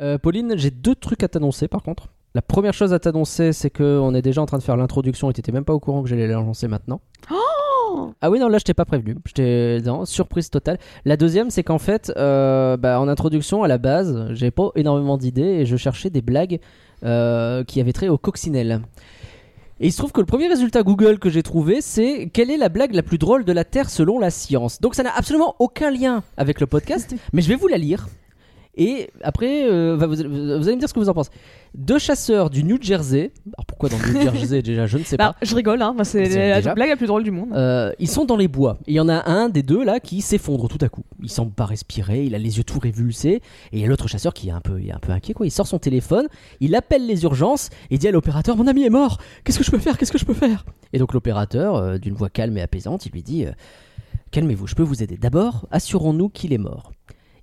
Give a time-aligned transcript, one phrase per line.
[0.00, 2.08] Euh, Pauline, j'ai deux trucs à t'annoncer par contre.
[2.34, 5.32] La première chose à t'annoncer, c'est qu'on est déjà en train de faire l'introduction et
[5.32, 7.00] t'étais même pas au courant que j'allais la lancer maintenant.
[8.20, 9.16] ah oui, non, là je t'ai pas prévenu.
[9.26, 10.78] J'étais non, surprise totale.
[11.04, 15.16] La deuxième, c'est qu'en fait, euh, bah, en introduction, à la base, j'ai pas énormément
[15.16, 16.60] d'idées et je cherchais des blagues
[17.04, 18.82] euh, qui avaient trait au coccinelle.
[19.80, 22.58] Et il se trouve que le premier résultat Google que j'ai trouvé, c'est quelle est
[22.58, 24.80] la blague la plus drôle de la Terre selon la science.
[24.80, 28.06] Donc ça n'a absolument aucun lien avec le podcast, mais je vais vous la lire.
[28.76, 31.30] Et après, euh, va- vous, vous allez me dire ce que vous en pensez.
[31.74, 33.32] Deux chasseurs du New Jersey.
[33.56, 35.46] Alors pourquoi dans le New Jersey déjà Je ne sais Bah, pas.
[35.46, 35.94] je rigole, hein.
[36.04, 36.28] c'est
[36.62, 37.48] la blague la plus drôle du monde.
[37.52, 38.78] Euh, ils sont dans les bois.
[38.86, 41.02] Et il y en a un des deux là qui s'effondre tout à coup.
[41.22, 43.42] Il semble pas respirer, il a les yeux tout révulsés.
[43.72, 45.34] Et il y a l'autre chasseur qui est un peu, il est un peu inquiet
[45.34, 45.46] quoi.
[45.46, 46.28] Il sort son téléphone,
[46.60, 49.70] il appelle les urgences et dit à l'opérateur Mon ami est mort, qu'est-ce que je
[49.72, 49.98] peux faire?
[49.98, 50.64] Qu'est-ce que je peux faire?
[50.92, 53.46] Et donc l'opérateur, euh, d'une voix calme et apaisante, il lui dit
[54.30, 55.16] Calmez-vous, je peux vous aider.
[55.16, 56.92] D'abord, assurons-nous qu'il est mort.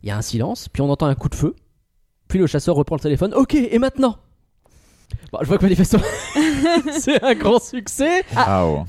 [0.04, 1.56] Il y a un silence, puis on entend un coup de feu.
[2.28, 4.18] Puis le chasseur reprend le téléphone Ok, et maintenant?
[5.32, 6.04] Bon, je vois que manifestement
[6.92, 8.24] c'est un grand succès.
[8.36, 8.84] Ah, oh.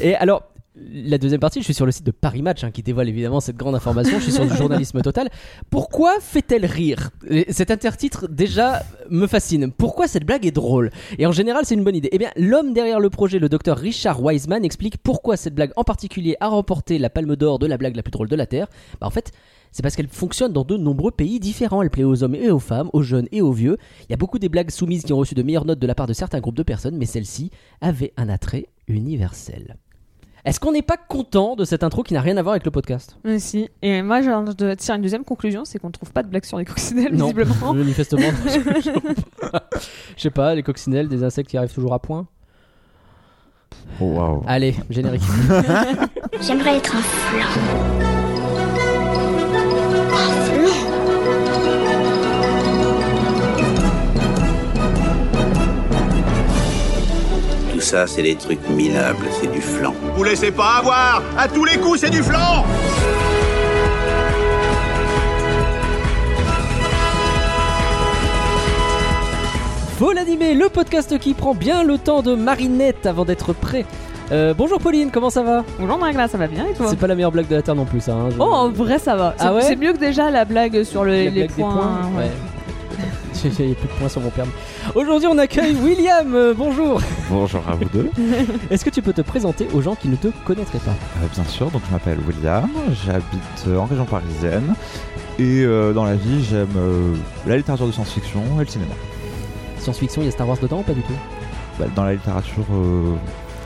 [0.00, 0.42] Et alors,
[0.78, 3.40] la deuxième partie, je suis sur le site de Paris Match hein, qui dévoile évidemment
[3.40, 4.18] cette grande information.
[4.18, 5.30] Je suis sur du journalisme total.
[5.70, 7.10] Pourquoi fait-elle rire?
[7.28, 9.72] Et Cet intertitre déjà me fascine.
[9.72, 10.90] Pourquoi cette blague est drôle?
[11.18, 12.10] Et en général, c'est une bonne idée.
[12.12, 15.84] Eh bien, l'homme derrière le projet, le docteur Richard Wiseman, explique pourquoi cette blague en
[15.84, 18.66] particulier a remporté la Palme d'Or de la blague la plus drôle de la Terre.
[19.00, 19.32] Bah, en fait.
[19.76, 21.82] C'est parce qu'elle fonctionne dans de nombreux pays différents.
[21.82, 23.76] Elle plaît aux hommes et aux femmes, aux jeunes et aux vieux.
[24.04, 25.94] Il y a beaucoup des blagues soumises qui ont reçu de meilleures notes de la
[25.94, 27.50] part de certains groupes de personnes, mais celle-ci
[27.82, 29.76] avait un attrait universel.
[30.46, 32.70] Est-ce qu'on n'est pas content de cette intro qui n'a rien à voir avec le
[32.70, 33.18] podcast?
[33.22, 33.68] Mais si.
[33.82, 36.46] Et moi, je je tire une deuxième conclusion c'est qu'on ne trouve pas de blague
[36.46, 37.74] sur les coccinelles, Non, visiblement.
[37.74, 38.30] manifestement.
[40.16, 42.26] Je sais pas, les coccinelles, des insectes qui arrivent toujours à point?
[44.00, 44.42] Oh, waouh.
[44.46, 45.20] Allez, générique.
[46.40, 48.15] J'aimerais être un flan.
[57.86, 59.94] Ça, c'est des trucs minables, c'est du flan.
[60.16, 62.64] Vous laissez pas avoir À tous les coups, c'est du flan
[69.98, 73.86] Faut l'animer, le podcast qui prend bien le temps de marinette avant d'être prêt.
[74.30, 77.06] Euh, bonjour Pauline, comment ça va Bonjour Magla, ça va bien et toi C'est pas
[77.06, 78.12] la meilleure blague de la Terre non plus, ça.
[78.12, 79.34] hein, je- Oh, en vrai, ça va.
[79.38, 81.62] C'est Ah ouais c'est mieux que déjà la blague sur le- La les blague des
[81.62, 82.00] points.
[82.16, 82.24] ouais.
[82.24, 82.30] Ouais.
[83.42, 84.52] J'ai plus de points sur mon permis.
[84.94, 86.34] Aujourd'hui, on accueille William.
[86.34, 87.00] euh, bonjour.
[87.28, 88.10] Bonjour à vous deux.
[88.70, 90.92] Est-ce que tu peux te présenter aux gens qui ne te connaîtraient pas?
[90.92, 92.68] Euh, bien sûr, donc je m'appelle William,
[93.04, 94.74] j'habite euh, en région parisienne
[95.38, 96.68] et euh, dans la vie j'aime
[97.46, 98.94] la littérature de science-fiction et le cinéma.
[99.78, 101.12] Science-fiction, il y a Star Wars dedans ou pas du tout?
[101.78, 102.64] Bah, dans la littérature,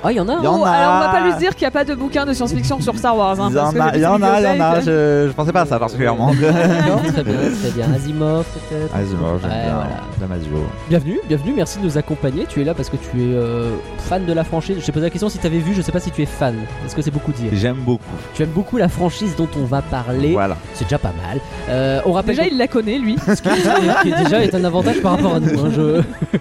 [0.02, 0.70] Ah, il y en a y en Oh, a.
[0.70, 2.96] alors on va pas lui dire qu'il n'y a pas de bouquin de science-fiction sur
[2.96, 3.38] Star Wars.
[3.38, 5.60] Hein, il y il y en a, il y en a, je, je pensais pas
[5.62, 6.32] à ça particulièrement.
[6.40, 7.86] D'accord, très bien, très bien.
[7.94, 9.90] Asimov, peut-être Asimov, j'aime Ouais, bien, voilà.
[10.18, 10.66] Damasio.
[10.88, 12.46] Bienvenue, bienvenue, merci de nous accompagner.
[12.48, 14.76] Tu es là parce que tu es euh, fan de la franchise.
[14.80, 16.26] Je t'ai posé la question si tu avais vu, je sais pas si tu es
[16.26, 16.54] fan.
[16.86, 18.02] Est-ce que c'est beaucoup dire J'aime beaucoup.
[18.34, 20.32] Tu aimes beaucoup la franchise dont on va parler.
[20.32, 20.56] Voilà.
[20.72, 21.40] C'est déjà pas mal.
[21.68, 23.16] Euh, on rappelle Déjà, que- il la connaît, lui.
[23.18, 25.60] ce qui, est- qui est déjà est un avantage par rapport à nous.
[25.66, 26.00] hein, je-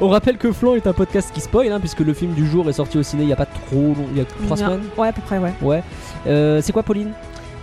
[0.00, 2.68] On rappelle que Flan est un podcast qui spoil, hein, puisque le film du jour
[2.68, 4.82] est sorti au ciné il y a pas trop long, il y a trois semaines.
[4.96, 5.52] Ouais, à peu près, ouais.
[5.60, 5.82] Ouais.
[6.26, 7.12] Euh, c'est quoi, Pauline?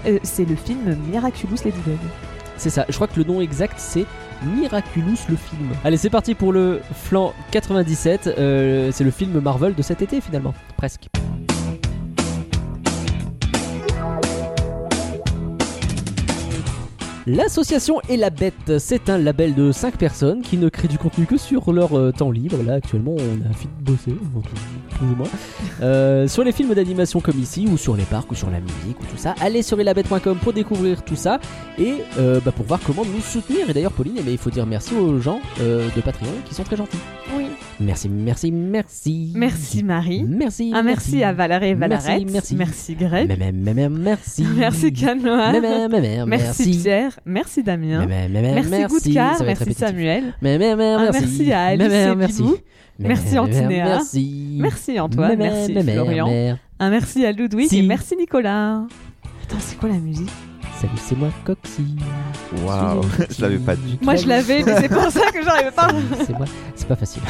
[0.06, 1.98] Euh, c'est le film Miraculous Ladybug.
[2.58, 2.86] C'est ça.
[2.90, 4.06] Je crois que le nom exact c'est
[4.44, 5.70] Miraculous le film.
[5.84, 8.28] Allez, c'est parti pour le Flan 97.
[8.38, 11.08] Euh, c'est le film Marvel de cet été finalement, presque.
[17.32, 21.28] L'association Et la Bête, c'est un label de 5 personnes qui ne créent du contenu
[21.28, 22.58] que sur leur euh, temps libre.
[22.66, 24.16] Là, actuellement, on a fini de bosser,
[24.90, 25.28] plus ou moins.
[25.84, 29.00] Euh, sur les films d'animation comme ici, ou sur les parcs, ou sur la musique,
[29.00, 29.36] ou tout ça.
[29.42, 31.40] Allez sur elabette.com pour découvrir tout ça
[31.78, 33.70] et euh, bah, pour voir comment nous soutenir.
[33.70, 36.78] Et d'ailleurs, Pauline, eh il faut dire merci aux gens de Patreon qui sont très
[36.78, 36.98] gentils.
[37.38, 37.46] Oui.
[37.80, 39.32] Merci, merci, merci.
[39.36, 40.24] Merci Marie.
[40.28, 40.72] Merci.
[40.74, 42.32] Un merci à Valérie et Merci, Valarette.
[42.32, 42.56] merci.
[42.56, 43.36] Merci Greg.
[43.40, 44.46] Mais, mais, merci.
[44.58, 45.54] Merci Canoa.
[46.26, 47.19] Merci Pierre.
[47.26, 48.06] Merci Damien.
[48.08, 48.96] Mais, mais, mais, Merci merci.
[49.06, 49.38] Goudkar.
[49.38, 49.88] Ça va être Merci répétitif.
[49.88, 50.34] Samuel.
[50.42, 51.22] Mais, mais, mais, Un merci.
[51.22, 52.44] merci à Alice Mais, mais, et merci.
[53.00, 53.86] Mais, Merci Antinéa.
[53.86, 54.58] Merci.
[54.60, 55.30] Merci Antoine.
[55.38, 56.28] Mais, Merci Florian.
[56.28, 56.56] mais.
[56.80, 57.80] Un merci à Ludwig Si.
[57.80, 58.84] et merci Nicolas.
[59.44, 60.30] Attends, c'est quoi la musique?
[60.80, 61.96] Salut, c'est moi, Coxy.
[62.66, 63.98] Waouh, je l'avais pas dit.
[64.02, 65.90] Moi je l'avais, mais c'est pour ça que j'arrivais pas.
[66.26, 66.46] C'est moi,
[66.76, 67.22] c'est pas facile.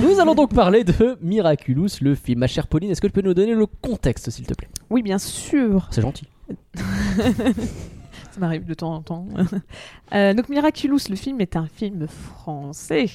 [0.00, 2.38] Nous allons donc parler de Miraculous, le film.
[2.40, 4.68] Ma chère Pauline, est-ce que tu peux nous donner le contexte, s'il te plaît?
[4.90, 5.88] Oui, bien sûr.
[5.90, 6.26] C'est gentil.
[8.34, 9.26] Ça m'arrive de temps en temps.
[10.12, 13.06] Euh, donc Miraculous, le film est un film français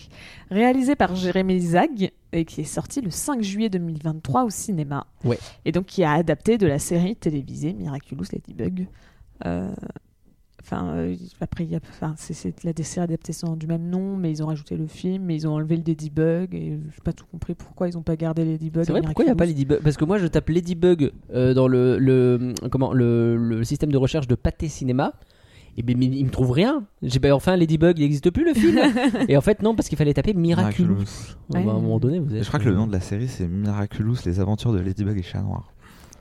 [0.49, 5.05] réalisé par Jérémy Zag et qui est sorti le 5 juillet 2023 au cinéma.
[5.23, 5.39] Ouais.
[5.63, 8.87] Et donc qui a adapté de la série télévisée Miraculous Ladybug.
[9.45, 9.71] Euh,
[10.71, 14.15] Enfin, euh, après, il y a, enfin, c'est, c'est la série adaptation du même nom,
[14.15, 17.11] mais ils ont rajouté le film, mais ils ont enlevé le Ladybug, et j'ai pas
[17.11, 18.83] tout compris pourquoi ils ont pas gardé Ladybug.
[18.85, 19.47] C'est vrai, pourquoi il n'y a pas.
[19.47, 19.79] Ladybug?
[19.83, 23.97] Parce que moi, je tape Ladybug euh, dans le, le, comment, le, le système de
[23.97, 25.13] recherche de Pâté Cinéma.
[25.77, 26.83] Et ben, il me trouve rien.
[27.01, 28.77] J'ai ben, enfin Ladybug, il n'existe plus le film.
[29.27, 31.05] et en fait, non, parce qu'il fallait taper Miraculous.
[31.49, 32.43] Bah, à un moment donné, vous êtes.
[32.43, 35.23] Je crois que le nom de la série c'est Miraculous, les aventures de Ladybug et
[35.23, 35.71] Chat Noir.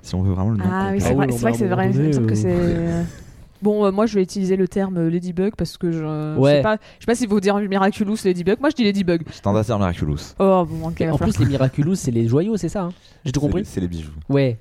[0.01, 0.65] Si on veut vraiment le nom.
[0.67, 1.89] Ah oui, c'est Ah vrai, oui, c'est vrai que c'est à un vrai.
[1.89, 3.28] moment Il me semble que donné, c'est.
[3.63, 5.99] Bon, euh, moi je vais utiliser le terme euh, Ladybug parce que je.
[5.99, 6.57] je Ouais.
[6.57, 8.61] sais pas, je sais pas si vous dire Miraculous Ladybug.
[8.61, 9.23] Moi je dis Ladybug.
[9.45, 10.35] À dire Miraculous.
[10.39, 11.01] Oh bon, ok.
[11.01, 12.93] va En falloir- plus, les Miraculous, c'est les joyaux, c'est ça hein
[13.25, 14.13] J'ai tout compris C'est- les bijoux.
[14.29, 14.59] Ouais.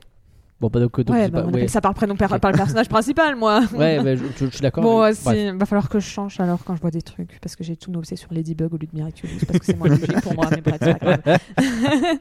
[0.59, 1.57] Bon, bah donc, donc Ouais, c'est bah, pas- on ouais.
[1.57, 3.61] appelle ça par prénom, par, par le personnage principal, moi.
[3.77, 4.83] Ouais, bah, je, je- je suis d'accord.
[4.83, 5.37] Bon, mais- euh, bref.
[5.37, 7.75] si, va falloir que je change alors quand je vois des trucs parce que j'ai
[7.75, 10.47] tout noté sur Ladybug au lieu de Miraculous parce que c'est moins logique pour moi,
[10.49, 11.37] mais bref, c'est pas grave.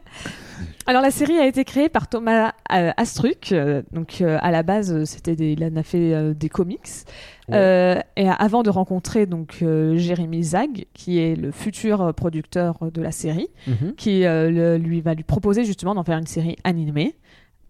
[0.87, 4.63] alors la série a été créée par Thomas euh, Astruc, euh, donc euh, à la
[4.63, 6.83] base c'était des, il en a fait des comics
[7.49, 7.55] Ouais.
[7.57, 9.59] Euh, et avant de rencontrer donc
[9.95, 13.95] Jérémy Zag qui est le futur producteur de la série Mhm.
[13.97, 17.15] qui le- lui va lui proposer justement d'en faire une série animée.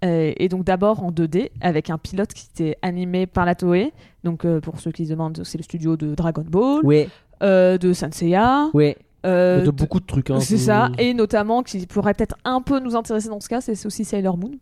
[0.03, 3.93] Et donc d'abord en 2D avec un pilote qui était animé par la Toei.
[4.25, 7.09] Donc pour ceux qui se demandent, c'est le studio de Dragon Ball, Ouais,
[7.43, 8.97] euh, de Sanseiya, ouais.
[9.27, 10.31] Euh, de beaucoup de trucs.
[10.31, 13.61] Hein, c'est ça, et notamment qui pourrait peut-être un peu nous intéresser dans ce cas,
[13.61, 14.53] c'est aussi Sailor Moon.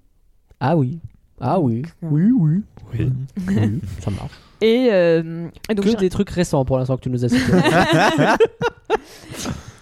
[0.61, 0.99] Ah oui.
[1.41, 1.83] Ah oui.
[1.83, 2.63] Donc, Oui, oui.
[2.99, 3.13] Oui.
[3.49, 4.33] Oui, ça marche.
[4.61, 7.53] Et, euh, et donc que des trucs récents pour l'instant que tu nous as cités.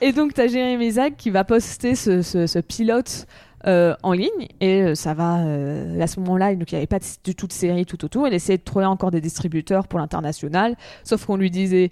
[0.01, 3.27] Et donc, tu as Jérémy Zag qui va poster ce, ce- ce pilote
[3.67, 4.49] euh, en ligne.
[4.61, 7.35] Et euh, ça va, euh, à ce moment-là, donc, il n'y avait pas de- du
[7.35, 8.27] tout de série tout autour.
[8.27, 10.77] Il essayait de trouver encore des distributeurs pour l'international.
[11.05, 11.91] Sauf qu'on lui disait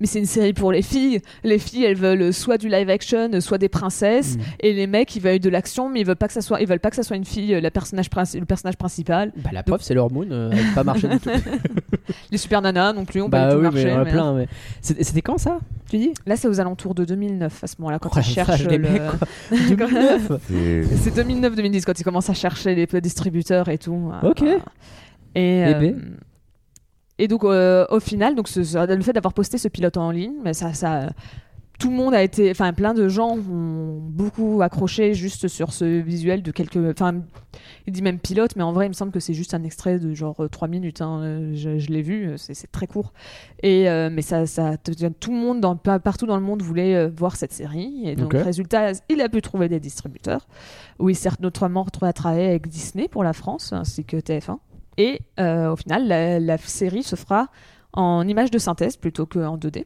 [0.00, 1.20] Mais c'est une série pour les filles.
[1.42, 4.36] Les filles, elles veulent soit du live action, soit des princesses.
[4.36, 4.40] Mm.
[4.60, 6.66] Et les mecs, ils veulent de l'action, mais ils veulent pas que ça soit, ils
[6.66, 9.32] veulent pas que ça soit une fille, la personnage le personnage principal.
[9.36, 10.26] bah, la preuve, c'est leur Moon.
[10.30, 11.30] elle pas marché du tout.
[12.30, 13.96] Les super nanas non plus, on bah pas tout marché.
[14.34, 14.46] mais
[14.82, 15.58] c'était quand ça?
[15.90, 18.64] Tu dis Là, c'est aux alentours de 2009 à ce moment-là, quand Oh, ils cherchent
[18.64, 19.28] le- mecs, quoi.
[19.68, 24.10] 2009 C'est- C'est 2009-2010 quand ils commencent à chercher les distributeurs et tout.
[24.22, 24.42] Ok.
[24.42, 24.58] Euh,
[25.34, 26.16] Et, euh, ben.
[27.18, 30.10] et donc euh, au final, donc ce- ce- le fait d'avoir posté ce pilote en
[30.10, 31.10] ligne, mais ça, ça,
[31.78, 35.84] tout le monde a été, enfin plein de gens ont beaucoup accroché juste sur ce
[35.84, 37.22] visuel de quelques, enfin
[37.86, 39.98] il dit même pilote, mais en vrai il me semble que c'est juste un extrait
[39.98, 41.00] de genre 3 minutes.
[41.02, 41.20] hein.
[41.22, 43.12] Euh, Je, je l'ai vu, euh, c'est très court.
[43.62, 47.10] Et euh, mais ça, ça, tout le monde dans, partout dans le monde voulait euh,
[47.14, 48.02] voir cette série.
[48.04, 50.46] Et donc résultat, il a pu trouver des distributeurs.
[50.98, 54.58] Oui, certes, notamment retrouvé à travailler avec Disney pour la France ainsi que TF1.
[54.96, 57.48] Et euh, au final, la, la série se fera
[57.92, 59.84] en image de synthèse plutôt qu'en 2D.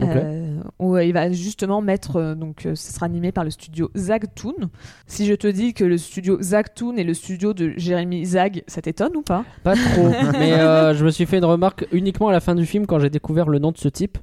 [0.00, 3.90] Euh, où il va justement mettre, euh, donc euh, ce sera animé par le studio
[3.96, 4.70] Zagtoon.
[5.06, 8.80] Si je te dis que le studio Zagtoon est le studio de Jérémy Zag, ça
[8.80, 9.44] t'étonne ou pas?
[9.62, 10.08] Pas trop.
[10.32, 12.98] mais euh, je me suis fait une remarque uniquement à la fin du film quand
[12.98, 14.18] j'ai découvert le nom de ce type.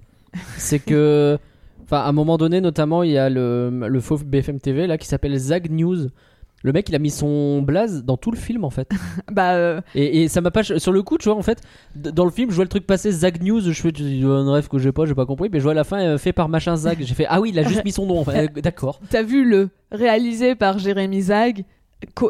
[0.57, 1.37] C'est que.
[1.83, 4.97] Enfin, à un moment donné, notamment, il y a le, le faux BFM TV là
[4.97, 6.07] qui s'appelle Zag News.
[6.63, 8.89] Le mec, il a mis son blaze dans tout le film en fait.
[9.31, 10.63] Bah, euh, Et, et ça m'a pas.
[10.63, 11.61] Sur le coup, tu vois, en fait,
[11.95, 13.61] dans le film, je vois le truc passer Zag News.
[13.61, 13.91] Je fais
[14.23, 15.49] un rêve que j'ai pas, j'ai pas compris.
[15.51, 16.97] Mais je vois à la fin, euh, fait par machin Zag.
[17.01, 18.19] J'ai fait Ah oui, il a juste mis son nom.
[18.19, 18.99] Enfin, euh, D'accord.
[19.09, 21.63] t'as vu le réalisé par Jérémy Zag,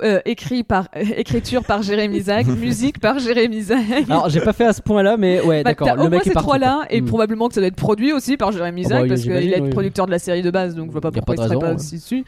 [0.03, 4.05] euh, écrit par euh, écriture par Jérémy Zag, musique par Jérémy Zag.
[4.09, 5.95] Alors, j'ai pas fait à ce point là, mais ouais, Bah, d'accord.
[5.95, 7.05] Le mec est ces trois-là, et Mm.
[7.05, 9.61] probablement que ça doit être produit aussi par Jérémy Ah Zag, bah, parce qu'il est
[9.61, 9.69] oui.
[9.69, 11.95] producteur de la série de base, donc je vois pas pourquoi il serait pas aussi
[11.95, 12.25] dessus.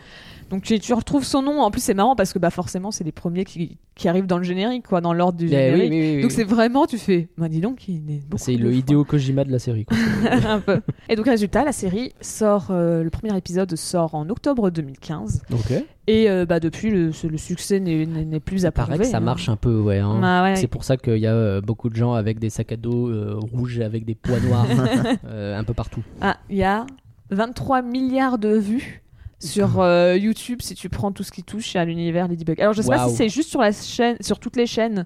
[0.50, 3.04] Donc tu, tu retrouves son nom, en plus c'est marrant parce que bah forcément c'est
[3.04, 5.92] les premiers qui, qui arrivent dans le générique, quoi, dans l'ordre du Eh générique.
[5.92, 8.74] oui, oui, oui, Donc c'est vraiment, tu fais, bah dis donc, il est C'est le.
[8.74, 9.86] Hideo Kojima de la série.
[9.86, 9.98] Quoi.
[10.48, 10.82] un peu.
[11.08, 15.84] Et donc résultat, la série sort, euh, le premier épisode sort en octobre 2015, ok.
[16.08, 19.04] et euh, bah depuis le, succès n'est- plus à prouver.
[19.04, 19.20] ça hein.
[19.20, 20.00] marche un peu, ouais.
[20.00, 20.20] hein.
[20.20, 20.56] Bah ouais.
[20.56, 23.12] C'est pour ça qu'il y a euh, beaucoup de gens avec des sacs à dos
[23.52, 24.66] rouges avec des poids noirs
[25.30, 26.02] un peu partout.
[26.22, 26.86] Ah, il y a
[27.32, 29.04] 23 milliards de vues
[29.40, 32.60] sur euh, YouTube si tu prends tout ce qui touche à l'univers Ladybug.
[32.62, 35.06] Alors je sais pas si c'est juste sur la chaîne, sur toutes les chaînes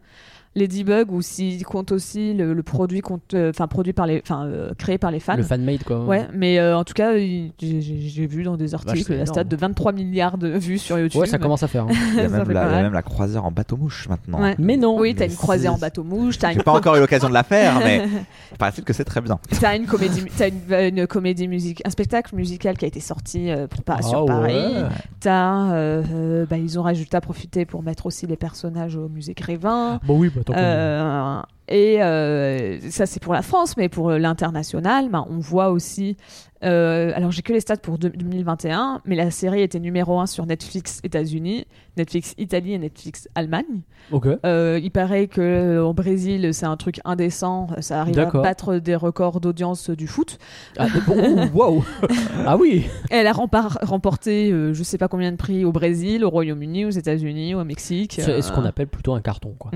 [0.56, 4.46] Ladybug ou s'il compte aussi le, le produit compte, euh, enfin produit par les, enfin
[4.46, 5.36] euh, créé par les fans.
[5.36, 6.04] Le fan-made, quoi.
[6.06, 9.26] Ouais, mais euh, en tout cas, j'ai- j'ai j'ai vu dans des articles c'est la
[9.26, 11.22] stat de 23 milliards de vues sur YouTube.
[11.22, 11.84] Ouais, ça commence à faire.
[11.86, 11.88] hein.
[12.14, 12.84] Il y a même la- il y a mal.
[12.84, 14.42] même la croisière en bateau-mouche maintenant.
[14.42, 14.56] Ouais.
[14.60, 15.00] Mais non.
[15.00, 15.78] Oui, t'as une croisière si.
[15.78, 18.04] en bateau mouche, t'as une, J'ai pas encore eu l'occasion de la faire, mais
[18.60, 19.40] paraît-il que c'est très bien.
[19.60, 23.50] t'as une comédie, t'as une, une comédie musique, un spectacle musical qui a été sorti
[23.50, 24.54] euh, pour, pas- Ah sur Paris.
[24.54, 24.84] ouais.
[25.20, 29.34] T'as, euh, bah, ils ont rajouté à profiter pour mettre aussi les personnages au musée
[29.34, 30.00] Grévin.
[30.06, 35.10] Bon, oui, bah, qu'on- Euh, Et euh, ça, c'est pour la France, mais pour l'international,
[35.10, 36.18] ben, on voit aussi.
[36.66, 40.26] euh, alors, j'ai que les stats pour deux- 2021, mais la série était numéro 1
[40.28, 41.66] sur Netflix États-Unis,
[41.98, 43.82] Netflix Italie et Netflix Allemagne.
[44.12, 44.28] Ok.
[44.46, 47.68] Euh, il paraît que euh, au Brésil, c'est un truc indécent.
[47.80, 50.38] Ça arrive à battre des records d'audience du foot.
[50.78, 51.84] Ah, bon, wow.
[52.46, 52.86] ah oui.
[53.10, 56.90] Elle a remporté, euh, je sais pas combien de prix au Brésil, au Royaume-Uni, aux
[56.92, 58.18] États-Unis, au Mexique.
[58.22, 59.72] C'est ce qu'on Euh, appelle plutôt un carton, quoi.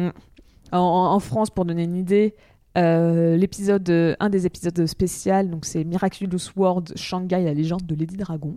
[0.72, 2.36] En, France, pour donner une idée,
[2.78, 7.96] euh, l'épisode, euh, un des épisodes spéciaux, donc c'est Miraculous World Shanghai, la légende de
[7.96, 8.56] Lady Dragon.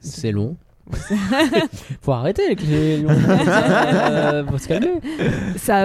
[0.00, 0.56] C'est long.
[2.02, 3.10] Faut arrêter avec les longs.
[3.10, 4.92] Euh, faut se calmer.
[5.56, 5.84] Ça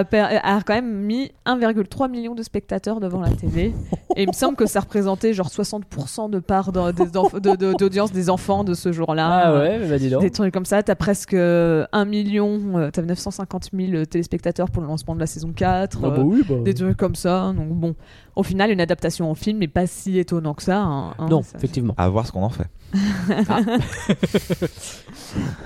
[0.56, 3.74] a quand même mis 1,3 million de spectateurs devant la télé.
[4.16, 7.56] Et il me semble que ça représentait genre 60% de part dans- des enf- de-
[7.56, 9.42] de- d'audience des enfants de ce jour-là.
[9.46, 10.22] Ah ouais, mais bah dis donc.
[10.22, 14.82] Des trucs comme ça, t'as presque euh, 1 million, euh, t'as 950 000 téléspectateurs pour
[14.82, 15.98] le lancement de la saison 4.
[16.02, 16.54] Ah bah euh, oui, bah.
[16.64, 17.52] des trucs comme ça.
[17.56, 17.94] Donc bon,
[18.36, 20.80] au final, une adaptation en film n'est pas si étonnant que ça.
[20.82, 21.94] hein, hein, Non, ça- effectivement.
[21.96, 22.68] À voir ce qu'on en fait.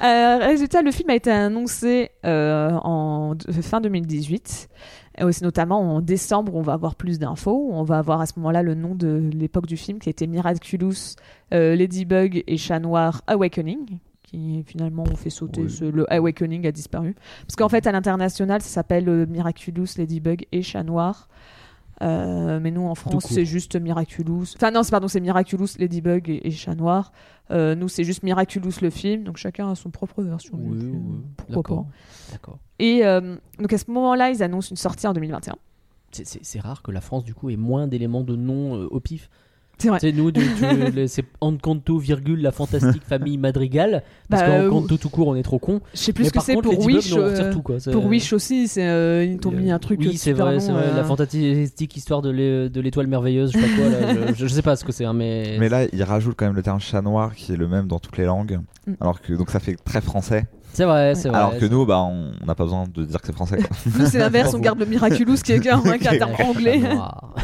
[0.03, 4.69] Euh, résultat, le film a été annoncé euh, en fin 2018.
[5.19, 7.69] Et aussi notamment en décembre, on va avoir plus d'infos.
[7.73, 11.15] On va avoir à ce moment-là le nom de l'époque du film qui était Miraculous,
[11.53, 13.99] euh, Ladybug et Chat Noir Awakening.
[14.23, 15.71] Qui finalement ont fait sauter Oui.
[15.71, 17.17] ce- le Awakening a disparu.
[17.47, 21.29] Parce qu'en fait, à l'international, ça s'appelle euh, Miraculous, Ladybug et Chat Noir.
[22.03, 24.45] Euh, mais nous en France, c'est juste Miraculous.
[24.57, 27.13] Enfin, non, c'est- pardon, c'est Miraculous, Ladybug et, et Chat Noir.
[27.51, 30.87] Euh, nous, c'est juste Miraculous le film, donc chacun a son propre version Oui, du
[30.87, 30.97] film.
[30.97, 31.21] oui,
[31.53, 31.87] Pourquoi
[32.33, 32.59] d'accord.
[32.79, 35.57] Et euh, donc à ce moment-là, ils annoncent une sortie en 2021.
[36.13, 39.29] C'est- rare que la France, du coup, ait moins d'éléments de nom au pif.
[39.81, 39.99] C'est vrai.
[40.01, 44.03] C'est nous, du- tu- le- c'est Encanto, virgule, la fantastique famille Madrigal.
[44.29, 45.81] Parce Bah, qu'Encanto tout court, on est trop con.
[45.95, 47.11] Je sais plus Mais ce que par c'est contre, pour Ladybug, Wish.
[47.15, 47.81] nous, on retire euh, tout, quoi.
[47.81, 49.99] C'est- pour Wish aussi, c'est euh, ils t'ont mis un truc.
[50.01, 50.85] Oui, c'est super vrai, long, c'est vrai.
[50.93, 53.89] euh, La fantastique histoire de l'é- de l'étoile merveilleuse, je sais pas quoi.
[53.89, 55.57] Là, je, je sais pas ce que c'est, hein, mais.
[55.59, 57.99] Mais là, il rajoute quand même le terme chat noir qui est le même dans
[57.99, 58.61] toutes les langues.
[58.87, 58.93] Mm.
[59.01, 60.45] Alors que donc ça fait très français.
[60.73, 61.37] C'est vrai, c'est vrai.
[61.39, 63.57] alors que c'est- nous, bah, on n'a pas besoin de dire que c'est français.
[63.57, 63.77] quoi.
[63.99, 66.81] Nous, c'est l'inverse, on garde le Miraculous qui est un, qui est un terme anglais.
[66.81, 67.35] chat noir.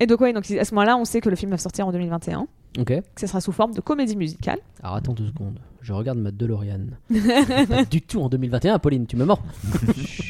[0.00, 1.92] Et donc, ouais, donc à ce moment-là, on sait que le film va sortir en
[1.92, 2.46] 2021,
[2.78, 2.86] Ok.
[2.86, 4.58] que ce sera sous forme de comédie musicale.
[4.82, 5.58] Alors attends deux secondes.
[5.80, 6.86] Je regarde ma DeLorean.
[7.68, 9.42] pas du tout en 2021, Pauline, tu me mords.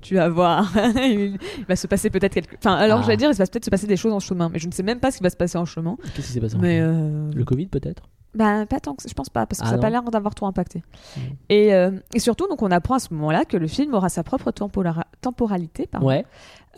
[0.00, 0.72] Tu vas voir.
[0.96, 1.36] il
[1.68, 2.54] va se passer peut-être quelque.
[2.56, 3.02] Enfin, alors Ah.
[3.02, 4.84] j'allais dire, il va peut-être se passer des choses en chemin, mais je ne sais
[4.84, 5.96] même pas ce qui va se passer en chemin.
[6.14, 8.04] Qu'est-ce qui s'est passé en Mais euh, Le Covid peut-être?
[8.34, 10.34] Bah, pas tant que je pense pas, parce que Ah ça n'a pas l'air d'avoir
[10.34, 10.82] trop impacté.
[11.48, 14.22] Et, euh, et surtout, donc, on apprend à ce moment-là que le film aura sa
[14.22, 16.06] propre tempora- temporalité, pardon.
[16.06, 16.24] Ouais.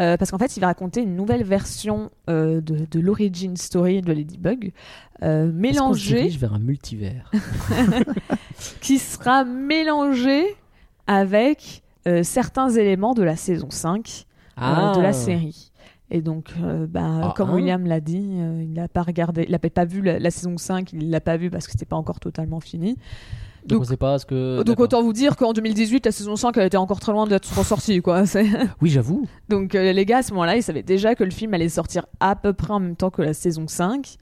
[0.00, 4.00] Euh, parce qu'en fait, il va raconter une nouvelle version euh, de, de l'origin story
[4.00, 4.72] de Ladybug,
[5.22, 7.30] euh, mélangée, dirige vers un multivers?
[8.80, 10.44] qui sera mélangée
[11.06, 14.26] avec euh, certains éléments de la saison 5
[14.60, 15.70] euh, de la série.
[16.10, 17.54] Et donc, euh, bah, Ah, comme hein.
[17.54, 20.56] William l'a dit, euh, il n'a pas regardé, il n'avait pas vu la, la saison
[20.58, 22.96] 5, il l'a pas vu parce que c'était pas encore totalement fini.
[23.62, 24.62] Donc, Donc- on sait pas ce que.
[24.62, 27.52] Donc autant vous dire qu'en 2018, la saison 5 elle était encore très loin d'être
[27.56, 28.24] ressortie, quoi.
[28.80, 29.26] Oui, j'avoue.
[29.48, 32.06] Donc euh, les gars, à ce moment-là, ils savaient déjà que le film allait sortir
[32.20, 34.16] à peu près en même temps que la saison 5.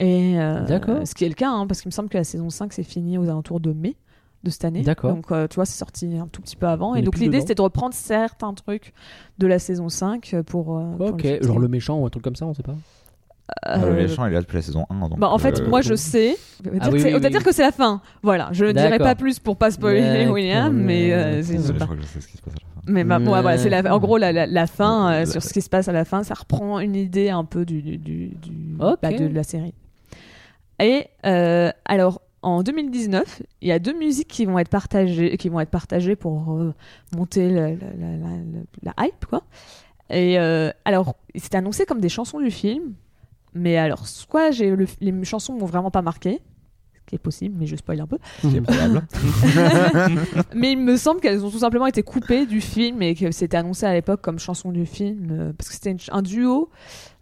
[0.00, 1.06] Et euh, D'accord.
[1.06, 2.82] ce qui est le cas, hein, parce qu'il me semble que la saison 5 s'est
[2.82, 3.96] finie aux alentours de mai
[4.42, 4.82] de cette année.
[4.82, 5.14] D'accord.
[5.14, 6.92] Donc euh, tu vois, c'est sorti un tout petit peu avant.
[6.92, 8.92] On et donc l'idée, c'était de reprendre certains trucs
[9.38, 10.76] de la saison 5 pour...
[10.76, 12.74] euh, pour Ok, le genre le méchant ou un truc comme ça, on sait pas.
[13.64, 15.08] Ah, le Euh, méchant, il est là depuis la saison 1.
[15.08, 16.36] Donc, bah, en fait, euh, moi je sais.
[16.64, 17.32] Va Ah dire oui, que c'est- oui, on va oui.
[17.32, 18.00] dire que c'est la fin.
[18.22, 20.26] Voilà, je ne dirai pas plus pour pas spoiler.
[20.28, 22.54] William, mais euh, c'est- je c'est pas- crois que je sais ce qui se passe
[22.54, 22.92] à la fin.
[22.92, 25.42] Mais bah, bon, ouais, voilà, c'est la- en gros la, la, la fin euh, sur
[25.42, 28.30] ce qui se passe à la fin, ça reprend une idée un peu du, du,
[28.78, 29.74] bah, de la série.
[30.80, 35.48] Et euh, alors en 2019, il y a deux musiques qui vont être partagées, qui
[35.48, 36.74] vont être partagées pour euh,
[37.16, 39.42] monter la, la, la- la- la hype, quoi.
[40.10, 42.94] Et euh, alors, c'était annoncé comme des chansons du film,
[43.54, 46.40] mais alors soit j'ai le- les chansons m'ont vraiment pas marqué,
[46.94, 48.18] ce qui est possible, mais je spoil un peu.
[48.62, 49.02] Probable.
[50.54, 53.56] Mais il me semble qu'elles ont tout simplement été coupées du film et que c'était
[53.56, 56.70] annoncé à l'époque comme chanson du film euh, parce que c'était un duo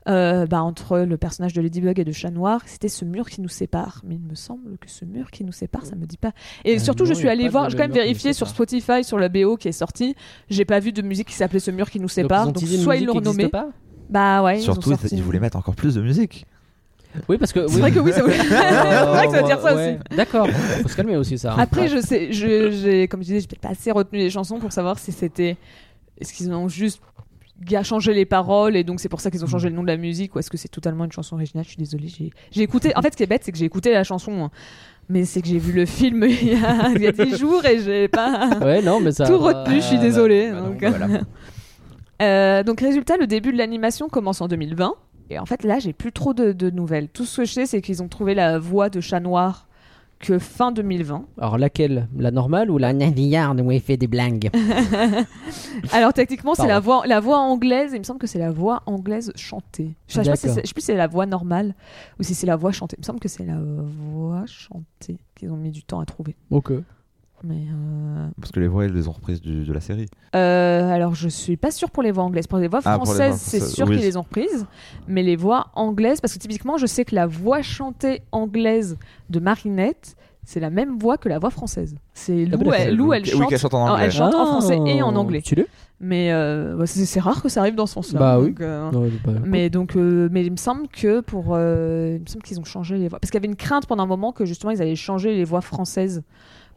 [0.09, 2.61] euh, bah, entre le personnage de Ladybug et de Chat Noir.
[2.67, 4.01] C'était ce mur qui nous sépare.
[4.07, 6.33] Mais il me semble que ce mur qui nous sépare, ça me dit pas.
[6.65, 8.49] Et Ah surtout, non, je suis allée voir, j'ai quand même vérifié sur.
[8.49, 10.15] Spotify, sur la BO qui est sortie.
[10.49, 12.47] J'ai pas vu de musique qui s'appelait ce mur qui nous sépare.
[12.53, 13.49] Donc, soit ils l'ont renommé.
[13.49, 13.69] pas?
[14.11, 14.59] Bah ouais.
[14.59, 15.09] ils Surtout, sorti.
[15.12, 16.47] ils voulaient mettre encore plus de musique.
[17.29, 17.67] Oui, parce que.
[17.67, 19.99] C'est vrai que oui, ça voulait- c'est vrai que ça veut dire ça Ouais.
[20.11, 20.17] aussi.
[20.17, 20.49] D'accord,
[20.83, 21.55] faut se calmer aussi ça.
[21.59, 24.59] Après, je sais, je, j'ai, comme je disais, j'ai peut-être pas assez retenu les chansons
[24.59, 25.57] pour savoir si c'était.
[26.21, 27.00] Est-ce qu'ils ont juste
[27.64, 29.88] ga- changé les paroles et donc c'est pour ça qu'ils ont changé le nom de
[29.88, 31.64] la musique ou est-ce que c'est totalement une chanson originale?
[31.64, 32.09] Je suis désolée.
[32.09, 32.93] J'ai, j'ai écouté.
[32.97, 34.50] En fait, ce qui est bête, c'est que j'ai écouté la chanson, hein.
[35.09, 37.64] mais c'est que j'ai vu le film il y a, il y a 10 jours
[37.64, 39.26] et j'ai pas Ouais, non, mais ça.
[39.26, 39.76] tout retenu.
[39.76, 40.50] Je suis bah, désolée.
[40.52, 41.07] bah non, donc, voilà.
[42.21, 44.95] Euh, donc résultat, le début de l'animation commence en 2020.
[45.31, 47.09] Et en fait, là, j'ai plus trop de, de nouvelles.
[47.09, 49.69] Tout ce que je sais, c'est qu'ils ont trouvé la voix de chat noir
[50.19, 51.25] que fin 2020.
[51.39, 52.07] Alors laquelle?
[52.19, 54.50] La normale ou la navillarde où il fait des blagues?
[55.93, 57.93] Alors techniquement, c'est la voix, la voix anglaise.
[57.95, 59.95] Il me semble que c'est la voix anglaise chantée.
[60.09, 60.55] Je sais pas si D'accord.
[60.57, 61.75] c'est- je sais plus si c'est la voix normale
[62.19, 62.97] ou si c'est la voix chantée.
[62.99, 66.37] Il me semble que c'est la voix chantée qu'ils ont mis du temps à trouver.
[66.50, 66.73] Ok.
[67.43, 70.07] Mais euh, Parce que les voix, elles les ont reprises du- de la série.
[70.37, 72.47] euh, alors je suis pas sûre pour les voix anglaises.
[72.47, 73.97] Pour les voix Ah, françaises, voix c'est sûr oui.
[73.97, 74.67] qu'ils les ont reprises.
[75.09, 78.99] Mais les voix anglaises, parce que typiquement, je sais que la voix chantée anglaise
[79.31, 81.95] de Marinette, c'est la même voix que la voix française.
[82.13, 82.75] C'est Lou, bah d'accord.
[82.75, 83.49] elle, Lou, elle Oui, chante.
[83.49, 84.05] qu'elle chante en Ah, anglais.
[84.07, 85.41] elle chante en français et en Ah, anglais.
[85.43, 85.55] Tu
[86.03, 88.19] Mais euh, bah, c'est rare que ça arrive dans ce sens-là.
[88.21, 88.55] Bah oui.
[88.61, 92.27] Euh, Non, bah, Mais donc, euh, mais il me semble que pour, euh, il me
[92.27, 94.33] semble qu'ils ont changé les voix, parce qu'il y avait une crainte pendant un moment
[94.33, 96.23] que justement ils allaient changer les voix françaises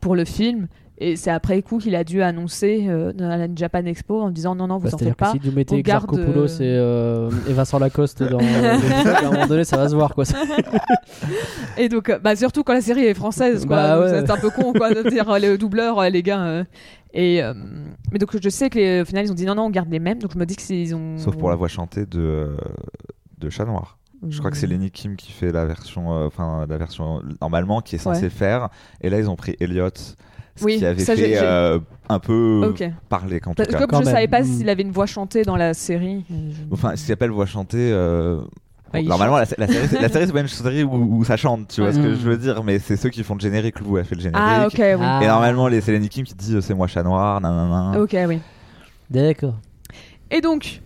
[0.04, 0.68] pour le film,
[1.00, 4.54] et c'est après coup qu'il a dû annoncer euh, dans la Japan Expo en disant
[4.56, 5.32] non non vous Bah, en faites que pas.
[5.32, 8.38] si vous mettez on garde, euh, et, euh, et Vincent Lacoste dans
[9.18, 10.24] à un moment donné, ça va se voir quoi.
[11.78, 13.76] Et donc, euh, bah surtout quand la série est française, quoi.
[13.76, 14.10] Bah ouais.
[14.26, 16.44] C'est un peu con quoi de dire euh, les doubleurs, euh, les gars.
[16.44, 16.64] euh.
[17.16, 17.54] Et euh,
[18.12, 19.90] mais donc je sais que les, au final ils ont dit non non on garde
[19.92, 21.18] les mêmes, donc je me dis que s'ils ont.
[21.18, 22.58] Sauf pour la voix chantée de, euh,
[23.40, 23.98] de Chat Noir.
[24.30, 27.82] Je crois que c'est Lenny Kim qui fait la version, euh, enfin la version normalement
[27.82, 28.30] qui est censée Ouais.
[28.30, 28.70] faire.
[29.02, 29.90] Et là ils ont pris Elliot,
[30.56, 32.84] ce Oui, qui avait ça, fait euh, un peu Ok.
[33.10, 33.78] parler qu'en tout cas.
[33.80, 34.14] Comme Quand je même.
[34.14, 36.26] savais pas s'il avait une voix chantée dans la série.
[36.30, 36.36] je-
[36.72, 37.90] Enfin, ce qu'il appelle voix chantée.
[37.92, 38.40] euh,
[38.94, 41.36] Bah, normalement, la, la série, c'est- la série, c'est pas une série où, où ça
[41.36, 43.80] chante, tu vois ce que je veux dire, mais c'est ceux qui font le générique.
[43.80, 44.48] Lou a fait le générique.
[44.48, 44.86] Ah ok oui.
[45.02, 45.20] Ah.
[45.24, 48.00] Et normalement, les- c'est Lenny Kim qui dit c'est moi chat noir, nanana.
[48.00, 48.40] Ok oui.
[49.10, 49.56] D'accord.
[50.30, 50.83] Et donc,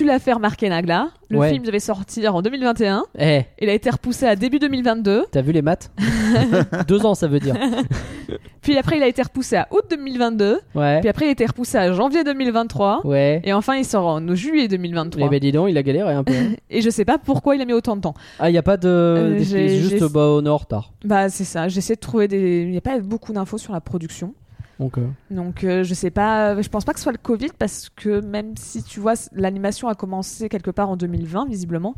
[0.00, 1.08] tu l'as fait remarquer Nagla.
[1.28, 1.50] Le Ouais.
[1.52, 3.04] film devait sortir en 2021.
[3.18, 5.26] Eh, Il a été repoussé à début 2022.
[5.30, 5.90] t'as vu les maths
[6.88, 7.54] Deux ans, ça veut dire.
[8.62, 10.58] Puis après, il a été repoussé à août 2022.
[10.74, 11.00] Ouais.
[11.00, 13.06] Puis après, il a été repoussé à janvier 2023.
[13.06, 13.40] Ouais.
[13.44, 15.28] Et enfin, il sort en juillet Eh 2023.
[15.28, 16.32] ben dis donc, il a galéré un peu.
[16.32, 16.52] hein.
[16.70, 18.14] Et je sais pas pourquoi il a mis autant de temps.
[18.38, 19.36] Ah, il y a pas de.
[19.44, 20.92] c'est juste bah, on est en retard.
[21.04, 21.68] Bah, c'est ça.
[21.68, 22.62] J'essaie de trouver des.
[22.62, 24.34] Il n'y a pas beaucoup d'infos sur la production.
[24.80, 26.60] Donc, euh, Donc, euh, je sais pas.
[26.60, 29.88] Je pense pas que ce soit le Covid parce que même si tu vois, l'animation
[29.88, 31.94] a commencé quelque part en 2020, visiblement.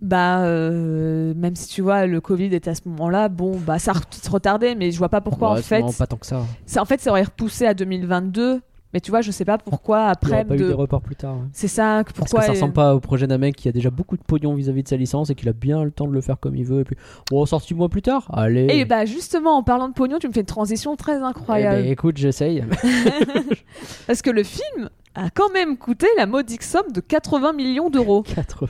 [0.00, 3.92] Bah, euh, même si tu vois, le Covid était à ce moment-là, bon, bah, ça
[3.92, 5.84] a retardé, mais je vois pas pourquoi ouais, en fait.
[5.98, 6.42] pas tant que ça.
[6.66, 8.60] Ça, en fait, ça aurait repoussé à 2022.
[8.94, 10.44] Mais tu vois, je sais pas pourquoi Il après.
[10.44, 11.34] pas eu de- des reports plus tard.
[11.34, 11.42] ouais.
[11.52, 12.02] C'est ça.
[12.04, 13.90] que Parce Pourquoi que ça il- ressemble pas au projet d'un mec qui a déjà
[13.90, 16.20] beaucoup de pognon vis-à-vis de sa licence et qu'il a bien le temps de le
[16.20, 16.80] faire comme il veut.
[16.80, 16.96] Et puis,
[17.30, 18.26] bon, sorti mois plus tard.
[18.32, 18.68] Allez.
[18.70, 21.82] Et bah justement, en parlant de pognon, tu me fais une transition très Eh incroyable.
[21.82, 22.64] ben, écoute, j'essaye.
[24.06, 28.22] Parce que le film a quand même coûté la modique somme de 80 millions d'euros.
[28.34, 28.68] 80.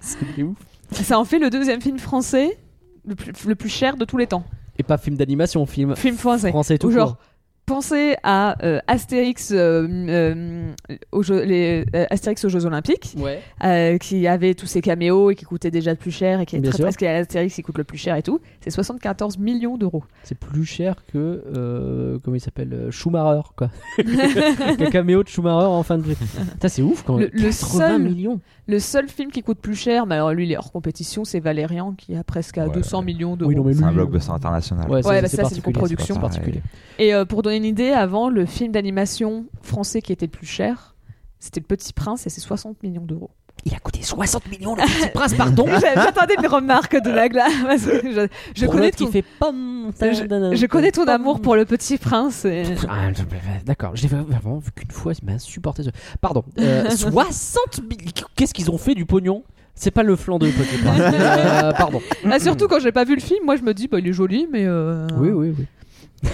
[0.00, 0.56] C'est ouf.
[0.92, 2.58] Ça en fait le deuxième film français
[3.06, 4.44] le plus, le plus cher de tous les temps.
[4.78, 6.50] Et pas film d'animation, film Film français.
[6.50, 7.24] français tout Ou genre, court.
[7.66, 10.72] Pensez à euh, Astérix, euh, euh,
[11.12, 13.40] aux Jeux, les, euh, Astérix aux Jeux Olympiques, Ouais.
[13.64, 16.56] euh, qui avait tous ses caméos et qui coûtait déjà le plus cher et qui
[16.56, 16.84] est Bien très sûr.
[16.86, 18.40] presque Astérix qui coûte le plus cher et tout.
[18.60, 20.04] C'est 74 millions d'euros.
[20.22, 21.42] C'est plus cher que.
[21.56, 23.70] euh, comment il s'appelle Schumacher, quoi.
[23.98, 26.16] le caméo de Schumacher en fin de vie.
[26.62, 27.30] Ça, c'est ouf quand même.
[27.32, 28.40] Le- le 80 seul- millions.
[28.68, 31.38] Le seul film qui coûte plus cher, mais alors lui il est hors compétition, c'est
[31.38, 32.74] Valérian qui a presque à Ouais.
[32.74, 33.52] 200 millions d'euros.
[33.56, 34.88] Oui, C'est un blockbuster international.
[34.90, 36.16] Ouais, Ouais, c'est- bah, c'est ça, c'est une particulier, coproduction.
[36.16, 36.62] particulier.
[36.98, 40.46] Et euh, pour donner une idée, avant, le film d'animation français qui était le plus
[40.46, 40.94] cher,
[41.38, 43.30] c'était Le Petit Prince et c'est 60 millions d'euros.
[43.64, 45.66] Il a coûté 60 millions, le petit prince, pardon.
[45.66, 50.66] J'attendais une remarque de Nagla parce que je, connais ton, qui fait pom, je, je
[50.66, 52.44] connais ton amour pour Le Petit Prince.
[52.44, 53.22] et- Ah, je-
[53.64, 55.82] D'accord, j'ai vraiment vu qu'une fois, il m'a insupporté.
[55.82, 55.90] ce-
[56.20, 57.88] Pardon, euh, 60 000
[58.36, 59.42] Qu'est-ce qu'ils ont fait du pognon?
[59.74, 61.00] C'est pas le flanc de Petit Prince.
[61.00, 62.00] Euh, pardon.
[62.30, 64.12] Ah, surtout quand j'ai pas vu le film, moi je me dis bah il est
[64.12, 65.66] joli, mais euh, Oui, oui, oui.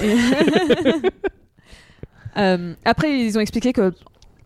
[2.38, 3.92] Euh, après, ils ont expliqué que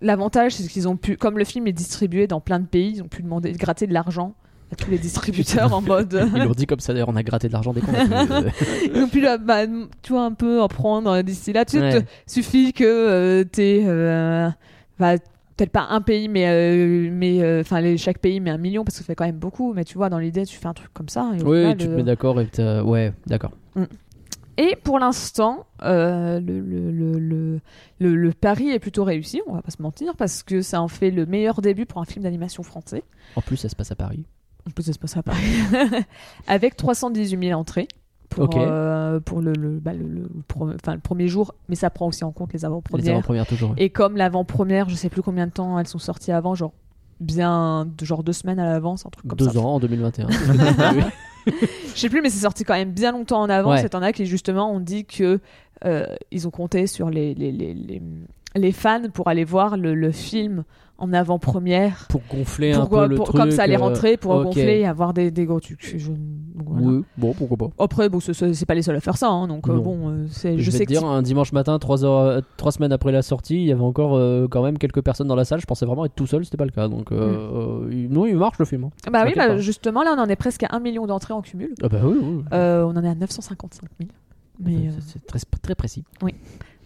[0.01, 3.03] l'avantage, c'est qu'ils ont pu, comme le film est distribué dans plein de pays, ils
[3.03, 4.35] ont pu demander, gratter de l'argent
[4.73, 6.15] à tous les distributeurs en mode.
[6.15, 8.51] euh, Ils l'ont dit comme ça, d'ailleurs, on a gratté de l'argent a pu, euh,
[8.95, 9.67] ils ont pu, là, bah,
[10.03, 11.65] tu vois, un peu en prendre d'ici là.
[11.65, 12.03] Tu sais, Ouais.
[12.03, 14.51] te- suffit que euh, t'aies, euh,
[14.99, 15.17] bah,
[15.57, 18.97] peut-être pas un pays, mais, euh, mais euh, enfin, chaque pays met un million parce
[18.97, 19.73] que ça fait quand même beaucoup.
[19.75, 21.31] Mais tu vois, dans l'idée, tu fais un truc comme ça.
[21.39, 23.53] Et Oui, final, tu te euh, mets d'accord et Ouais, d'accord.
[24.59, 27.61] Et pour l'instant, euh, le, le,
[28.01, 30.89] le, le, pari est plutôt réussi, on va pas se mentir, parce que ça en
[30.89, 33.03] fait le meilleur début pour un film d'animation français.
[33.37, 34.25] En plus, ça se passe à Paris.
[34.67, 35.45] En plus, ça se passe à Paris.
[36.47, 37.89] Avec 318 000 entrées.
[38.29, 41.91] Pour, euh, pour le, le, bah, le, le pro- enfin, le premier jour, mais ça
[41.91, 43.13] prend aussi en compte les Les avant-premières.
[43.13, 43.73] avant-premières, toujours.
[43.77, 46.73] Et comme l'avant-première, je sais plus combien de temps elles sont sorties avant, genre
[47.21, 49.59] bien de genre deux semaines à l'avance, un truc comme Deux ça.
[49.59, 50.29] ans, en 2021.
[51.47, 53.81] Je sais plus, mais c'est sorti quand même bien longtemps en avance.
[53.81, 53.89] Ouais.
[53.93, 55.41] Et as qui justement ont dit que
[55.85, 58.03] euh, ils ont compté sur les, les, les, les,
[58.55, 60.65] les fans pour aller voir le, le film
[60.99, 62.07] en avant-première.
[62.09, 63.37] Pour gonfler Pour- un peu le pour- truc.
[63.41, 65.97] comme ça allait euh, rentrer pour gonfler et avoir des, des gros trucs.
[65.99, 66.11] Je-
[66.55, 66.87] voilà.
[66.87, 67.85] Oui, bon, pourquoi pas.
[67.85, 69.83] Après, bon, ce- ce- c'est pas les seuls à faire ça, hein, donc euh, Non.
[69.83, 72.41] bon, euh, c'est- Je, je vais sais te dire, que un dimanche matin, 3, heures,
[72.57, 75.37] 3 semaines après la sortie, il y avait encore euh, quand même quelques personnes dans
[75.37, 75.61] la salle.
[75.61, 76.89] Je pensais vraiment être tout seul, c'était pas le cas.
[76.89, 78.85] Donc, euh, euh, il- non, il marche le film.
[78.85, 78.91] hein.
[79.13, 81.75] Bah oui, bah, justement, là, on en est presque à 1 million d'entrées en cumul.
[81.83, 82.43] Ah bah oui, oui.
[82.53, 84.11] On en est à 955 000.
[84.59, 86.05] Mais, euh, C'est- très, très précis.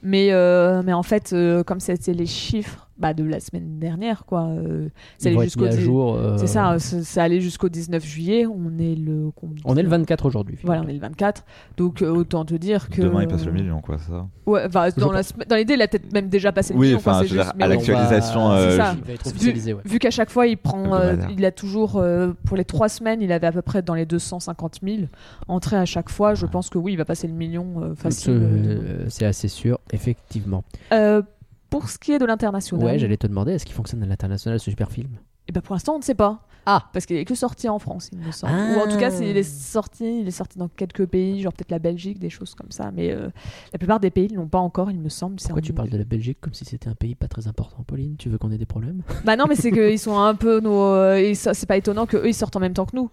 [0.02, 1.34] mais, euh, mais en fait,
[1.66, 4.42] comme c'était les chiffres bah, de la semaine dernière, quoi.
[4.48, 6.14] euh, c'est jusqu'au jour.
[6.14, 8.46] euh, C'est ça, c'est allé jusqu'au 19 juillet.
[8.46, 9.30] On est le.
[9.64, 10.58] On est le 24 aujourd'hui.
[10.62, 11.44] Voilà, on est le 24.
[11.76, 13.02] Donc euh, autant te dire que.
[13.02, 14.26] Demain, il passe le million, quoi, ça.
[14.46, 15.22] Ouais, enfin, dans, la
[15.58, 16.98] l'idée, il a peut-être même déjà passé le Oui, million.
[16.98, 18.96] enfin, dire, mais à l'actualisation, euh, ça.
[19.26, 19.82] Officialisé, ouais.
[19.84, 23.22] Vu qu'à chaque fois, il prend, euh, il a toujours, euh, pour les trois semaines,
[23.22, 25.02] il avait à peu près dans les 250 000
[25.48, 26.34] entrées à chaque fois.
[26.34, 28.32] Je pense que oui, il va passer le million euh, facile.
[28.42, 30.64] Euh, C'est assez sûr, effectivement.
[30.92, 31.22] Euh,
[31.70, 34.58] pour ce qui est de l'international, Ouais, j'allais te demander, est-ce qu'il fonctionne à l'international
[34.60, 35.08] ce super film?
[35.48, 36.46] Eh ben, pour l'instant, on ne sait pas.
[36.66, 38.52] Ah Parce qu'il est que sorti en France, il me semble.
[38.54, 38.74] Ah.
[38.76, 41.70] Ou en tout cas, s'il est sorti, il est sorti dans quelques pays, genre peut-être
[41.70, 42.90] la Belgique, des choses comme ça.
[42.92, 43.30] Mais euh,
[43.72, 45.40] la plupart des pays ne l'ont pas encore, il me semble.
[45.40, 47.82] C'est Pourquoi tu parles de la Belgique comme si c'était un pays pas très important,
[47.84, 48.16] Pauline?
[48.18, 49.02] Tu veux qu'on ait des problèmes?
[49.24, 50.82] Bah non, mais c'est qu'ils sont un peu nos.
[50.82, 53.10] euh, et c'est pas étonnant qu'eux ils sortent en même temps que nous.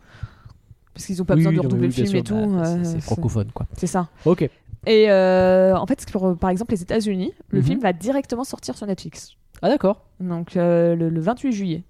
[0.94, 2.36] Parce qu'ils ont pas besoin de redoubler oui, le film et tout.
[2.36, 3.66] Bah, c'est- euh, c'est- francophone, quoi.
[3.78, 4.10] c'est ça.
[4.26, 4.50] Ok.
[4.86, 7.66] Et euh, en fait, pour, par exemple, les États-Unis, le Mhm.
[7.66, 9.32] film va directement sortir sur Netflix.
[9.62, 10.06] Ah d'accord.
[10.20, 11.84] Donc euh, le, le 28 juillet.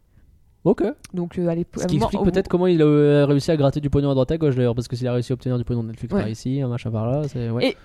[0.64, 0.84] Ok.
[1.14, 3.90] Donc euh, allez, Ce qui explique peut-être comment il a euh, réussi à gratter du
[3.90, 5.84] pognon à droite à gauche d'ailleurs, parce que s'il a réussi à obtenir du pognon
[5.84, 6.22] de Netflix Ouais.
[6.22, 7.68] par ici, un machin par là, c'est ouais.
[7.70, 7.78] Et-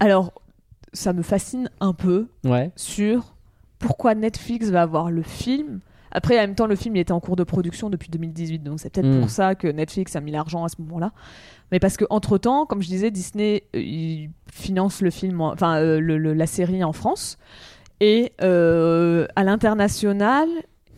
[0.00, 0.32] Alors,
[0.92, 2.70] ça me fascine un peu Ouais.
[2.76, 3.34] sur
[3.78, 5.80] pourquoi Netflix va avoir le film.
[6.10, 8.80] Après, en même temps, le film il était en cours de production depuis 2018, donc
[8.80, 11.12] c'est peut-être pour ça que Netflix a mis l'argent à ce moment-là.
[11.70, 15.52] Mais parce que entre temps, comme je disais, Disney euh, il finance le film, en-
[15.52, 17.36] enfin euh, le- le- la série en France,
[18.00, 20.48] et euh, à l'international,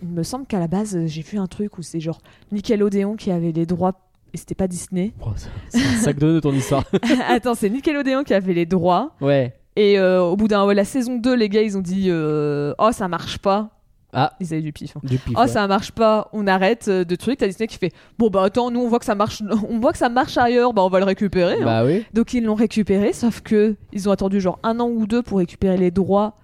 [0.02, 2.20] il me semble qu'à la base j'ai vu un truc où c'est genre
[2.52, 3.92] Nickelodeon qui avait les droits
[4.32, 5.12] et c'était pas Disney.
[5.26, 6.84] Oh, c'est- un sac de nœuds ton histoire.
[7.28, 9.14] Attends, c'est Nickelodeon qui avait les droits.
[9.20, 9.54] ouais.
[9.76, 13.38] Et au bout d'un la saison 2, les gars, ils ont dit Oh, ça marche
[13.38, 13.70] pas.
[14.12, 14.96] Ah, Ils avaient du pif.
[14.96, 15.00] hein.
[15.04, 15.34] du pif.
[15.36, 15.48] Oh, ouais.
[15.48, 17.38] ça marche pas, on arrête euh, de trucs.
[17.38, 19.92] T'as Disney qui fait Bon, bah attends, nous on voit que ça marche, on voit
[19.92, 21.54] que ça marche ailleurs, bah on va le récupérer.
[21.60, 21.64] hein.
[21.64, 22.04] Bah oui.
[22.12, 25.38] Donc ils l'ont récupéré, sauf que ils ont attendu genre un an ou deux pour
[25.38, 26.36] récupérer les droits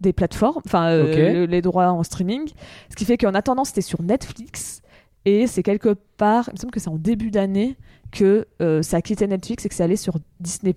[0.00, 2.48] des plateformes, enfin euh, le- les droits en streaming.
[2.90, 4.80] Ce qui fait qu'en attendant, c'était sur Netflix.
[5.24, 7.76] Et c'est quelque part, il me semble que c'est en début d'année
[8.10, 10.74] que euh, ça a quitté Netflix et que c'est allé sur Disney+.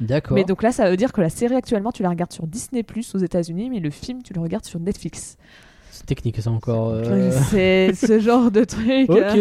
[0.00, 0.34] D'accord.
[0.34, 2.82] Mais donc là, ça veut dire que la série actuellement, tu la regardes sur Disney
[2.82, 5.36] Plus aux États-Unis, mais le film, tu le regardes sur Netflix.
[5.90, 6.88] C'est technique ça encore.
[6.90, 9.08] euh, C'est ce genre de truc.
[9.08, 9.38] Ok.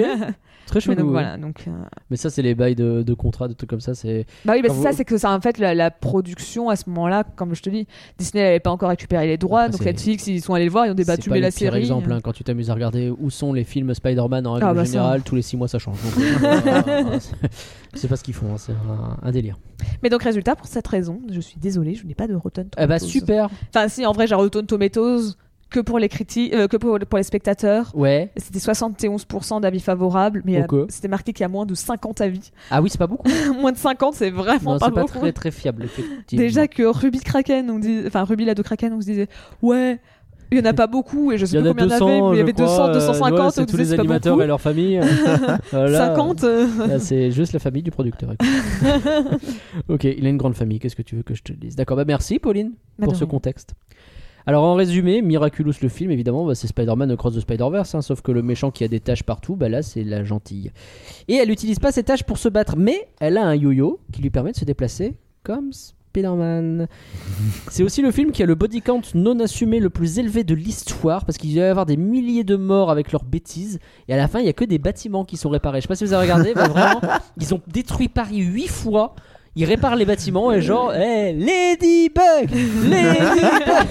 [0.65, 0.95] Très Mais chelou.
[0.95, 1.12] donc ouais.
[1.12, 1.38] voilà.
[1.38, 1.71] Donc, euh,
[2.10, 3.93] Mais ça, c'est les bails de, de contrat, de trucs comme ça.
[3.95, 6.76] C'est bah oui, bah c'est ça, c'est que ça, en fait, la, la production à
[6.76, 9.86] ce moment-là, comme je te dis, Disney n'avait pas encore récupéré les droits, Après, donc
[9.86, 11.80] Netflix, ils sont allés le voir, ils ont débattu mais la série.
[11.80, 12.12] exemple.
[12.12, 14.86] hein, quand tu t'amuses à regarder où sont les films Spider-Man en règle Ah, bah,
[14.86, 14.91] ça.
[14.91, 15.97] générale, tous les 6 mois ça change.
[16.17, 17.19] Euh,
[17.93, 19.58] c'est- pas ce qu'ils font, hein, c'est un, un délire.
[20.02, 22.84] Mais donc, résultat, pour cette raison, je suis désolée, je n'ai pas de Rotten Tomatoes.
[22.84, 23.49] Eh bah super.
[23.73, 25.34] Enfin, si, en vrai, j'ai Rotten Tomatoes
[25.74, 27.92] que pour les critiques, euh, que pour, pour les spectateurs.
[27.96, 28.30] Ouais.
[28.38, 32.52] C'était 71% d'avis favorables, mais euh, c'était marqué qu'il y a moins de 50 avis.
[32.72, 33.28] Ah oui, c'est pas beaucoup.
[33.60, 35.20] moins de 50, c'est vraiment Non, pas c'est pas beaucoup.
[35.20, 35.88] très très fiable.
[36.32, 39.28] Déjà que Ruby Kraken, on dit, enfin Ruby la de Kraken, on se disait,
[39.62, 40.00] ouais,
[40.52, 42.06] il y en a pas beaucoup, et je sais a combien il y en 200,
[42.06, 43.94] avait, mais il y avait crois, 200, euh, 250, ouais, on c'est tous les pas
[44.02, 44.44] animateurs beaucoup.
[44.44, 45.02] et leur famille.
[45.72, 45.98] Voilà.
[45.98, 48.30] 50 euh, Là, c'est juste la famille du producteur.
[49.90, 50.80] ok, il a une grande famille.
[50.80, 51.76] Qu'est-ce que tu veux que je te dise?
[51.76, 53.32] D'accord, bah merci Pauline Bah, pour de ce rien.
[53.32, 53.74] contexte.
[54.46, 58.22] Alors en résumé, Miraculous le film, évidemment, bah, c'est Spider-Man Across the Spider-Verse, hein, sauf
[58.22, 60.72] que le méchant qui a des taches partout, bah là c'est la gentille.
[61.30, 64.22] Et elle n'utilise pas ses taches pour se battre, mais elle a un yo-yo qui
[64.22, 66.88] lui permet de se déplacer comme Spider-Man.
[67.70, 70.56] c'est aussi le film qui a le body count non assumé le plus élevé de
[70.56, 73.80] l'histoire, parce qu'il va y avoir des milliers de morts avec leurs bêtises,
[74.10, 75.80] et à la fin il y a que des bâtiments qui sont réparés.
[75.80, 77.00] Je sais pas si vous avez regardé, mais vraiment,
[77.40, 79.16] ils ont détruit Paris 8 fois.
[79.56, 82.50] Ils réparent les bâtiments et genre, hey, Ladybug
[82.89, 83.88] Ladybug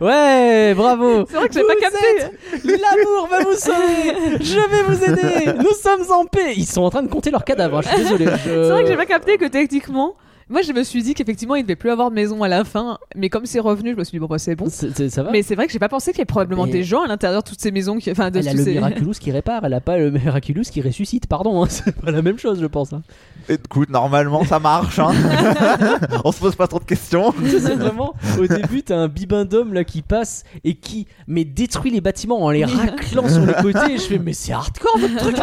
[0.00, 1.24] Ouais, bravo.
[1.26, 2.34] C'est vrai que j'ai pas capté.
[2.64, 4.36] L'amour va vous sauver.
[4.40, 5.52] Je vais vous aider.
[5.58, 6.52] Nous sommes en paix.
[6.56, 8.26] Ils sont en train de compter leurs cadavres, hein, je suis désolé.
[8.26, 10.16] je- C'est vrai que j'ai pas capté que techniquement,
[10.48, 12.98] moi je me suis dit qu'effectivement il devait plus avoir de maison à la fin,
[13.16, 14.66] mais comme c'est revenu, je me suis dit bon bah c'est bon.
[14.68, 16.72] C'est- Ça va Mais c'est vrai que j'ai pas pensé qu'il y ait probablement Mais-
[16.72, 18.72] des gens à l'intérieur de toutes ces maisons qui, enfin de Elle a le ces-
[18.72, 22.22] Miraculous qui répare, elle a pas le Miraculous qui ressuscite, pardon, hein, c'est pas la
[22.22, 22.92] même chose je pense.
[22.92, 23.02] hein.
[23.48, 24.98] Écoute, normalement, ça marche.
[24.98, 25.12] Hein.
[26.24, 27.32] On se pose pas trop de questions.
[27.46, 32.00] c'est vraiment au début t'as un bibendum là qui passe et qui mais détruit les
[32.00, 35.36] bâtiments en les raclant sur les côtés et je fais mais c'est hardcore votre truc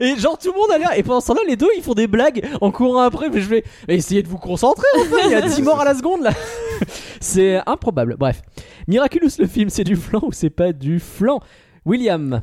[0.00, 1.94] et genre tout le monde a l'air et pendant ce temps-là les deux ils font
[1.94, 5.30] des blagues en courant après mais je vais mais essayez de vous concentrer enfin il
[5.32, 6.30] y a 10 morts à la seconde là
[7.20, 8.16] c'est improbable.
[8.18, 8.42] Bref.
[8.86, 11.40] Miraculous le film, c'est du flan ou c'est pas du flan?
[11.84, 12.42] William,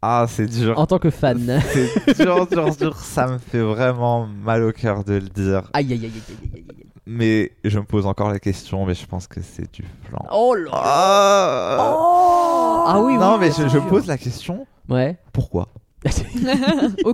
[0.00, 0.78] Ah, c'est dur.
[0.78, 1.60] en tant que fan.
[1.72, 2.96] C'est dur, dur, dur.
[2.96, 5.70] Ça me fait vraiment mal au cœur de le dire.
[5.74, 6.64] Aïe aïe aïe aïe aïe aïe.
[6.70, 6.86] aïe.
[7.06, 10.24] Mais je me pose encore la question, mais je pense que c'est du flan.
[10.32, 15.16] Oh là Ah, Ah oui, non, oui, mais je, je pose la question Ouais.
[15.32, 15.68] pourquoi?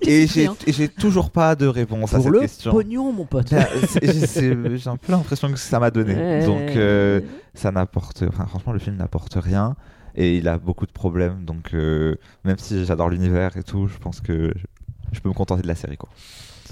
[0.07, 2.71] Et j'ai toujours pas de réponse à Pour cette le question.
[2.73, 3.53] pognon, mon pote.
[3.89, 6.15] C'est- j'ai un peu l'impression que ça m'a donné.
[6.15, 6.47] Ouais.
[6.47, 7.21] Donc euh,
[7.55, 8.25] ça n'apporte.
[8.29, 9.77] Enfin, franchement, le film n'apporte rien.
[10.15, 11.45] Et il a beaucoup de problèmes.
[11.45, 14.65] Donc euh, même si j'adore l'univers et tout, je pense que je,
[15.13, 15.97] je peux me contenter de la série.
[15.97, 16.09] Quoi.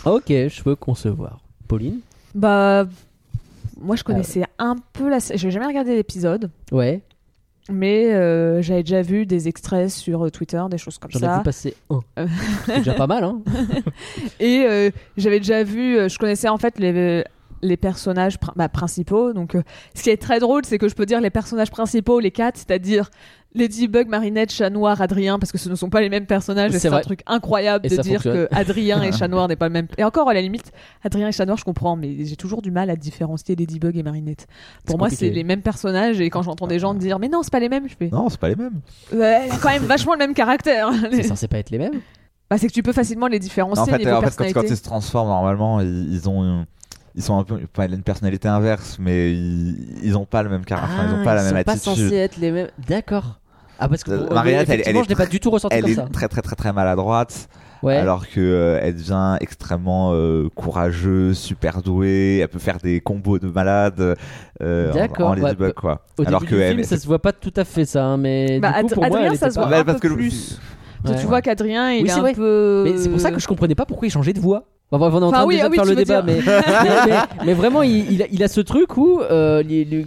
[0.05, 1.41] Ok, je peux concevoir.
[1.69, 2.01] Pauline?
[2.35, 2.87] Bah,
[3.81, 5.39] moi je connaissais un peu la série.
[5.39, 7.03] J'ai jamais regardé l'épisode, Ouais,
[7.71, 11.23] mais euh, j'avais déjà vu des extraits sur euh, Twitter, des choses comme j'en ai
[11.23, 11.39] ça.
[11.39, 12.01] vu passer un.
[12.19, 12.27] Euh.
[12.67, 13.41] C'est déjà pas mal, hein
[14.41, 17.25] Et euh, j'avais déjà vu, je connaissais en fait les,
[17.67, 19.33] les personnages pr- bah, principaux.
[19.33, 19.63] Donc, euh,
[19.95, 22.57] ce qui est très drôle, c'est que je peux dire les personnages principaux, les quatre,
[22.57, 23.11] c'est-à-dire
[23.55, 26.73] Ladybug, Marinette, Chat Noir, Adrien, parce que ce ne sont pas les mêmes personnages.
[26.73, 28.49] C'est un truc incroyable Et de dire fonctionne.
[28.49, 29.87] que Adrien et Chat Noir n'est pas le même.
[29.97, 32.71] Et encore, à la limite, Adrien et Chat Noir, je comprends, mais j'ai toujours du
[32.71, 34.47] mal à différencier Ladybug et Marinette.
[34.85, 36.21] Pour moi, c'est les mêmes personnages.
[36.21, 38.29] Et quand j'entends des gens dire, mais non, c'est pas les mêmes, je fais, Non,
[38.29, 38.81] c'est pas les mêmes.
[39.13, 40.91] a quand même vachement le même caractère.
[41.11, 42.01] C'est censé pas être les mêmes
[42.51, 44.77] Bah, c'est que tu peux facilement les différencier en fait, niveau en fait quand, ils
[44.77, 46.67] se transforment, normalement, ils, ils ont.
[47.17, 50.65] Ils sont un peu, a une personnalité inverse, mais ils, ils ont pas le même
[50.67, 52.05] caractère, ils ont pas la Ah, ils même sont pas attitude.
[52.05, 52.69] censés être les mêmes.
[52.87, 53.41] D'accord.
[53.79, 55.83] Ah, parce que Euh, Marinette, elle- elle est je n'ai pas du tout ressenti Elle
[55.83, 56.09] comme est ça.
[56.13, 57.49] très très très très maladroite,
[57.83, 57.97] Ouais.
[57.97, 63.39] alors que euh, elle devient extrêmement euh, courageuse, super douée, elle peut faire des combos
[63.39, 64.17] de malade
[64.63, 66.01] euh, en- D'accord, en, ouais, Ladybug bah, quoi.
[66.19, 68.05] Au alors début que du elle- film, ça se voit pas tout à fait ça,
[68.05, 69.95] hein, mais Bah, du coup, pour moi, Adrien, elle ça se voit pas- un peu
[69.99, 70.59] plus.
[71.19, 72.83] Tu vois qu'Adrien, il est un peu.
[72.85, 74.65] Mais c'est pour ça que je comprenais pas pourquoi il changeait de voix.
[74.93, 77.07] Enfin, on est en Enfin, train oui, ah de oui, faire le débat, mais, mais,
[77.09, 80.07] mais- mais vraiment, il, il a, il a ce truc où euh, il- il-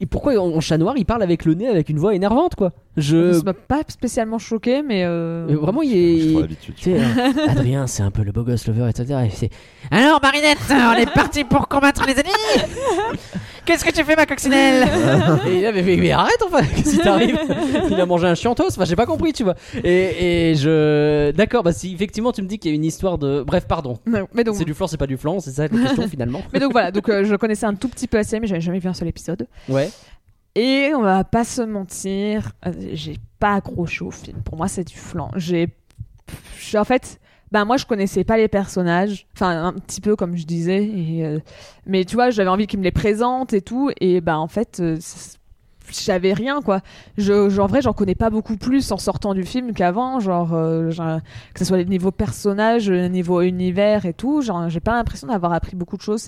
[0.00, 2.72] il- pourquoi en chat noir il parle avec le nez avec une voix énervante quoi.
[2.96, 5.04] Je Ça m'a pas spécialement choqué, mais.
[5.04, 6.48] euh, vraiment il est.
[6.76, 9.20] sais, euh, Adrien, c'est un peu le beau gosse lover, etc.
[9.40, 9.50] Et
[9.94, 12.66] Alors, Marinette, on est parti pour combattre les ennemis
[13.64, 14.88] Qu'est-ce que tu fais, ma coccinelle
[15.46, 17.38] Et il a mais, mais- mais arrête, enfin, qu'est-ce qui t'arrive
[17.90, 19.54] Il a mangé un chiantos, enfin, j'ai pas compris, tu vois.
[19.84, 21.30] Et, et je.
[21.32, 23.42] D'accord, bah si effectivement tu me dis qu'il y a une histoire de.
[23.46, 23.98] Bref, pardon.
[24.06, 26.42] non, Mais donc, C'est du flan, c'est pas du flan, c'est ça la question finalement.
[26.52, 28.60] mais donc voilà, donc euh, je connaissais un tout petit peu la série, mais j'avais
[28.60, 29.46] jamais vu un seul épisode.
[29.68, 29.90] Ouais.
[30.54, 34.38] Et on va pas se mentir, euh, j'ai pas accroché au film.
[34.44, 35.30] Pour moi, c'est du flan.
[35.36, 35.68] J'ai,
[36.60, 37.20] j'ai- en fait,
[37.52, 40.90] ben moi je connaissais pas les personnages, enfin un petit peu comme je disais,
[41.22, 41.38] euh,
[41.86, 44.82] mais tu vois, j'avais envie qu'ils me les présentent et tout, et ben en fait.
[45.90, 46.80] J'avais rien quoi.
[47.18, 50.54] Je, je- en vrai, j'en connais pas beaucoup plus en sortant du film qu'avant, genre,
[50.54, 51.20] euh, genre,
[51.54, 54.42] que ce soit les niveaux personnages, le niveau univers et tout.
[54.42, 56.26] Genre, j'ai pas l'impression d'avoir appris beaucoup de choses.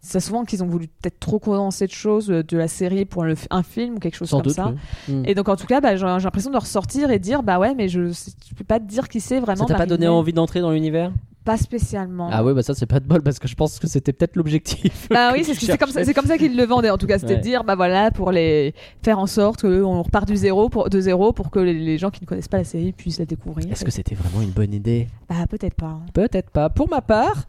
[0.00, 3.24] C'est souvent qu'ils ont voulu peut-être trop condenser de choses euh, de la série pour
[3.24, 4.54] le, un film ou quelque chose Sans comme doute.
[4.56, 4.72] ça.
[5.08, 5.14] oui.
[5.14, 5.22] Mm.
[5.26, 7.88] Et donc en tout cas, bah, j'ai l'impression de ressortir et dire bah ouais, mais
[7.88, 9.66] je, je peux pas te dire qui c'est vraiment.
[9.66, 11.12] Ça t'a pas donné envie d'entrer dans l'univers?
[11.44, 12.28] Pas spécialement.
[12.30, 14.36] Ah ouais, bah ça c'est pas de bol parce que je pense que c'était peut-être
[14.36, 15.08] l'objectif.
[15.10, 17.32] Bah oui, c'est comme ça, c'est comme ça qu'ils le vendaient en tout cas, c'était
[17.32, 17.38] Ouais.
[17.38, 21.00] de dire bah voilà pour les faire en sorte qu'on repart du zéro pour de
[21.00, 23.72] zéro pour que les, les gens qui ne connaissent pas la série puissent la découvrir.
[23.72, 25.08] Est-ce que c'était vraiment une bonne idée?
[25.30, 25.86] Bah peut-être pas.
[25.86, 26.02] hein.
[26.12, 26.68] Peut-être pas.
[26.68, 27.46] Pour ma part,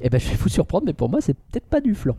[0.00, 2.16] eh ben, je vais vous surprendre, mais pour moi, c'est peut-être pas du flan.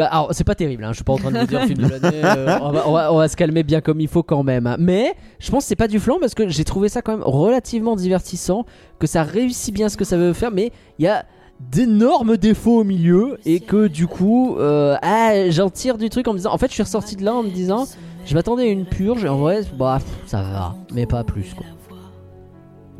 [0.00, 0.92] Bah, alors, c'est pas terrible, hein.
[0.92, 3.36] je suis pas en train de vous dire film de l'année, euh, on, va, se
[3.36, 4.74] calmer bien comme il faut quand même.
[4.78, 7.22] Mais je pense que c'est pas du flan parce que j'ai trouvé ça quand même
[7.22, 8.64] relativement divertissant,
[8.98, 11.26] que ça réussit bien ce que ça veut faire, mais il y a
[11.70, 16.32] d'énormes défauts au milieu et que du coup, euh, ah, j'en tire du truc en
[16.32, 17.86] me disant, en fait, je suis ressorti de là en me disant,
[18.24, 21.66] je m'attendais à une purge et en vrai, bah, ça va, mais pas plus quoi.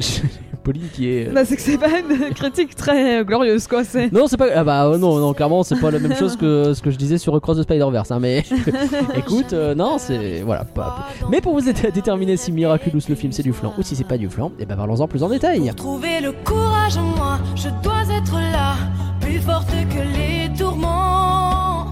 [0.62, 1.32] Pauline qui est.
[1.32, 3.84] Bah c'est que c'est pas une critique très euh, glorieuse quoi.
[3.84, 4.12] C'est.
[4.12, 4.48] Non, c'est pas.
[4.54, 6.96] Ah bah euh, non, non, clairement, c'est pas la même chose que ce que je
[6.96, 8.10] disais sur Cross the Spider-Verse.
[8.10, 8.44] hein, mais
[9.16, 10.42] écoute, euh, non, c'est.
[10.42, 10.64] Voilà.
[10.64, 11.08] Pas...
[11.30, 13.96] Mais pour vous aider à déterminer si Miraculous le film c'est du flan ou si
[13.96, 15.60] c'est pas du flan, et ben parlons-en plus en détail.
[15.68, 18.74] Pour trouver le courage en moi, je dois être là,
[19.20, 21.86] plus forte que les tourments.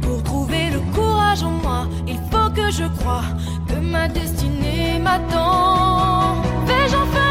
[0.00, 3.24] Pour trouver le courage en moi, il faut que je croie
[3.68, 6.53] que ma destinée m'attend.
[6.94, 7.23] Vais-je enfin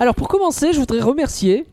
[0.00, 1.66] Alors pour commencer, je voudrais remercier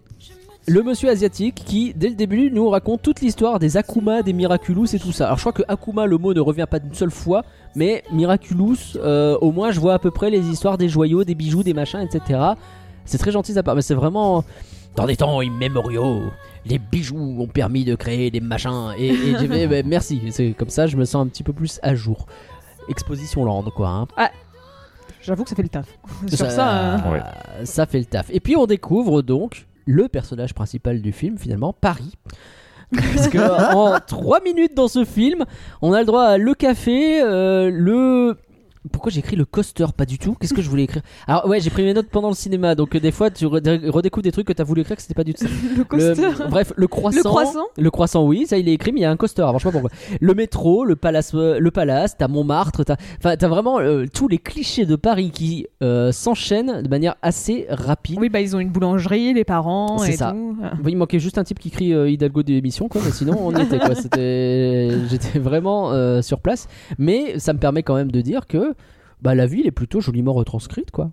[0.68, 4.96] le monsieur asiatique qui, dès le début, nous raconte toute l'histoire des Akuma, des Miraculous
[4.96, 5.26] et tout ça.
[5.26, 7.44] Alors je crois que Akuma, le mot ne revient pas d'une seule fois,
[7.76, 11.36] mais Miraculous, euh, au moins je vois à peu près les histoires des joyaux, des
[11.36, 12.40] bijoux, des machins, etc.
[13.06, 14.44] C'est très gentil sa part, mais c'est vraiment...
[14.96, 16.22] Dans des temps immémoriaux,
[16.66, 18.94] les bijoux ont permis de créer des machins.
[18.98, 21.52] Et, et j'ai fait, bah, merci, c'est comme ça, je me sens un petit peu
[21.52, 22.26] plus à jour.
[22.88, 23.90] Exposition Land, quoi.
[23.90, 24.08] hein.
[25.26, 25.88] J'avoue que ça fait le taf.
[26.28, 27.22] Sur ça, euh, Ouais.
[27.66, 28.28] ça fait le taf.
[28.32, 32.14] Et puis on découvre donc le personnage principal du film, finalement, Paris.
[32.94, 33.40] Parce que
[33.76, 35.44] en 3 minutes dans ce film,
[35.82, 38.38] on a le droit à le café, euh, le.
[38.92, 40.36] Pourquoi j'ai écrit le coaster Pas du tout.
[40.40, 41.02] Qu'est-ce que je voulais écrire?
[41.28, 43.90] Alors, ouais, j'ai pris mes notes pendant le cinéma, donc euh, des fois tu redé-
[43.90, 45.50] redécouvres des trucs que t'as voulu écrire que c'était pas du tout ça.
[45.78, 46.22] le coaster.
[46.22, 47.18] Le- bref, le croissant.
[47.18, 49.42] Le croissant Le croissant, oui, ça il est écrit, mais il y a un coaster.
[49.42, 49.90] Alors, je sais pas pourquoi.
[50.20, 54.28] Le métro, le palace, euh, le palace, t'as Montmartre, t'as, enfin, t'as vraiment euh, tous
[54.28, 58.18] les clichés de Paris qui euh, s'enchaînent de manière assez rapide.
[58.20, 60.32] Oui, bah ils ont une boulangerie, les parents C'est et ça.
[60.32, 60.56] tout.
[60.84, 63.02] Oui, il manquait juste un type qui crie euh, Hidalgo d'émission, quoi.
[63.04, 63.96] Mais sinon, on y était, quoi.
[64.30, 66.68] C'était, j'étais vraiment euh, sur place.
[66.98, 68.75] Mais ça me permet quand même de dire que
[69.22, 71.12] bah, la ville est plutôt joliment retranscrite, quoi.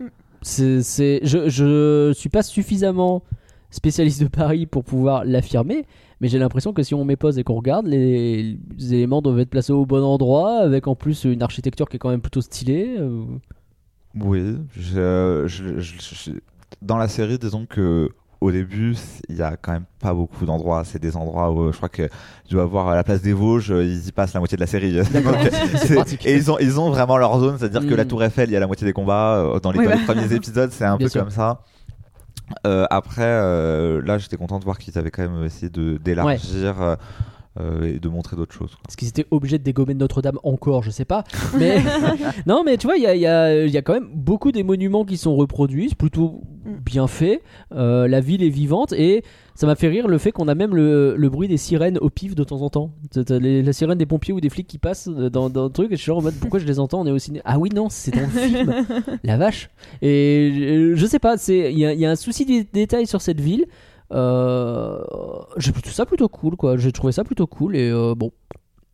[0.00, 0.04] Mm.
[0.42, 3.22] C'est, c'est, je, je suis pas suffisamment
[3.70, 5.84] spécialiste de Paris pour pouvoir l'affirmer,
[6.20, 9.40] mais j'ai l'impression que si on met pause et qu'on regarde, les, les éléments doivent
[9.40, 12.40] être placés au bon endroit, avec en plus une architecture qui est quand même plutôt
[12.40, 12.96] stylée.
[12.98, 13.24] euh.
[14.20, 16.30] Oui, je, je- je- je-
[16.82, 18.10] dans la série, disons que
[18.44, 18.94] au début,
[19.28, 20.84] il y a quand même pas beaucoup d'endroits.
[20.84, 22.08] C'est des endroits où je crois que
[22.46, 24.66] tu dois voir à la place des Vosges, ils y passent la moitié de la
[24.66, 24.92] série.
[25.94, 27.96] Donc, et ils ont, ils ont vraiment leur zone, c'est-à-dire que Mm.
[27.96, 29.36] la Tour Eiffel, il y a la moitié des combats.
[29.36, 31.20] euh, Dans les, Oui, dans les premiers épisodes, c'est un Bien peu sûr.
[31.22, 31.60] comme ça.
[32.66, 36.80] Euh, après, euh, là, j'étais content de voir qu'ils avaient quand même essayé de d'élargir
[36.82, 36.96] euh, euh,
[37.60, 38.70] et de montrer d'autres choses.
[38.74, 38.82] quoi.
[38.88, 41.24] Est-ce qu'ils étaient obligés de dégommer Notre-Dame encore Je sais pas.
[41.58, 41.78] Mais
[42.46, 44.08] non, mais tu vois, il y a, il y a- il y a quand même
[44.12, 46.76] beaucoup des monuments qui sont reproduits, c'est plutôt Mm.
[46.84, 47.42] bien fait.
[47.74, 49.22] Euh, la ville est vivante et
[49.54, 52.08] ça m'a fait rire le fait qu'on a même le, le bruit des sirènes au
[52.08, 52.90] pif de temps en temps.
[53.28, 55.96] Les- la sirène des pompiers ou des flics qui passent dans, dans le truc et
[55.96, 57.02] je suis genre en mode pourquoi je les entends?
[57.02, 57.42] On est au ciné.
[57.44, 58.74] Ah oui, non, c'est dans le film.
[59.24, 59.68] la vache.
[60.00, 62.64] Et euh, je sais pas, c'est il y, a- il y a un souci des
[62.64, 63.66] détails sur cette ville.
[64.12, 64.98] Euh,
[65.56, 66.76] j'ai plutôt ça plutôt cool quoi.
[66.76, 68.30] J'ai trouvé ça plutôt cool et euh, bon.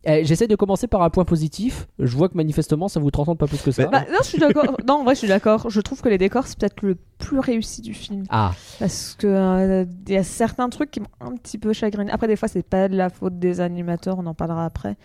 [0.03, 1.87] Eh, J'essaie de commencer par un point positif.
[1.99, 3.85] Je vois que manifestement ça vous transcende pas plus que ça.
[3.85, 4.65] Bah, non, je suis d'accord.
[4.87, 5.69] non, en vrai, je suis d'accord.
[5.69, 8.23] Je trouve que les décors, c'est peut-être le plus réussi du film.
[8.29, 12.11] Ah, Parce que euh, il y a certains trucs qui m'ont un petit peu chagriné.
[12.11, 14.97] Après, des fois, c'est pas de la faute des animateurs, on en parlera après.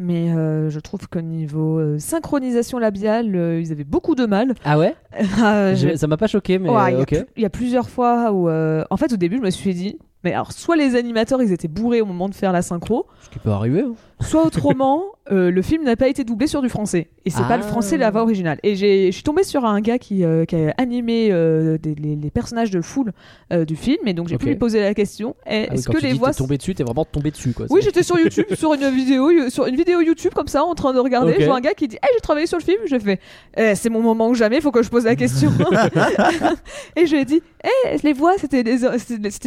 [0.00, 4.54] Mais euh, je trouve que niveau euh, synchronisation labiale, euh, ils avaient beaucoup de mal.
[4.64, 4.94] ah ouais?
[5.42, 7.24] Ah, je- Ça m'a pas choqué, mais Ouais, il y ok.
[7.36, 9.98] il y, a plusieurs fois où, euh, en fait, au début, je me suis dit,
[10.24, 13.30] mais alors, soit les animateurs, ils étaient bourrés au moment de faire la synchro, Ce
[13.30, 13.82] qui peut arriver.
[13.82, 13.94] hein.
[14.20, 17.08] soit autrement, euh, le film n'a pas été doublé sur du français.
[17.24, 17.48] Et c'est Ah.
[17.48, 18.58] pas le français la voix originale.
[18.62, 22.16] Et je suis tombée sur un gars qui, euh, qui a animé euh, des- les,
[22.16, 23.12] les personnages de Fool
[23.52, 24.40] euh, du film, et donc j'ai Ok.
[24.40, 26.56] pu lui poser la question eh, Ah oui, est-ce que tu les voix t'es tombé
[26.56, 27.66] dessus, t'es vraiment tombé dessus quoi.
[27.70, 30.92] oui, j'étais sur YouTube, sur une vidéo, sur une vidéo YouTube comme ça, en train
[30.94, 31.36] de regarder.
[31.38, 32.78] Je vois un gars qui dit, hey, j'ai travaillé sur le film.
[32.86, 33.20] Je fais,
[33.56, 35.50] Eh, c'est mon moment ou jamais, faut que je pose la question.
[36.96, 38.78] et je lui ai dit, hey, les voix, c'était les,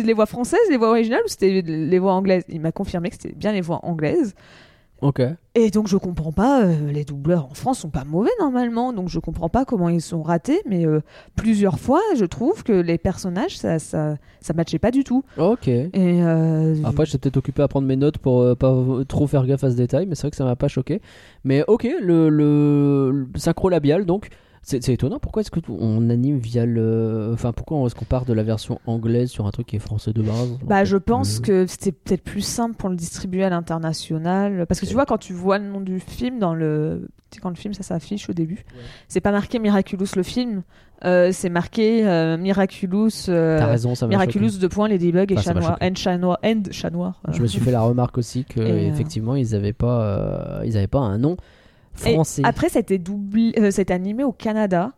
[0.03, 2.43] les voix françaises, les voix originales ou c'était les voix anglaises?
[2.50, 4.34] Il m'a confirmé que c'était bien les voix anglaises.
[5.02, 5.19] Ok.
[5.56, 9.10] Et donc je comprends pas, euh, les doubleurs en France sont pas mauvais normalement, donc
[9.10, 11.02] je comprends pas comment ils sont ratés, mais euh,
[11.36, 15.24] plusieurs fois je trouve que les personnages ça ça ça matchait pas du tout.
[15.39, 15.67] Ok.
[15.67, 18.76] Et euh, Après, j'étais peut-être occupé à prendre mes notes pour euh, pas
[19.08, 21.02] trop faire gaffe à ce détail, mais c'est vrai que ça m'a pas choqué.
[21.43, 24.30] Mais ok, le, le, le synchro labial, donc
[24.63, 25.17] c'est étonnant.
[25.19, 28.80] Pourquoi est-ce que on anime via le, enfin pourquoi est-ce qu'on part de la version
[28.86, 30.50] anglaise sur un truc qui est français de base?
[30.63, 34.65] Bah, je pense Euh, que c'était peut-être plus simple pour le distribuer à l'international.
[34.67, 37.08] Parce que tu vois, quand tu vois le nom du film dans le.
[37.41, 38.65] Quand le film, ça s'affiche au début,
[39.08, 40.63] c'est pas marqué Miraculous le film,
[41.06, 43.30] euh, c'est marqué euh, Miraculous.
[43.30, 45.78] euh, raison, ça Miraculous de point Ladybug et Ah, chat noir.
[45.82, 46.38] And chat noir.
[46.43, 47.21] And chat noir.
[47.28, 47.38] choqué.
[47.38, 51.00] Je me suis fait la remarque aussi que effectivement ils avaient pas, ils avaient pas
[51.00, 51.38] un nom
[52.06, 52.17] Et.
[52.43, 54.91] Après, ça a été doublé, euh, ça a été animé au Canada.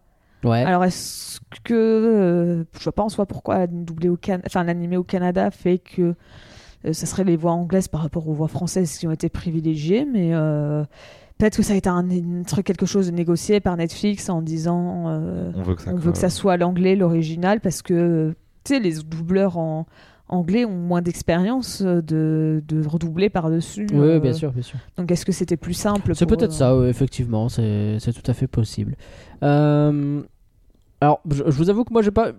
[0.43, 0.63] Ouais.
[0.63, 4.39] Alors, est-ce que euh, je vois pas en soi pourquoi doublé au Can...
[4.45, 6.15] enfin l'animé au Canada fait que
[6.85, 10.05] euh, ça serait les voix anglaises par rapport aux voix françaises qui ont été privilégiées,
[10.05, 10.83] mais euh,
[11.37, 14.41] peut-être que ça a été un, un truc quelque chose de négocié par Netflix en
[14.41, 15.91] disant euh, On veut que ça.
[15.93, 19.85] on veut que ça soit l'anglais l'original parce que tu sais les doubleurs en
[20.29, 23.87] anglais ont moins d'expérience euh, de, de redoubler par dessus.
[23.93, 24.79] Oui, bien sûr, bien sûr.
[24.97, 28.33] Donc est-ce que c'était plus simple C'est peut-être eux ça, ouais, effectivement, c'est tout à
[28.33, 28.95] fait possible.
[29.43, 30.21] Euh,
[31.01, 32.31] alors, je, je vous avoue que moi, j'ai pas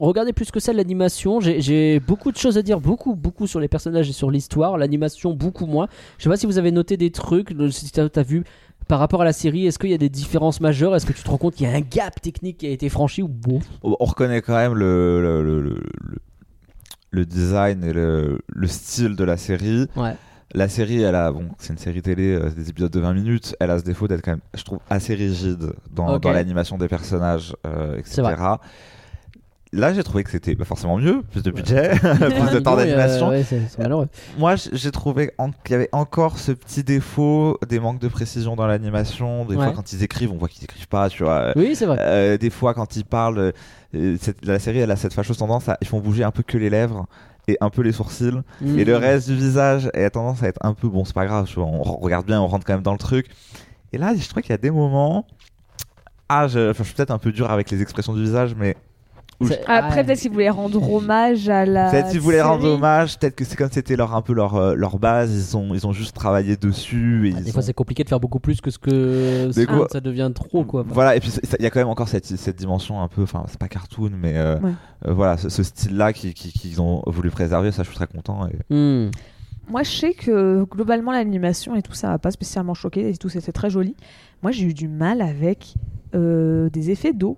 [0.00, 1.40] regardé plus que ça l'animation.
[1.40, 4.76] J'ai- beaucoup de choses à dire, beaucoup, beaucoup sur les personnages et sur l'histoire.
[4.78, 5.88] L'animation, beaucoup moins.
[6.18, 8.44] Je sais pas si vous avez noté des trucs, si t'as as vu
[8.88, 10.94] par rapport à la série, est-ce qu'il y a des différences majeures?
[10.94, 12.88] Est-ce que tu te rends compte qu'il y a un gap technique qui a été
[12.88, 13.58] franchi ou bon?
[13.82, 15.80] On on reconnaît quand même le, le, le-
[17.10, 19.86] le- design et le, le style de la série.
[19.96, 20.14] Ouais.
[20.54, 23.56] La série, elle a, bon, c'est une série télé, euh, des épisodes de 20 minutes,
[23.60, 26.88] elle a ce défaut d'être quand même, je trouve, assez rigide dans, dans l'animation des
[26.88, 28.22] personnages, euh, etc.
[29.72, 32.84] Là, j'ai trouvé que c'était pas forcément mieux, plus de budget, plus de temps a-
[32.84, 33.28] d'animation.
[33.30, 34.08] ouais, c'est malheureux.
[34.38, 35.32] Moi, j'ai trouvé
[35.64, 39.44] qu'il y avait encore ce petit défaut, des manques de précision dans l'animation.
[39.44, 39.72] Des fois, Ouais.
[39.74, 41.52] quand ils écrivent, on voit qu'ils écrivent pas, tu vois.
[41.56, 41.98] Oui, c'est vrai.
[42.00, 43.52] Euh, des fois, quand ils parlent, euh,
[44.20, 46.58] cette- la série, elle a cette fâcheuse tendance à, ils font bouger un peu que
[46.58, 47.06] les lèvres
[47.48, 48.40] et un peu les sourcils.
[48.60, 48.78] Mm.
[48.78, 51.48] Et le reste du visage a tendance à être un peu, bon, c'est pas grave,
[51.56, 53.26] on re- regarde bien, on rentre quand même dans le truc.
[53.92, 55.26] Et là, je trouve qu'il y a des moments.
[56.28, 58.76] Ah, je, enfin, je suis peut-être un peu dur avec les expressions du visage, mais.
[59.66, 60.04] Après, Ouais.
[60.04, 61.90] peut-être qu'ils voulaient rendre hommage à la.
[61.90, 64.74] Peut-être qu'ils voulaient rendre hommage, peut-être que c'est comme c'était leur, un peu leur, euh,
[64.74, 67.28] leur base, ils ont, ils ont juste travaillé dessus.
[67.28, 69.50] Et Ah, Des fois, ont- c'est compliqué de faire beaucoup plus que ce que
[69.90, 70.84] ça- devient trop, quoi.
[70.88, 73.44] Voilà, et puis il y a quand même encore cette, cette dimension un peu, enfin,
[73.48, 74.70] c'est pas cartoon, mais euh, Ouais.
[75.06, 78.06] euh, voilà, ce, ce style-là qu'ils qui, qu'ils ont voulu préserver, ça je suis très
[78.06, 78.46] content.
[78.48, 78.74] Et...
[78.74, 79.10] Hmm.
[79.68, 83.28] Moi, je sais que globalement, l'animation et tout ça m'a pas spécialement choqué et tout,
[83.28, 83.96] c'était très joli.
[84.42, 85.74] Moi, j'ai eu du mal avec
[86.14, 87.36] euh, des effets d'eau.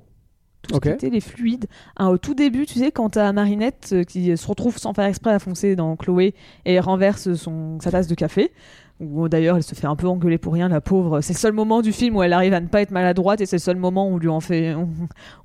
[0.69, 0.85] Tout Ok.
[0.85, 1.67] ce qui était les fluides.
[1.99, 5.33] Au tout début, tu sais, quand t'as Marinette euh, qui se retrouve sans faire exprès
[5.33, 8.53] à foncer dans Chloé et renverse son, sa tasse de café,
[9.01, 11.21] ou d'ailleurs elle se fait un peu engueuler pour rien, la pauvre.
[11.21, 13.47] C'est le seul moment du film où elle arrive à ne pas être maladroite et
[13.47, 14.89] c'est le seul moment où on lui, en fait, on,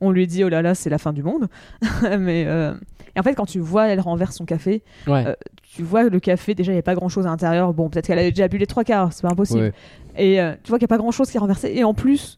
[0.02, 1.48] on lui dit oh là là, c'est la fin du monde.
[2.20, 2.74] Mais euh,
[3.16, 5.24] et en fait, quand tu vois elle renverse son café, Ouais.
[5.28, 5.34] Euh,
[5.76, 7.74] tu vois le café, déjà il n'y a pas grand chose à l'intérieur.
[7.74, 9.60] Bon, peut-être qu'elle avait déjà bu les trois quarts, c'est pas impossible.
[9.62, 9.74] Ouais.
[10.18, 11.72] Et euh, tu vois qu'il n'y a pas grand chose qui est renversé.
[11.74, 12.38] Et en plus,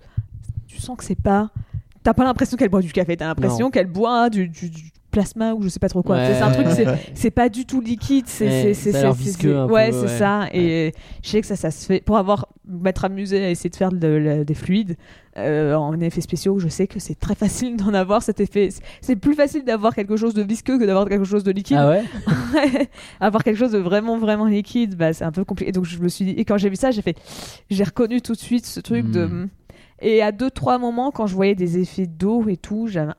[0.67, 1.49] tu sens que c'est pas.
[2.05, 5.53] T'as pas l'impression qu'elle boit du café, t'as l'impression qu'elle boit du, du- du plasma
[5.53, 6.17] ou je sais pas trop quoi.
[6.17, 6.33] Ouais.
[6.35, 6.67] C'est un truc,
[7.15, 8.71] c'est- pas du tout liquide, c'est Ouais,
[9.13, 10.07] visqueux c'est- un peu, Ouais, c'est ouais.
[10.07, 10.47] ça.
[10.53, 10.93] Et
[11.23, 12.01] je sais que ça, ça se fait.
[12.01, 14.97] Pour avoir m'être amusé à essayer de faire de- le- des fluides
[15.37, 18.69] euh, en effets spéciaux, je sais que c'est très facile d'en avoir cet effet.
[19.01, 21.77] C'est- plus facile d'avoir quelque chose de visqueux que d'avoir quelque chose de liquide.
[21.79, 22.03] Ah ouais
[23.19, 26.07] avoir quelque chose de vraiment vraiment liquide bah, c'est un peu compliqué donc je me
[26.09, 27.17] suis dit et quand j'ai vu ça j'ai fait
[27.69, 29.47] j'ai reconnu tout de suite ce truc de Hmm.
[30.01, 33.13] Et à deux trois moments quand je voyais des effets d'eau et tout j'avais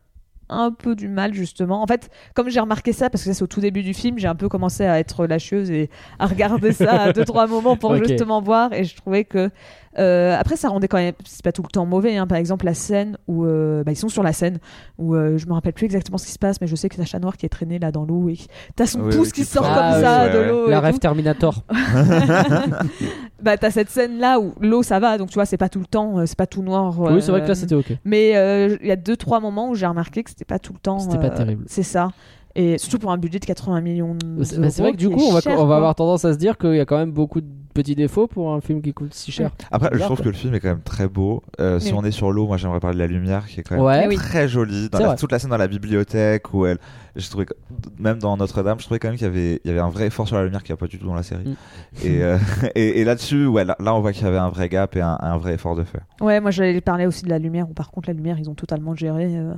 [0.49, 1.83] un peu du mal justement.
[1.83, 4.19] En fait comme j'ai remarqué ça parce que ça c'est au tout début du film
[4.19, 7.77] j'ai un peu commencé à être lâcheuse et à regarder ça à deux trois moments
[7.77, 8.73] pour justement voir.
[8.73, 9.51] Et je trouvais que
[9.99, 12.27] euh, après ça rendait quand même c'est pas tout le temps mauvais hein.
[12.27, 14.59] par exemple la scène où euh, bah, ils sont sur la scène
[14.99, 16.97] où euh, je me rappelle plus exactement ce qui se passe mais je sais que
[16.97, 18.37] t'as chat noir qui est traîné là dans l'eau et
[18.77, 20.69] t'as son Oui, pouce oui, qui qui sort comme Ah, ça oui, de ouais, l'eau
[20.69, 21.01] La rêve tout.
[21.01, 21.63] Terminator.
[23.43, 25.79] bah t'as cette scène là où l'eau ça va donc tu vois c'est pas tout
[25.81, 27.93] le temps euh, c'est pas tout noir Oui, c'est vrai que là, c'était ok.
[28.05, 30.73] mais euh, il y a deux trois moments où j'ai remarqué que c'était pas tout
[30.73, 31.65] le temps C'était pas terrible.
[31.67, 32.11] c'est ça
[32.55, 35.11] et surtout pour un budget de 80 millions d'euros C'est bah, c'est vrai que du
[35.11, 36.97] coup, on va, cher, on va avoir tendance à se dire qu'il y a quand
[36.97, 37.47] même beaucoup de
[37.77, 39.51] petits défauts pour un film qui coûte si cher.
[39.71, 40.25] Après, je trouve quoi.
[40.25, 41.43] que le film est quand même très beau.
[41.61, 41.99] Euh, Si Oui.
[42.01, 44.03] on est sur l'eau, moi j'aimerais parler de la lumière qui est quand même Ouais.
[44.05, 44.17] Eh oui.
[44.17, 44.89] très jolie.
[44.91, 46.79] Dans la- toute la scène dans la bibliothèque où elle,
[47.15, 47.55] j'ai trouvé que-
[47.99, 50.07] même dans Notre-Dame, je trouvais quand même qu'il y avait, il y avait un vrai
[50.07, 51.45] effort sur la lumière qu'il n'y a pas du tout dans la série.
[51.49, 51.57] Mm.
[52.05, 52.39] Et, euh,
[52.75, 55.01] et, et là-dessus, ouais, là, là, on voit qu'il y avait un vrai gap et
[55.01, 56.01] un, un vrai effort de fait.
[56.21, 58.55] Ouais, moi j'allais parler aussi de la lumière, où par contre la lumière ils ont
[58.55, 59.37] totalement géré.
[59.37, 59.55] euh,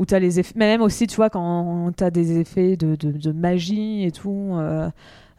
[0.00, 0.52] où t'as les effets.
[0.54, 4.52] Mais même aussi, tu vois, quand t'as des effets de, de, de magie et tout,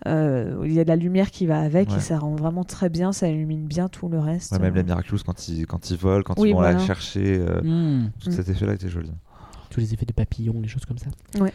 [0.07, 1.97] euh, il y a de la lumière qui va avec Ouais.
[1.97, 4.51] et ça rend vraiment très bien, ça illumine bien tout le reste.
[4.53, 6.71] Ouais, même Euh, les Miraculous quand ils, quand ils volent, quand Oui, ils vont la
[6.71, 6.85] voilà.
[6.85, 8.09] chercher, euh, Hmm.
[8.23, 9.11] tout cet effet-là était joli.
[9.69, 11.09] Tous les effets de papillons, les choses comme ça.
[11.39, 11.53] Ouais.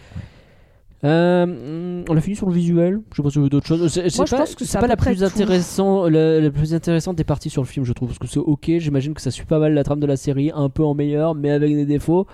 [1.05, 3.01] Euh, on a fini sur le visuel.
[3.11, 3.93] Je sais pas si vous avez d'autres choses.
[3.93, 5.25] C'est c'est Moi, je pas, pense que c'est pas la plus tout.
[5.25, 8.39] intéressant, la, la plus intéressante des parties sur le film, je trouve, parce que c'est
[8.39, 8.71] ok.
[8.79, 11.35] J'imagine que ça suit pas mal la trame de la série, un peu en meilleur,
[11.35, 12.27] mais avec des défauts.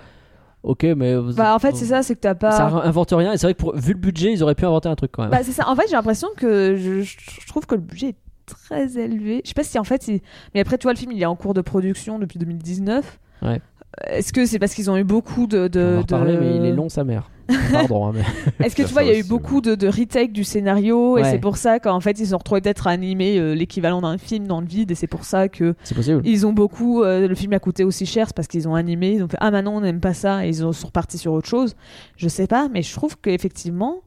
[0.63, 2.51] Ok, mais vous- Bah, en fait, c'est ça, c'est que t'as pas.
[2.51, 3.33] Ça invente rien.
[3.33, 5.23] Et c'est vrai que pour, vu le budget, ils auraient pu inventer un truc quand
[5.23, 5.31] même.
[5.31, 5.67] Bah, c'est ça.
[5.67, 9.41] En fait, j'ai l'impression que je, je trouve que le budget est très élevé.
[9.43, 10.05] Je sais pas si en fait,
[10.53, 13.19] mais après, tu vois, le film il est en cours de production depuis 2019.
[13.41, 13.59] Ouais.
[14.07, 15.67] Est-ce que c'est parce qu'ils ont eu beaucoup de.
[15.67, 17.29] de on de- mais il est long sa mère.
[17.73, 18.23] Pardon, hein, mais...
[18.65, 21.17] Est-ce que tu vois, il y a eu aussi, beaucoup de, de retake du scénario
[21.17, 23.99] et c'est pour ça qu'en fait ils se sont retrouvés peut-être à animer euh, l'équivalent
[24.01, 26.21] d'un film dans le vide et c'est pour ça que c'est possible.
[26.23, 27.03] ils ont beaucoup.
[27.03, 29.35] euh, le film a coûté aussi cher, c'est parce qu'ils ont animé, ils ont fait
[29.41, 31.75] ah maintenant on n'aime pas ça et ils ont- sont repartis sur autre chose.
[32.15, 33.97] Je sais pas, mais je trouve qu'effectivement,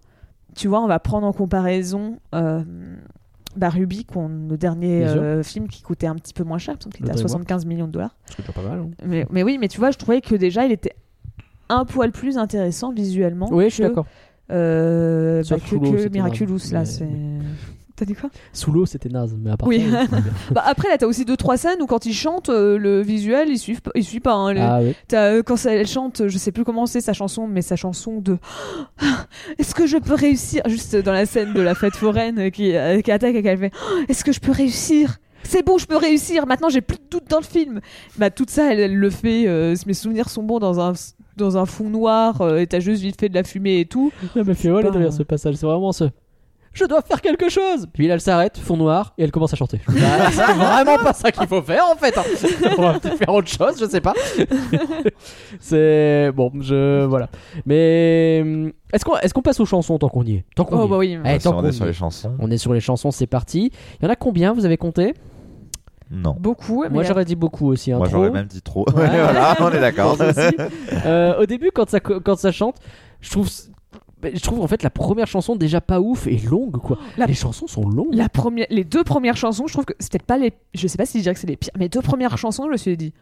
[0.55, 2.19] tu vois, on va prendre en comparaison.
[2.35, 2.63] Euh,
[3.57, 6.95] bah, Ruby, qu'on- le dernier euh, film qui coûtait un petit peu moins cher, semble
[6.95, 7.31] qu'il était à Dreamworks.
[7.31, 8.17] 75 millions de dollars.
[8.37, 8.79] C'est pas mal.
[8.81, 8.91] hein.
[9.05, 10.95] Mais, mais oui, mais tu vois, je trouvais que déjà il était
[11.69, 13.49] un poil plus intéressant visuellement.
[13.53, 14.07] Oui, je suis d'accord.
[14.51, 16.85] euh, bah, que, Miraculous là.
[17.97, 19.87] T'as dit quoi Sous l'eau, c'était naze, mais à part Oui.
[19.89, 20.03] ça,
[20.53, 23.49] bah, Après, là, t'as aussi deux trois scènes où quand ils chantent, euh, le visuel,
[23.51, 24.33] il suit, il suit pas.
[24.35, 24.95] hein, le- Ah oui.
[25.07, 27.77] T'as, euh, quand ça- elle chante, je sais plus comment c'est sa chanson, mais sa
[27.77, 28.39] chanson de
[29.59, 30.63] Est-ce que je peux réussir?
[30.67, 33.59] Juste dans la scène de la fête foraine euh, qui, euh, qui attaque et qu'elle
[33.59, 33.73] fait
[34.09, 35.19] Est-ce que je peux réussir?
[35.45, 36.47] C'est bon, je peux réussir.
[36.47, 37.81] Maintenant, j'ai plus de doute dans le film.
[38.19, 39.47] Bah, tout ça, elle, elle le fait.
[39.87, 40.95] mes souvenirs sont bons dans un
[41.37, 44.13] dans un fond noir et t'as juste vite fait de la fumée et tout.
[44.37, 46.05] Elle m'a fait voler pas- de rire ce passage, c'est vraiment ce.
[46.75, 49.57] Je dois faire quelque chose Puis là, elle s'arrête, fond noir, et elle commence à
[49.57, 49.81] chanter.
[49.87, 52.23] Je me dis, Ah, c'est vraiment pas ça qu'il faut faire en fait hein.
[52.79, 54.13] On va peut-être faire autre chose, je sais pas.
[55.61, 56.33] c'est.
[56.33, 57.05] Bon, je.
[57.05, 57.29] Voilà.
[57.67, 58.41] Mais.
[58.43, 60.45] hum, Est-ce qu'on est qu'on passe aux chansons tant qu'on y est?
[60.55, 60.89] Tant qu'on y Oh est.
[60.89, 61.19] bah oui.
[61.25, 62.35] Eh, tant on est sur les chansons.
[62.39, 63.71] On est sur les chansons, c'est parti.
[64.01, 65.15] Il y en a combien, vous avez compté?
[66.11, 66.37] Non.
[66.39, 66.85] Beaucoup.
[66.91, 67.91] Moi, j'aurais dit beaucoup aussi.
[67.91, 68.85] Hein, Moi, j'aurais même dit trop.
[68.95, 69.09] Ouais.
[69.09, 70.17] voilà, on est d'accord.
[71.07, 72.77] Euh, au début, quand ça, quand ça chante,
[73.21, 73.49] je trouve,
[74.35, 76.99] je trouve en fait la première chanson déjà pas ouf et longue quoi.
[77.19, 78.15] La- Les chansons sont longues.
[78.15, 80.53] La première, les deux premières chansons, je trouve que c'était pas les.
[80.75, 82.65] Je sais pas si je dirais que c'est les pires, mais les deux premières chansons,
[82.67, 83.13] je me suis dit.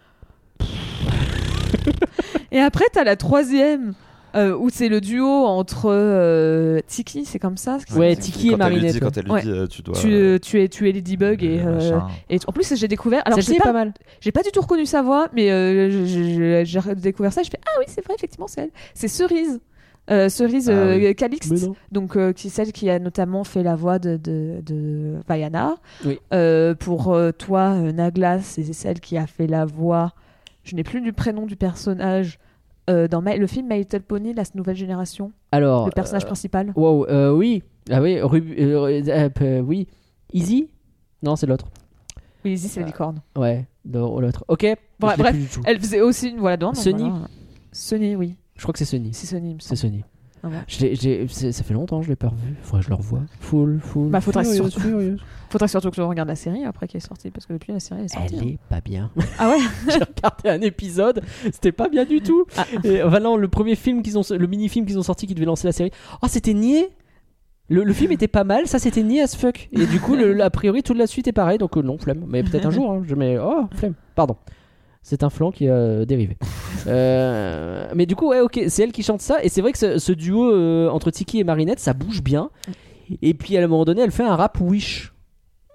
[2.53, 3.95] et après, t'as la troisième,
[4.35, 8.49] euh, où c'est le duo entre euh, Tiki, c'est comme ça ce Ouais, c'est- Tiki
[8.49, 8.93] et Quand elle lui Marinette.
[8.95, 9.43] dit- Quand elle lui Ouais.
[9.43, 9.95] dit, euh, tu dois.
[9.95, 11.99] Tu, tu es, tu es Ladybug et, euh,
[12.31, 13.23] et en plus j'ai découvert.
[13.27, 13.93] Alors j'ai pas, pas mal.
[14.21, 17.43] j'ai pas du tout reconnu sa voix, mais euh, j'ai découvert ça.
[17.43, 18.71] Je fais ah oui c'est vrai effectivement c'est elle.
[18.95, 19.61] C'est Cerise,
[20.11, 21.15] Euh, Cerise Ah euh, oui.
[21.15, 21.69] Calixte.
[21.93, 25.75] Donc euh, qui celle qui a notamment fait la voix de, de, de Vaiana.
[26.05, 26.19] Oui.
[26.35, 30.13] Euh, pour euh, toi, Naglas, c'est celle qui a fait la voix.
[30.65, 32.39] Je n'ai plus du prénom du personnage
[32.89, 35.87] dans My- le film My Little Pony, la nouvelle génération, Alors.
[35.87, 36.73] le personnage principal.
[36.77, 37.63] Wow, oui.
[37.91, 39.87] Ah oui, Rub- euh, oui.
[40.33, 40.69] Easy
[41.23, 41.67] Non, c'est l'autre.
[42.45, 43.21] Oui, Izzy, c'est la licorne.
[43.37, 44.45] Ouais, l'autre.
[44.49, 44.67] Ok.
[44.99, 45.61] Bon, bref.
[45.65, 46.73] Elle faisait aussi une voix dedans.
[46.73, 47.29] donc Sunny voilà.
[47.71, 48.35] Sunny, oui.
[48.63, 49.11] Je crois que c'est Sony.
[49.13, 49.75] C'est me C'est.
[49.75, 50.05] Sony.
[50.45, 50.55] Ah ouais.
[50.69, 52.55] Je l'ai- j'ai- c'est- ça fait longtemps que je l'ai pas revu.
[52.63, 53.23] Faudrait que je le revoie.
[53.41, 54.09] Full, full.
[54.09, 55.17] Bah, surtout-.
[55.51, 57.81] Faudrait surtout que je regarde la série après qu'elle est sortie, parce que depuis la
[57.81, 58.37] série est sortie.
[58.41, 59.11] Elle est pas bien.
[59.19, 59.23] hein.
[59.41, 59.59] Ah ouais
[59.89, 62.45] J'ai regardé un épisode, c'était pas bien du tout.
[62.57, 62.67] Ah.
[62.85, 65.45] Et enfin non, le premier film qu'ils ont, le mini-film qu'ils ont sorti qui devait
[65.47, 65.91] lancer la série,
[66.23, 66.91] oh c'était niais.
[67.69, 69.69] Le, le film était pas mal, ça c'était niais as fuck.
[69.73, 72.25] Et du coup, le, a priori, toute la suite est pareil, donc euh, non, flemme.
[72.29, 74.37] Mais peut-être un jour, hein, je mets, oh, flemme, pardon.
[75.03, 76.37] C'est un flanc qui a euh, dérivé.
[76.89, 79.37] Euh, mais du coup, ouais, ok, c'est elle qui chante ça.
[79.45, 82.51] Et c'est vrai que ce, ce duo euh, entre Tiki et Marinette, ça bouge bien.
[83.21, 85.13] Et puis à un moment donné, elle fait un rap Wish.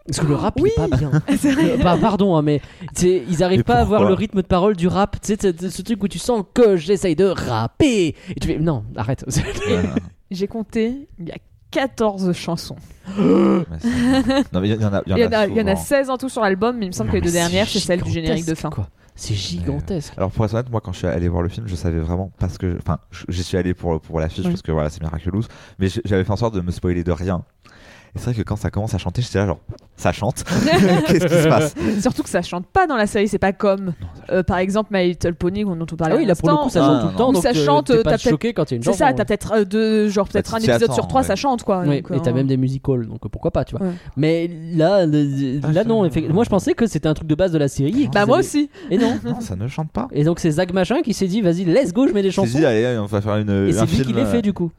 [0.06, 1.12] Parce que le rap, il est pas bien.
[1.30, 1.78] Vrai.
[1.78, 2.60] Bah, pardon, hein, mais
[3.02, 5.16] ils arrivent Mais pas à avoir le rythme de parole du rap.
[5.22, 8.16] Tu sais, ce truc où tu sens que j'essaye de rapper.
[8.30, 9.24] Et tu fais, non, arrête.
[10.32, 11.38] J'ai compté, il y a
[11.72, 12.76] 14 chansons.
[13.18, 13.64] Non,
[14.60, 15.04] mais il y en a.
[15.06, 15.86] Il y en a, il y en a souvent.
[15.86, 18.02] 16 en tout sur l'album, mais il me semble que les deux dernières, c'est celle
[18.02, 18.70] du générique de fin.
[18.70, 18.90] Quoi.
[19.18, 20.14] C'est gigantesque.
[20.16, 22.32] Alors pour être honnête, moi quand je suis allé voir le film, je savais vraiment
[22.40, 24.52] parce que, enfin, j'y suis allé pour pour l'affiche Oui.
[24.52, 25.44] parce que voilà, c'est Miraculous,
[25.80, 27.44] mais j'avais fait en sorte de me spoiler de rien.
[28.16, 29.60] Et c'est vrai que quand ça commence à chanter, j'étais là genre,
[29.96, 30.44] ça chante.
[31.08, 31.76] Qu'est-ce qui se passe?
[32.02, 33.94] Surtout que ça chante pas dans la série, c'est pas comme
[34.32, 36.16] euh, par exemple My Little Pony dont on parlait.
[36.16, 37.32] Ah oui, là pour le coup, ça chante Ah, tout le temps.
[37.34, 38.94] Donc Ça euh, chante, t'es t'as pas peut-être- choqué quand il y a une C'est
[38.94, 39.16] ça, chanson.
[39.18, 41.28] t'as peut-être euh, deux, genre peut-être un épisode sur trois, ouais.
[41.28, 41.84] ça chante quoi.
[41.86, 43.86] Oui, donc, et t'as euh, même des music-halls, donc pourquoi pas, tu vois.
[43.88, 43.94] Ouais.
[44.16, 46.10] Mais là, le- Ah, là non.
[46.30, 48.10] Moi, je pensais que c'était un truc de base de la série.
[48.14, 48.70] Bah moi aussi.
[48.90, 49.18] Et non.
[49.24, 50.08] Non, ça ne chante pas.
[50.12, 52.58] Et donc c'est Zach Machin qui s'est dit, vas-y, let's go, je mets des chansons.
[52.58, 53.68] dit, allez, on va faire une.
[53.68, 54.72] Et c'est lui qui les fait du coup.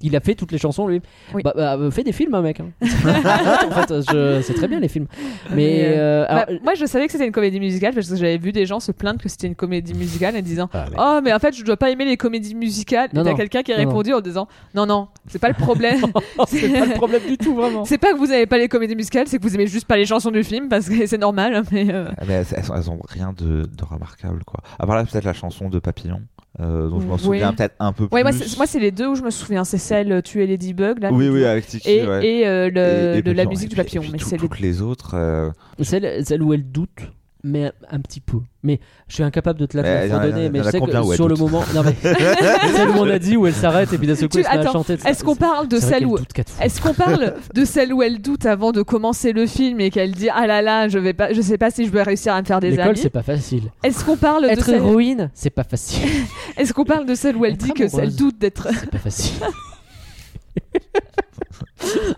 [0.00, 1.00] Il a fait toutes les chansons lui.
[1.34, 1.42] Oui.
[1.42, 2.60] Bah, bah, euh, fais des films, hein, mec.
[2.60, 2.66] hein.
[2.82, 4.40] en fait, je...
[4.42, 5.06] c'est très bien les films.
[5.50, 8.16] Mais Mais, euh, alors, Bah, moi je savais que c'était une comédie musicale parce que
[8.16, 10.96] j'avais vu des gens se plaindre que c'était une comédie musicale en disant Ah, mais-
[11.00, 13.10] Oh, mais en fait je dois pas aimer les comédies musicales.
[13.12, 13.88] Non, et il y a quelqu'un qui a Non, non.
[13.90, 16.00] répondu en disant Non, non, c'est pas le problème.
[16.46, 17.84] c'est pas le problème du tout, vraiment.
[17.84, 19.96] c'est pas que vous avez pas les comédies musicales, c'est que vous aimez juste pas
[19.96, 21.62] les chansons du film parce que c'est normal.
[21.72, 24.60] Mais euh, Mais elles, elles ont rien de, de remarquable quoi.
[24.78, 26.22] À part là peut-être la chanson de Papillon,
[26.60, 27.20] euh, dont je m'en Oui.
[27.20, 28.56] souviens peut-être un peu Ouais, plus.
[28.56, 29.64] moi c'est les deux où je me souviens.
[29.64, 31.10] C'est celle euh, Tu es Ladybug là.
[31.12, 31.88] oui oui avec Tiki.
[31.90, 32.26] Et, ouais.
[32.26, 34.02] et, euh, le, Et- et de la musique Et du papillon.
[34.02, 35.14] et puis Mais c'est les toutes les autres.
[35.14, 35.50] euh,
[35.82, 37.12] Celle, celle où elle doute,
[37.44, 38.38] mais un, petit peu.
[38.62, 40.40] Mais je suis incapable de te la Mais il y en a- donner.
[40.40, 41.62] il y en Mais je sais que sur le moment.
[41.74, 44.38] Non, mais celle où on a dit où elle s'arrête et puis d'un seul coup
[44.38, 44.94] Tu- elle se met à attends, chanter.
[45.06, 46.18] Est-ce qu'on parle de celle où.
[46.60, 50.12] Est-ce qu'on parle de celle où elle doute avant de commencer le film et qu'elle
[50.12, 52.40] dit ah là là je vais pas je sais pas si je vais réussir à
[52.40, 53.70] me faire des L'école, amis c'est pas facile.
[53.82, 56.08] Est-ce qu'on parle de Être celle héroïne, c'est pas facile.
[56.56, 59.34] Est-ce qu'on parle de celle où elle dit que elle doute d'être C'est pas facile.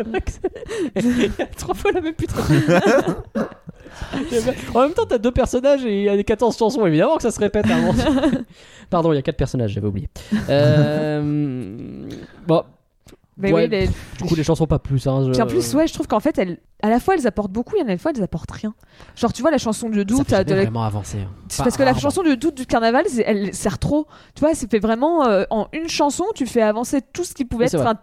[0.07, 2.41] Vrai que c'est- Trois fois la même putain.
[4.75, 6.87] en même temps, t'as deux personnages et il y a des 14 chansons.
[6.87, 8.03] Évidemment que ça se répète un moment.
[8.91, 10.09] Pardon, il y a quatre personnages, j'avais oublié.
[10.49, 12.09] Euh...
[12.47, 12.65] Bon,
[13.37, 15.07] Mais Ouais, oui, les- du coup, les chansons pas plus.
[15.07, 16.39] Hein, je- Puis en plus ouais je trouve qu'en fait
[16.83, 18.75] à la fois elles apportent beaucoup et à la fois elles apportent rien.
[19.17, 21.19] Genre tu vois la chanson de ça doute fait à- jamais de la- vraiment avancer.
[21.21, 21.31] hein.
[21.59, 24.07] Parce que la chanson de doute du carnaval, elle sert trop.
[24.35, 27.45] Tu vois, c'est fait vraiment euh, en une chanson, tu fais avancer tout ce qui
[27.45, 27.87] pouvait être vrai.
[27.89, 27.99] un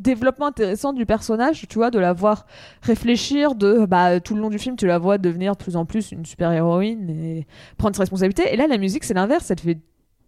[0.00, 2.46] développement intéressant du personnage, tu vois, de la voir
[2.82, 5.84] réfléchir, de bah tout le long du film, tu la vois devenir de plus en
[5.84, 7.46] plus une super héroïne et
[7.76, 8.52] prendre ses responsabilités.
[8.52, 9.78] Et là, la musique, c'est l'inverse, elle fait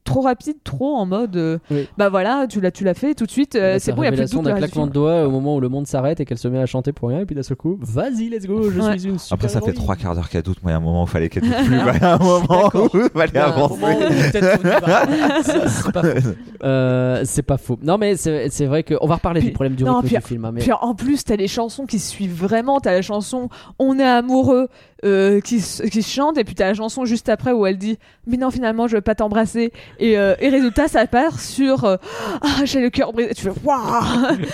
[0.05, 1.89] trop rapide, trop en mode euh, Oui.
[1.97, 4.09] bah voilà, tu l'as tu l'as fait tout de suite, euh, c'est bon, il y
[4.09, 4.43] a plus de doute.
[4.45, 6.67] d'un claquement de doigts au moment où le monde s'arrête et qu'elle se met à
[6.67, 8.99] chanter pour rien et puis d'un seul coup, vas-y, let's go, je Ouais.
[8.99, 10.63] suis une super Après, ça fait trois quarts d'heure qu'elle doute.
[10.63, 11.77] Moi, il y a un moment où il fallait qu'elle doute plus.
[11.77, 13.81] Il y a un moment où il fallait Il y a un avancer.
[13.81, 16.29] moment où peut-être faut dire, ça, c'est pas faux.
[16.65, 17.79] Euh, c'est pas faux.
[17.83, 20.17] Non, mais c'est c'est vrai qu'on va reparler Puis- du problème du non, rythme puis-
[20.17, 20.45] du film.
[20.45, 20.61] hein, mais...
[20.61, 22.81] Puis en plus, t'as les chansons qui suivent vraiment.
[22.81, 23.49] T'as la chanson
[23.79, 24.69] On est amoureux
[25.05, 27.99] euh, qui, se- qui chante, et puis t'as la chanson juste après où elle dit
[28.27, 29.73] Mais non, finalement, je veux pas t'embrasser.
[29.99, 31.97] Et, euh, et résultat, ça part sur euh,
[32.43, 33.35] Ah, j'ai le cœur brisé.
[33.35, 33.79] Tu fais Waouh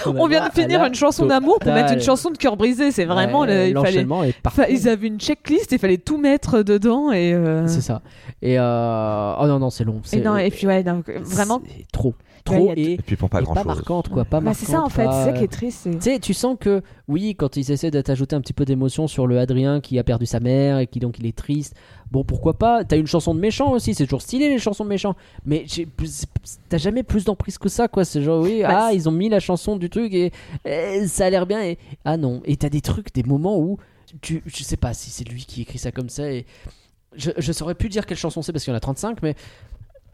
[0.18, 2.90] On vient de finir une chanson d'amour pour mettre une chanson de cœur brisé.
[2.90, 3.40] C'est vraiment.
[3.40, 4.66] Ouais, le- il fallait, L'enchaînement est Enfin, parfait.
[4.72, 7.12] ils avaient une checklist, il fallait tout mettre dedans.
[7.12, 8.02] Et, euh, C'est ça.
[8.42, 9.34] Et euh...
[9.40, 10.00] oh non non c'est long.
[10.12, 11.60] et, non, puis ouais, donc, vraiment.
[11.92, 12.14] trop,
[12.48, 13.66] Ouais, trop et, Et puis pour pas et grand pas chose.
[13.66, 15.88] marquante quoi, pas Bah, c'est ça en fait, pas- c'est ça qui est triste.
[15.90, 19.06] Tu sais, tu sens que oui, quand ils essaient de t'ajouter un petit peu d'émotion
[19.06, 21.74] sur le Adrien qui a perdu sa mère et qui donc il est triste.
[22.10, 22.84] Bon, pourquoi pas?
[22.84, 25.14] T'as une chanson de méchant aussi, c'est toujours stylé les chansons de méchants.
[25.44, 25.66] Mais
[26.68, 28.04] t'as jamais plus d'emprise que ça, quoi.
[28.04, 30.32] C'est genre oui, Bah, ah ils ont mis la chanson du truc et,
[30.64, 31.62] et ça a l'air bien.
[31.62, 32.40] Et ah non.
[32.44, 33.78] Et t'as des trucs, des moments où
[34.22, 36.46] tu, je sais pas si c'est lui qui écrit ça comme ça et
[37.14, 39.34] je, je saurais plus dire quelle chanson c'est parce qu'il y en a 35, mais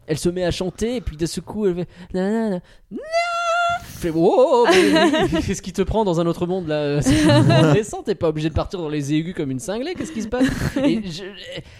[0.07, 3.99] elle se met à chanter et puis de ce coup elle fait nanana, na je
[3.99, 4.65] fais wow,
[5.45, 7.01] qu'est-ce qui te prend dans un autre monde là?
[7.01, 10.21] C'est intéressant, t'es pas obligé de partir dans les aigus comme une cinglée, qu'est-ce qui
[10.21, 10.45] se passe?
[10.75, 11.01] Tu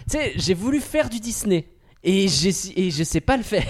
[0.07, 1.67] sais, j'ai voulu faire du Disney
[2.03, 3.65] et, et je sais pas le faire.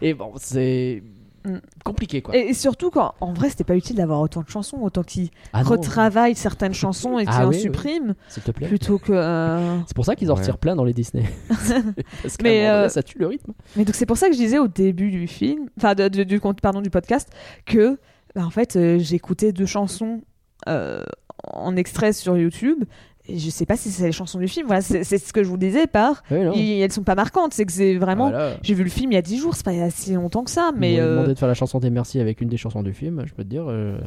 [0.00, 1.02] Et bon, c'est
[1.46, 1.60] Mm.
[1.84, 2.36] compliqué quoi.
[2.36, 5.30] Et, et surtout quand, en vrai, c'était pas utile d'avoir autant de chansons, autant qu'ils
[5.52, 7.62] Ah non, retravaillent certaines chansons et qu'ils Ah en oui, oui.
[7.62, 8.66] suppriment, s'il te plaît.
[8.68, 9.12] plutôt que.
[9.12, 10.40] euh, C'est pour ça qu'ils en Ouais.
[10.40, 11.24] retirent plein dans les Disney.
[11.48, 13.52] Parce Mais, euh, ça tue le rythme.
[13.76, 16.60] Mais donc c'est pour ça que je disais au début du film, enfin du compte,
[16.60, 17.28] pardon du podcast,
[17.64, 17.98] que
[18.34, 20.22] bah, en fait euh, j'écoutais deux chansons
[20.68, 21.02] euh,
[21.44, 22.84] en extrait sur YouTube.
[23.28, 24.66] Et je sais pas si c'est les chansons du film.
[24.66, 26.22] Voilà, c'est ce que je vous disais par.
[26.30, 26.52] Non.
[26.54, 27.54] y- elles sont pas marquantes.
[27.54, 28.30] C'est que c'est vraiment.
[28.30, 28.56] Voilà.
[28.62, 29.54] J'ai vu le film il y a 10 jours.
[29.56, 30.70] C'est pas il y a si longtemps que ça.
[30.76, 33.22] Mais euh, demandé de faire la chanson des merci avec une des chansons du film,
[33.26, 33.98] je peux te dire, euh,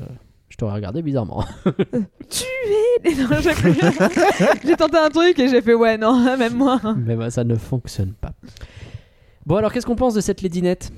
[0.49, 1.43] je t'aurais regardé bizarrement.
[3.03, 3.27] Et non,
[4.65, 6.79] j'ai tenté un truc et j'ai fait ouais non même moi.
[6.97, 8.33] Mais bah, ça ne fonctionne pas.
[9.45, 10.91] Bon, alors qu'est-ce qu'on pense de cette Ladynette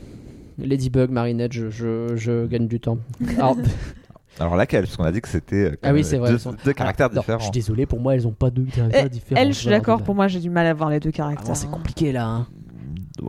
[0.58, 2.98] Ladybug, Marinette, je, je, je gagne du temps.
[3.38, 3.56] Alors,
[4.40, 4.86] Alors laquelle?
[4.86, 6.74] Parce qu'on a dit que c'était euh, Ah oui, euh, c'est vrai, deux, sont- deux
[6.74, 7.40] caractères alors, non, différents.
[7.40, 9.42] je suis désolé, pour moi, elles ont pas deux caractères Eh, différents.
[9.42, 10.02] Elle, je suis d'accord.
[10.02, 11.48] Pour moi, j'ai du mal à voir les deux Ah, caractères.
[11.48, 12.26] bon, c'est compliqué là.
[12.28, 12.48] hein.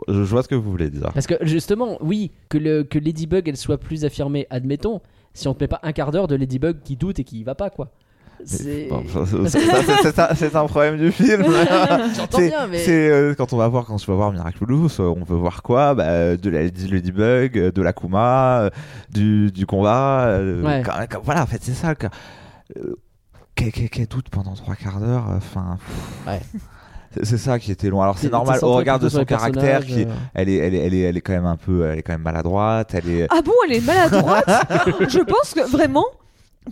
[0.07, 1.11] Je, vois ce que vous voulez dire.
[1.13, 5.01] Parce que justement, oui, que, le, que Ladybug elle soit plus affirmée, admettons,
[5.33, 7.43] si on te met pas un quart d'heure de Ladybug qui doute et qui y
[7.43, 7.91] va pas, quoi.
[8.45, 8.87] C'est.
[8.89, 11.43] Bon, un- problème du film.
[12.15, 12.79] J'entends C'est- bien, mais.
[12.79, 15.63] C'est euh, quand on va voir quand tu vas voir Miraculous, euh, on veut voir
[15.63, 15.93] quoi?
[15.95, 18.69] Bah, De la Lady- Ladybug, euh, de la Kuma, euh,
[19.09, 20.25] du, du combat.
[20.27, 20.83] euh, Ouais.
[20.85, 21.95] quand- quand- voilà, en fait, c'est ça.
[21.95, 22.07] que-
[22.77, 22.95] euh,
[23.55, 25.25] Qu'elle qu'elle- qu'elle doute pendant trois quarts d'heure.
[25.29, 25.77] Enfin.
[26.27, 26.41] Ouais.
[27.21, 28.01] C'est ça qui était long.
[28.01, 30.07] Alors c'est normal au regard de son caractère, qui, euh.
[30.33, 32.13] elle est, elle est, elle est, elle est quand même un peu, elle est quand
[32.13, 32.95] même maladroite.
[32.95, 33.27] Elle est.
[33.29, 34.45] Ah bon, elle est maladroite?
[35.07, 36.05] Je pense que vraiment,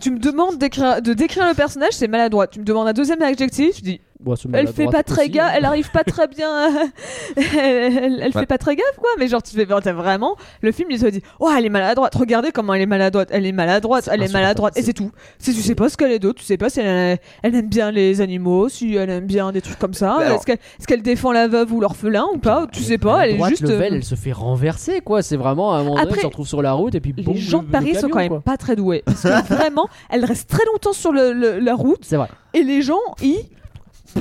[0.00, 2.52] tu me demandes de décrire le personnage, c'est maladroite.
[2.52, 4.00] Tu me demandes un deuxième adjectif, je dis
[4.36, 6.68] C'est elle fait pas très gaffe, elle arrive pas très bien, à-
[7.36, 8.30] elle, elle- elle Ouais.
[8.32, 9.10] fait pas très gaffe quoi.
[9.18, 12.14] Mais genre tu fais t'as vraiment le film il te dit oh elle est maladroite,
[12.14, 15.10] regardez comment elle est maladroite, elle est maladroite, elle est maladroite et C'est- tout.
[15.38, 17.68] C'est tu sais pas ce qu'elle est d'autre, tu sais pas si elle, elle aime
[17.68, 21.32] bien les animaux, si elle aime bien des trucs comme ça, alors- est-ce qu'elle défend
[21.32, 23.64] la veuve ou l'orphelin ou pas, tu sais pas, elle est juste.
[23.68, 25.22] euh, elle se fait renverser, quoi.
[25.22, 27.34] C'est vraiment à un moment donné, elle se retrouve sur la route et puis boum,
[27.34, 28.40] les gens de Paris le sont camion, quand même quoi.
[28.40, 29.02] pas très doués.
[29.04, 32.28] Parce que vraiment, elle reste très longtemps sur le- le- la route C'est vrai.
[32.54, 33.38] et les gens, ils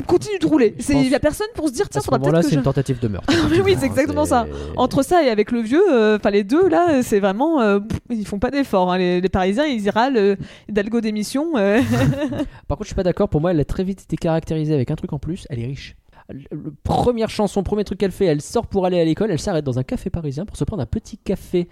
[0.07, 0.75] continuent de rouler.
[0.89, 2.59] Il y a personne pour se dire, tiens, faudra moment-là, peut-être que c'est je...
[2.59, 3.33] une tentative de meurtre.
[3.51, 4.47] Mais oui, c'est exactement ça.
[4.77, 7.99] Entre ça et avec le vieux, euh, enfin les deux là, c'est vraiment, euh, pff,
[8.09, 8.91] ils font pas d'efforts.
[8.91, 8.97] hein.
[8.97, 10.35] Les, les Parisiens, ils y râlent euh,
[10.69, 11.57] d'algo d'émission.
[11.57, 11.81] euh.
[12.67, 13.29] Par contre, je suis pas d'accord.
[13.29, 15.45] Pour moi, elle a très vite été caractérisée avec un truc en plus.
[15.49, 15.95] Elle est riche.
[16.31, 19.31] Le- première chanson, premier truc qu'elle fait, elle sort pour aller à l'école.
[19.31, 21.67] Elle s'arrête dans un café parisien pour se prendre un petit café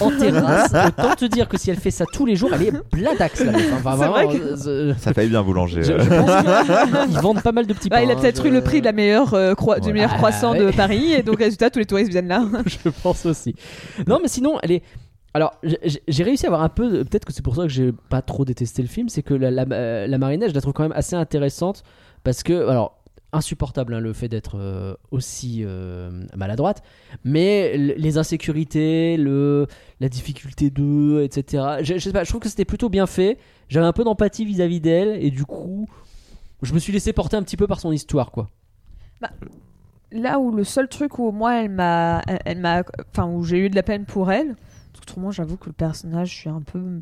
[0.00, 0.72] en terrasse.
[0.98, 3.42] Autant te dire que si elle fait ça tous les jours, elle est bladax.
[3.74, 5.82] Enfin, vrai vraiment, que- euh, Ça paye bien boulanger.
[5.82, 6.00] je, euh.
[6.00, 8.02] je pense qu'ils vendent pas mal de petits Bah, pains.
[8.04, 8.16] il a hein.
[8.20, 10.58] peut-être Je- eu le prix de la meilleure euh, croi- du meilleur Ah, croissant ouais.
[10.60, 12.44] de Paris et donc résultat tous les touristes viennent là.
[12.66, 13.54] je pense aussi.
[14.06, 14.82] Non, mais sinon, elle est.
[15.34, 17.04] Alors, j'ai- réussi à avoir un peu.
[17.04, 19.50] Peut-être que c'est pour ça que j'ai pas trop détesté le film, c'est que la,
[19.50, 21.84] la, euh, la marinette, je la trouve quand même assez intéressante
[22.22, 22.98] parce que, alors,
[23.32, 26.82] insupportable hein, le fait d'être euh, aussi euh, maladroite,
[27.24, 29.66] mais les insécurités, le,
[30.00, 31.78] la difficulté d'eux, etc.
[31.82, 33.38] Je, sais pas, je trouve que c'était plutôt bien fait.
[33.68, 35.88] J'avais un peu d'empathie vis-à-vis d'elle et du coup,
[36.62, 38.48] je me suis laissé porter un petit peu par son histoire, quoi.
[40.10, 43.70] là où le seul truc où moi elle m'a elle, m'a enfin où j'ai eu
[43.70, 44.56] de la peine pour elle
[44.98, 47.00] autrement j'avoue que le personnage je suis un peu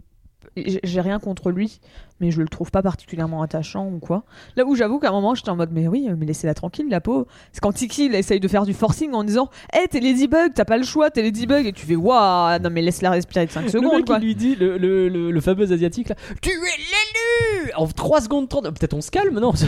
[0.57, 1.81] j'ai rien contre lui,
[2.21, 4.25] mais je le trouve pas particulièrement attachant ou quoi.
[4.57, 7.01] Là où j'avoue qu'à un moment, j'étais en mode, mais oui, mais laissez-la tranquille, la
[7.01, 7.27] peau.
[7.53, 10.65] C'est quand Tiki, il essaye de faire du forcing en disant, hé, t'es Ladybug, t'as
[10.65, 13.63] pas le choix, t'es Ladybug, et tu fais, waouh, non, mais laisse-la respirer de 5
[13.63, 14.19] Le secondes, mec, quoi.
[14.21, 18.21] il lui dit, le, le, le, le fameux asiatique là, tu es l'élu En 3
[18.23, 19.53] secondes 30, peut-être on se calme, non?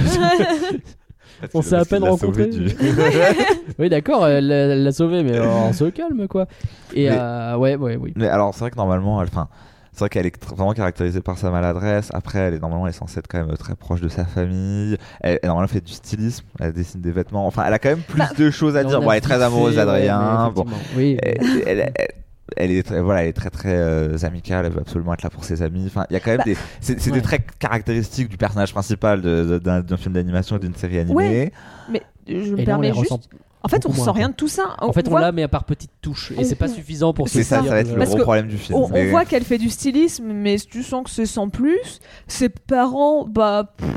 [1.55, 2.51] On s'est à peine rencontrés.
[3.79, 4.47] Oui, d'accord, elle
[4.85, 6.47] l'a sauvé, mais on se calme quoi.
[6.95, 8.13] Et Mais- euh, ouais, ouais, oui.
[8.17, 9.49] Mais alors, c'est vrai que normalement, elle, enfin,
[9.93, 12.09] c'est vrai qu'elle est vraiment caractérisée par sa maladresse.
[12.15, 14.97] Après, elle est normalement, elle est censée être quand même très proche de sa famille.
[15.21, 16.45] Elle, elle normalement fait du stylisme.
[16.61, 17.47] Elle dessine des vêtements.
[17.47, 18.99] Enfin, elle a quand même plus Bah, de choses à dire.
[18.99, 20.51] a Bon, elle est très amoureuse d'Adrien.
[20.55, 20.65] bon,
[20.97, 21.19] Oui.
[21.23, 22.09] elle, elle- elle-
[22.57, 24.67] elle est très, voilà, elle est très très euh, amicale.
[24.67, 25.85] Elle veut absolument être là pour ses amis.
[25.87, 27.13] Enfin, il y a quand même Bah, des, c'est ouais.
[27.13, 31.15] des traits caractéristiques du personnage principal d'un film d'animation et d'une série animée.
[31.15, 31.53] Ouais.
[31.91, 32.99] Mais je me Et permets juste.
[33.11, 33.21] ressent.
[33.65, 34.77] En fait, on beaucoup ressent rien de tout ça.
[34.81, 36.33] En fait, on voit- l'a, mais par petites touches.
[36.39, 38.23] Et c'est pas suffisant pour se C'est ça, dire ça va être le Parce gros
[38.23, 38.79] problème du film.
[38.79, 42.01] On, voit qu'elle fait du stylisme, mais tu sens que c'est sans plus.
[42.27, 43.89] Ses parents, bah, pff,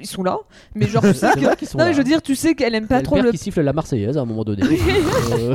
[0.00, 0.38] ils sont là.
[0.74, 1.40] Mais genre, tu sais que.
[1.40, 1.92] Non, mais là.
[1.92, 4.16] je veux dire, tu sais qu'elle aime pas trop le père qui siffle la Marseillaise
[4.18, 4.62] à un moment donné.
[5.32, 5.54] Euh,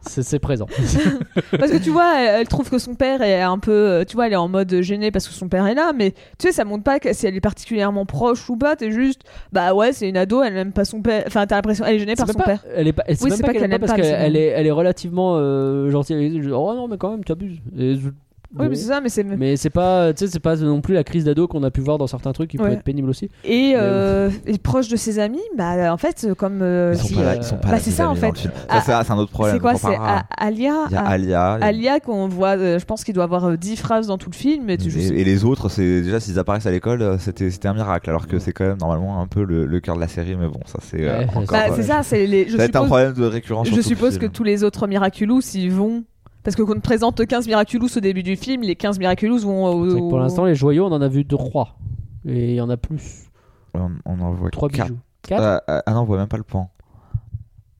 [0.00, 0.66] c'est présent.
[1.58, 3.72] Parce que tu vois, elle, elle trouve que son père est un peu.
[3.72, 5.92] euh, Tu vois, elle est en mode gênée parce que son père est là.
[5.94, 8.76] Mais tu sais, ça montre pas que si elle est particulièrement proche ou pas.
[8.76, 9.22] T'es juste.
[9.52, 11.24] Bah ouais, c'est une ado, elle aime pas son père.
[11.26, 11.84] Enfin, t'as l'impression.
[11.84, 12.64] Elle est gênée par son pas- père.
[12.74, 14.36] Elle est pas, c'est Oui, même c'est pas pas qu'elle qu'elle aime pas parce qu'elle
[14.36, 16.16] est, elle est relativement euh, gentille.
[16.16, 17.58] Elle Oh non, mais quand même, tu abuses.
[17.78, 18.08] Et je-
[18.54, 18.68] Oui, bon.
[18.70, 19.24] mais c'est ça, mais c'est.
[19.24, 21.80] Mais c'est pas, tu sais, c'est pas non plus la crise d'ado qu'on a pu
[21.80, 22.72] voir dans certains trucs qui peut Ouais.
[22.74, 23.30] être pénible aussi.
[23.44, 26.60] Et, euh, et proche de ses amis, bah en fait, comme.
[26.62, 28.08] euh, Ils sont si, pas là, euh, ils sont pas bah, là, c'est ces ça,
[28.10, 28.20] en fait.
[28.28, 28.52] dans le film.
[28.68, 29.54] Ah, Ça, c'est un autre problème.
[29.56, 29.96] c'est quoi C'est
[30.36, 31.58] Alia Il y a A- Alia.
[31.60, 34.30] et- Alia qu'on voit, euh, je pense qu'il doit avoir euh, 10 phrases dans tout
[34.30, 34.68] le film.
[34.70, 37.74] Et tu Et, les autres, c'est déjà s'ils apparaissent à l'école, euh, c'était c'était un
[37.74, 38.10] miracle.
[38.10, 40.48] Alors que c'est quand même normalement un peu le, le cœur de la série, mais
[40.48, 41.44] bon, ça c'est euh, Ouais, encore.
[41.52, 42.48] Bah, euh, c'est ça, c'est les.
[42.48, 43.68] Je un suppose, problème de récurrence.
[43.74, 46.04] je suppose que tous les autres Miraculous, ils vont.
[46.44, 49.38] Parce que quand on te présente 15 Miraculous au début du film, les 15 Miraculous
[49.40, 49.66] vont.
[49.66, 51.78] au- que pour au- l'instant, les joyaux, on en a vu 3.
[52.26, 53.28] Et il y en a plus.
[53.74, 54.88] on, on en voit 3 quatre.
[54.90, 55.00] bijoux.
[55.22, 56.70] 4 Euh, euh, ah non, on voit même pas le pan.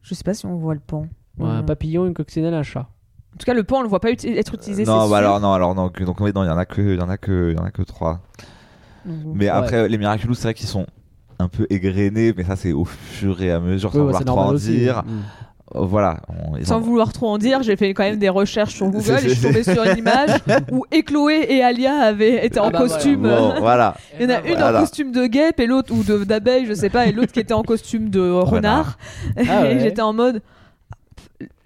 [0.03, 1.07] Je sais pas si on voit le pan.
[1.41, 1.67] Un Hmm.
[1.67, 2.89] papillon, une coccinelle, un chat.
[3.35, 4.85] En tout cas, le pan, on le voit pas uti- être utilisé.
[4.85, 5.15] non, bah sûr.
[5.17, 5.89] alors non, alors non.
[5.89, 7.57] que- Donc oui, non, il y en a que, il y en a que, il
[7.57, 8.21] y en a que trois.
[9.05, 9.49] Mais Ouais.
[9.49, 10.87] après, les Miraculous, c'est vrai qu'ils sont
[11.39, 14.19] un peu égrenés, mais ça c'est au fur et à mesure, sans Ouais, ouais, vouloir
[14.21, 14.37] c'est trop
[15.75, 16.19] en Voilà.
[16.29, 19.19] on- Sans en- vouloir trop en dire, j'ai fait quand même des recherches sur Google
[19.25, 20.31] et je suis tombée sur une image
[20.71, 23.23] où Chloé et Alia avaient été en Ah bah costume.
[23.23, 23.95] Bon, voilà.
[24.19, 24.79] Il y en a une voilà.
[24.79, 27.55] en costume de guêpe et l'autre ou d'abeille, je sais pas, et l'autre qui était
[27.55, 28.99] en costume de renard.
[29.49, 29.75] Ah ouais.
[29.75, 30.41] et j'étais en mode.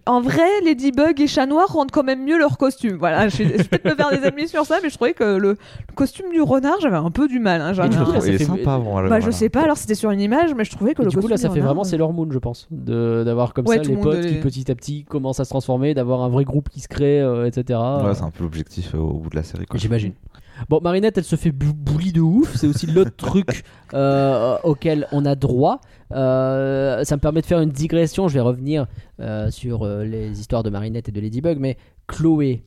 [0.08, 2.96] En vrai, Ladybug et Chat Noir rendent quand même mieux leur costume.
[2.96, 5.24] Voilà, je, je vais peut-être me faire des ennemis sur ça, mais je trouvais que
[5.24, 5.56] le, le
[5.96, 7.60] costume du renard, j'avais un peu du mal.
[7.60, 9.16] hein, j'avais Et du un- coup, là, ça il est fait- sympa, bon, alors, bah,
[9.18, 9.32] je voilà.
[9.32, 11.22] sais pas, alors c'était sur une image, mais je trouvais que Et le du coup,
[11.22, 12.68] costume là, ça fait renard, vraiment Sailor Moon, je pense.
[12.70, 15.92] de- D'avoir comme Ouais, ça les potes qui petit à petit commencent à se transformer,
[15.94, 17.78] d'avoir un vrai groupe qui se crée, euh, etc.
[18.04, 19.66] Ouais, c'est un peu l'objectif euh, au bout de la série.
[19.66, 19.76] quoi.
[19.78, 20.12] J'imagine.
[20.68, 22.54] Bon, Marinette, elle se fait bou- bouli de ouf.
[22.56, 25.80] C'est aussi l'autre truc euh, auquel on a droit.
[26.12, 28.28] Euh, ça me permet de faire une digression.
[28.28, 28.86] Je vais revenir
[29.20, 31.58] euh, sur euh, les histoires de Marinette et de Ladybug.
[31.58, 31.76] Mais
[32.06, 32.62] Chloé.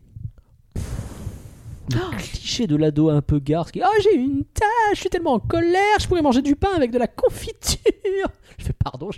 [1.92, 5.34] Le cliché de l'ado un peu garce qui Ah, j'ai une tâche, je suis tellement
[5.34, 7.80] en colère, je pourrais manger du pain avec de la confiture.
[8.60, 9.18] Je fais pardon, je,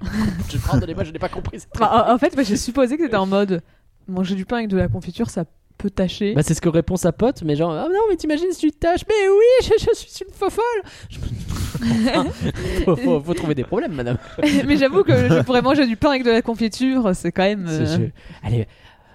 [0.50, 3.18] je pardonnez-moi, je n'ai pas compris cette Bah, en- fait, moi, j'ai supposé que c'était
[3.18, 3.62] en mode
[4.08, 5.44] manger du pain avec de la confiture, ça
[5.82, 6.34] peut tâcher.
[6.34, 8.72] Bah, c'est ce que répond sa pote, mais genre, ah non, mais t'imagines si tu
[8.72, 10.64] te tâches, mais oui, je, je suis une faux folle.
[12.86, 14.18] Faut, faut- faut trouver des problèmes, madame.
[14.68, 17.66] mais j'avoue que je pourrais manger du pain avec de la confiture, c'est quand même.
[17.68, 18.08] C'est- euh,
[18.44, 18.68] Elle est,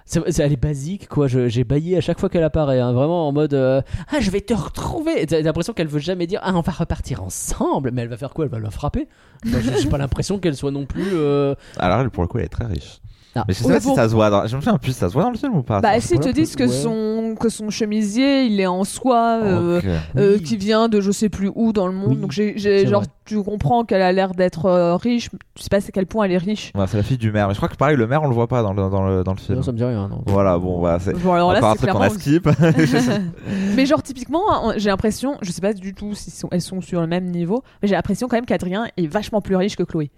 [0.05, 1.27] c'est- c'est- elle est basique, quoi.
[1.29, 3.81] Je- J'ai baillé à chaque fois qu'elle apparaît, hein, vraiment en mode euh,
[4.13, 5.23] Ah, je vais te retrouver.
[5.23, 7.91] Et T'as l'impression qu'elle veut jamais dire Ah, on va repartir ensemble.
[7.93, 8.45] Mais elle va faire quoi?
[8.45, 9.09] Elle va la frapper
[9.45, 11.11] J'ai pas l'impression qu'elle soit non plus.
[11.13, 13.01] euh, Alors, elle, pour le coup, elle est très riche.
[13.49, 14.31] Mais je sais pas si ça se voit.
[14.31, 14.47] Dans...
[14.47, 16.21] Je me souviens plus, ça se voit dans le film ou pas Bah, si ils
[16.21, 16.69] te disent que, ouais.
[16.69, 19.81] son, que son chemisier, il est en soie, euh,
[20.17, 20.43] euh, Oui.
[20.43, 22.15] qui vient de je sais plus où dans le monde.
[22.15, 23.11] Oui, Donc, j'ai, genre, vrai.
[23.25, 25.31] tu comprends qu'elle a l'air d'être euh, riche.
[25.55, 26.73] Tu sais pas à quel point elle est riche.
[26.75, 27.49] Ouais, c'est la fille du maire.
[27.49, 29.25] Mais je crois que pareil, le maire, on le voit pas dans le, dans le,
[29.25, 29.57] dans le film.
[29.59, 30.23] non, ça me dit rien, non.
[30.27, 32.19] Voilà, bon, voilà, c'est Bon, alors là, encore un truc qu'on a clairement.
[32.19, 32.49] skip.
[33.77, 37.01] mais genre, typiquement, on- j'ai l'impression, je sais pas du tout si elles sont sur
[37.01, 40.11] le même niveau, mais j'ai l'impression quand même qu'Adrien est vachement plus riche que Chloé.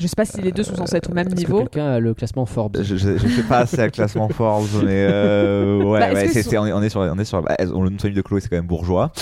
[0.00, 1.58] Je sais pas si les deux sont censés être au même niveau.
[1.58, 5.06] quelqu'un a le classement Forbes je, je, je sais pas à le classement Forbes, mais
[5.08, 7.54] euh, ouais, Bah, ouais c'est, c'est- on, est, on est sur, on est sur, bah,
[7.74, 9.12] ont le nom de Chloé, c'est quand même bourgeois,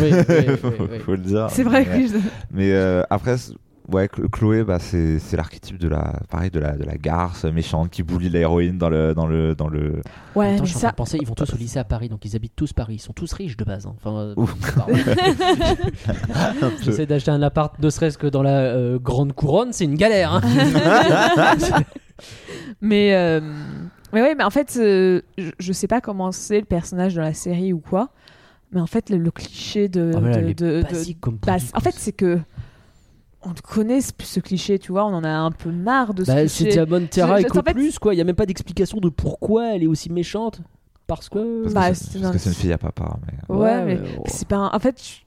[0.00, 0.98] Oui, oui, oui, faut, oui, oui.
[1.00, 1.46] faut le dire.
[1.50, 2.18] C'est vrai mais, que je-
[2.52, 3.36] Mais euh, après,
[3.92, 7.90] ouais, Chloé, bah, c'est, c'est l'archétype de la, pareil, de la, de la garce méchante
[7.90, 10.00] qui bully l'héroïne dans le, dans le, dans le.
[10.34, 10.90] Ouais, Attends, mais je suis en train ça.
[10.90, 12.98] de penser, ils vont tous au lycée à Paris, donc ils habitent tous Paris, ils
[13.00, 13.86] sont tous riches de base.
[13.86, 13.94] hein.
[14.02, 14.34] Enfin, euh.
[16.82, 20.34] J'essaie d'acheter un appart, ne serait-ce que dans la euh, grande couronne, c'est une galère.
[20.34, 20.40] hein.
[22.80, 23.40] Mais, euh,
[24.12, 27.20] mais ouais, mais en fait, euh, je, je sais pas comment c'est le personnage dans
[27.22, 28.08] la série ou quoi.
[28.72, 30.12] Mais en fait, le, le cliché de.
[30.16, 32.38] Ah, mais là, de- de- de- basique comme produit, en fait, c'est que.
[33.46, 36.30] On le connaît ce, cliché, tu vois, on en a un peu marre de ce
[36.32, 36.84] Bah, c'est cliché.
[36.84, 38.12] Diamond Terra et en fait- plus quoi.
[38.12, 40.60] Il y a même pas d'explication de pourquoi elle est aussi méchante.
[41.06, 41.62] Parce que.
[41.62, 43.16] Parce Bah, que c'est c'est c'est une fille à papa.
[43.48, 43.54] Mais...
[43.54, 44.24] Ouais, mais bon.
[44.26, 44.56] c'est pas.
[44.56, 45.20] un- En fait, je-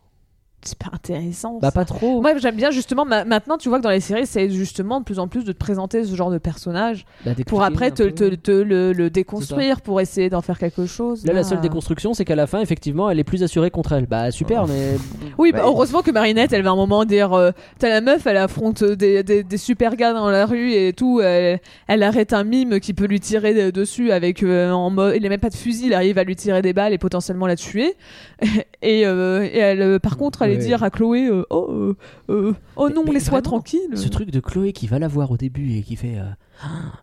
[0.61, 1.59] c'est pas intéressant.
[1.61, 1.71] Bah ça.
[1.71, 2.21] pas trop.
[2.21, 3.05] Moi, j'aime bien justement.
[3.05, 5.51] ma- maintenant, tu vois que dans les séries, c'est justement de plus en plus de
[5.53, 8.11] te présenter ce genre de personnage Bah, pour après te, peu.
[8.11, 11.25] te- te le, le déconstruire, pour essayer d'en faire quelque chose.
[11.25, 11.61] Là, la seule Là.
[11.63, 14.05] déconstruction, c'est qu'à la fin, effectivement, elle est plus assurée contre elle.
[14.05, 14.97] Bah super, mais
[15.37, 15.65] Oui, bah, Ouais.
[15.65, 19.23] heureusement que Marinette, elle va un moment dire euh, T'as la meuf, elle affronte des,
[19.23, 21.21] des, des super gars dans la rue et tout.
[21.21, 25.15] Elle, elle arrête un mime qui peut lui tirer de- dessus avec euh, en mode.
[25.15, 27.47] Il n'a même pas de fusil, il arrive à lui tirer des balles et potentiellement
[27.47, 27.95] la tuer.
[28.81, 30.57] et, euh, et elle, euh, par contre, Ouais.
[30.57, 31.95] dire à Chloé euh, Oh, euh,
[32.29, 33.95] euh, oh non, mais laisse-moi tranquille.
[33.95, 36.17] ce truc de Chloé qui va la voir au début et qui fait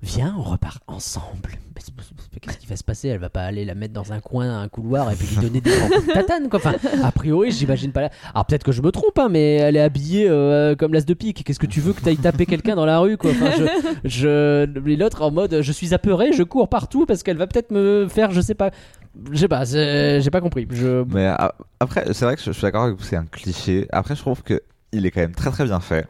[0.02, 1.52] Viens, on repart ensemble.
[2.40, 3.08] Qu'est-ce qui va se passer?
[3.08, 5.60] Elle va pas aller la mettre dans un coin, un couloir et puis lui donner
[5.60, 6.58] des grands coups de tatane quoi.
[6.58, 8.02] Enfin, a priori, j'imagine pas.
[8.02, 8.10] La...
[8.34, 11.14] Alors peut-être que je me trompe, hein, mais elle est habillée euh, comme l'as de
[11.14, 11.42] pique.
[11.44, 13.30] Qu'est-ce que tu veux que t'ailles taper quelqu'un dans la rue quoi?
[13.30, 13.50] Enfin,
[14.04, 14.94] je, je...
[14.96, 18.32] l'autre en mode Je suis apeuré, je cours partout parce qu'elle va peut-être me faire,
[18.32, 18.70] je sais pas.
[19.32, 20.66] Je sais pas, j'ai pas compris.
[20.70, 21.04] Je...
[21.04, 21.32] Mais
[21.80, 23.86] après, c'est vrai que je, je suis d'accord avec vous, c'est un cliché.
[23.90, 24.60] Après, je trouve que
[24.92, 26.06] il est quand même très très bien fait.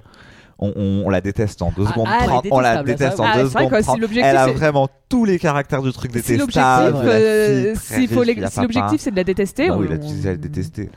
[0.59, 2.47] On, on- on la déteste en 2 Ah, secondes ah, elle est 30.
[2.51, 4.01] On la déteste ça, en Ah, 2 c'est vrai secondes que si 30.
[4.01, 6.97] l'objectif, Elle a vraiment tous les caractères du truc Si détestable.
[7.05, 8.63] la euh, si papa.
[8.63, 10.89] l'objectif c'est de la détester, Bah oui, là, tu disais elle détester.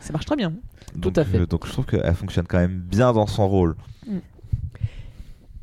[0.00, 0.52] ça marche très bien.
[0.94, 1.38] Donc, à fait.
[1.38, 3.74] euh, donc je trouve qu'elle fonctionne quand même bien dans son rôle.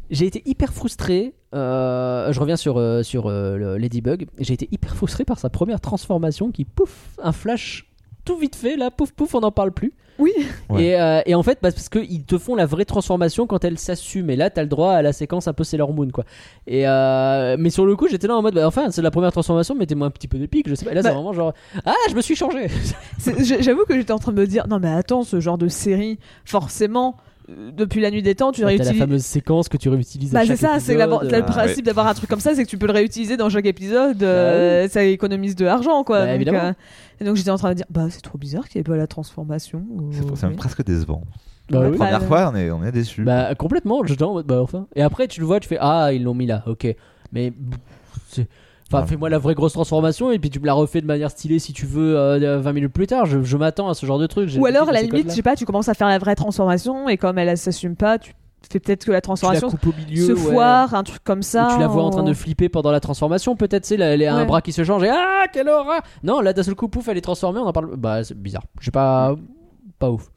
[0.10, 1.34] J'ai été hyper frustré.
[1.54, 4.28] euh, je reviens sur, euh, sur euh, Ladybug.
[4.40, 6.92] J'ai été hyper frustré par sa première transformation qui, pouf,
[7.24, 7.87] un flash
[8.28, 8.76] tout vite fait.
[8.78, 9.94] Là, pouf, pouf, on n'en parle plus.
[10.20, 10.32] Oui.
[10.70, 10.84] Ouais.
[10.84, 13.78] Et, euh, et en fait, bah, parce qu'ils te font la vraie transformation quand elle
[13.78, 14.30] s'assume.
[14.32, 16.24] Et là, t'as le droit à la séquence un peu Sailor Moon, quoi.
[16.66, 19.32] Et euh, mais sur le coup, j'étais là en mode, bah, enfin, c'est la première
[19.32, 20.92] transformation, mettez-moi un petit peu d'épique, je sais pas.
[20.92, 21.54] Et là, Bah- c'est vraiment genre,
[21.86, 22.68] ah, je me suis changé.
[23.60, 26.18] J'avoue que j'étais en train de me dire non mais attends ce genre de série
[26.46, 27.16] forcément
[27.48, 30.32] depuis la nuit des temps tu T'as la réutilises fameuse séquence que tu réutilises.
[30.32, 32.70] bah c'est chaque ça c'est le Ah, principe d'avoir un truc comme ça c'est que
[32.70, 36.36] tu peux le réutiliser dans chaque épisode euh, ça économise de l'argent quoi Bah, donc,
[36.36, 36.60] évidemment.
[36.60, 36.74] euh,
[37.22, 38.98] et donc j'étais en train de dire bah c'est trop bizarre qu'il n'y ait pas
[38.98, 40.58] la transformation C'est euh, c'est même oui.
[40.58, 41.24] presque décevant.
[41.70, 41.98] Bah oui.
[41.98, 43.24] bah, Première euh, fois, on est, on est déçu.
[43.24, 44.88] Bah complètement, mode bah enfin.
[44.96, 46.88] Et après tu le vois, tu fais ah ils l'ont mis là, ok.
[47.32, 47.54] Mais
[48.90, 49.08] enfin Ouais.
[49.08, 51.74] fais-moi la vraie grosse transformation et puis tu me la refais de manière stylée si
[51.74, 53.26] tu veux euh, 20 minutes plus tard.
[53.26, 54.50] Je, je m'attends à ce genre de truc.
[54.58, 57.10] ou alors à la limite je sais pas tu commences à faire la vraie transformation
[57.10, 58.34] et comme elle elle s'assume pas tu
[58.72, 60.38] fais peut-être que la la transformation coupes au milieu, se ouais.
[60.54, 63.00] foire un truc comme ça Ou tu la vois en train de flipper pendant la
[63.00, 64.46] transformation, peut-être, c'est elle a un Ouais.
[64.46, 66.02] bras qui se change et ah, quelle horreur!
[66.24, 67.96] Non, là d'un seul coup, pouf, elle est transformée, on en parle.
[67.96, 68.64] Bah, c'est bizarre.
[68.82, 69.36] J'ai pas.
[70.00, 70.30] Pas ouf.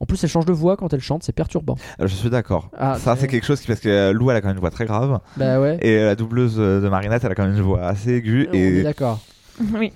[0.00, 1.76] En plus, elle change de voix quand elle chante, c'est perturbant.
[2.00, 2.70] Euh, Je suis d'accord.
[2.76, 4.60] Ah, ça, c'est quelque chose qui, parce que euh, Lou, elle a quand même une
[4.60, 5.20] voix très grave.
[5.36, 5.78] Bah ouais.
[5.82, 8.48] Et la doubleuse euh, de Marinette, elle a quand même une voix assez aiguë.
[8.50, 9.20] On est Et d'accord.
[9.74, 9.92] oui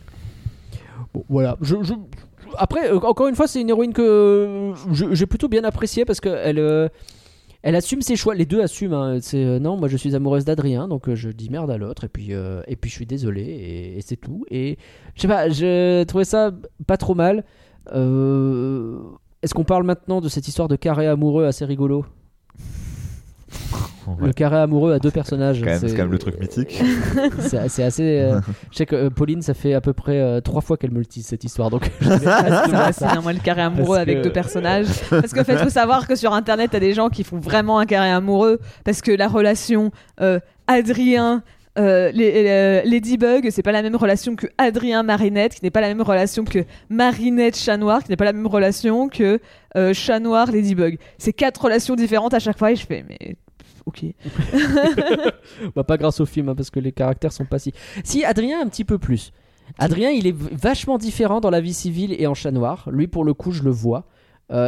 [1.15, 1.57] Bon, voilà.
[1.63, 1.95] Je, je-
[2.59, 4.73] Après, euh, encore une fois, c'est une héroïne que
[5.13, 6.91] j'ai plutôt bien appréciée parce qu'elle elle
[7.67, 8.35] elle assume ses choix.
[8.35, 8.93] Les deux assument.
[8.93, 9.19] hein.
[9.23, 12.05] C'est euh, non, moi je suis amoureuse d'Adrien, donc euh, je dis merde à l'autre
[12.05, 14.45] et puis euh, et puis je suis désolé et, et c'est tout.
[14.51, 14.77] Et
[15.15, 16.51] je sais pas, j'ai trouvé ça
[16.87, 17.43] pas trop mal.
[19.45, 22.07] Est-ce qu'on parle maintenant de cette histoire de carré amoureux assez rigolo
[24.07, 24.29] Ouais.
[24.29, 25.63] Le carré amoureux à deux personnages.
[25.79, 26.83] c'est quand même le truc mythique.
[27.39, 28.21] C'est assez.
[28.21, 28.41] euh,
[28.71, 30.99] je sais que euh, Pauline, ça fait à peu près euh, trois fois qu'elle me
[30.99, 31.91] le tease cette histoire, donc.
[32.01, 34.89] je vais pas c'est moi le carré amoureux Parce avec que- deux personnages.
[35.09, 37.87] Parce que fait, faut savoir que sur internet, t'as des gens qui font vraiment un
[37.87, 39.91] carré amoureux parce que la relation
[40.21, 41.43] euh, Adrien.
[41.77, 45.81] Euh, les, euh, Ladybug, c'est pas la même relation que Adrien Marinette, qui n'est pas
[45.81, 49.41] la même relation que Marinette Chat Noir, qui n'est pas la même relation que
[49.77, 50.99] euh, Chat Noir Ladybug.
[51.19, 53.37] C'est quatre relations différentes à chaque fois et je fais mais
[53.87, 54.05] ok.
[55.75, 57.73] Bah, pas grâce au film, hein, parce que les caractères sont pas si.
[58.05, 59.33] Si, Adrien, un petit peu plus.
[59.79, 62.89] Adrien, il est vachement différent dans la vie civile et en chat noir.
[62.91, 64.07] Lui, pour le coup, je le vois.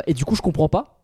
[0.07, 0.96] Et du coup, je comprends pas.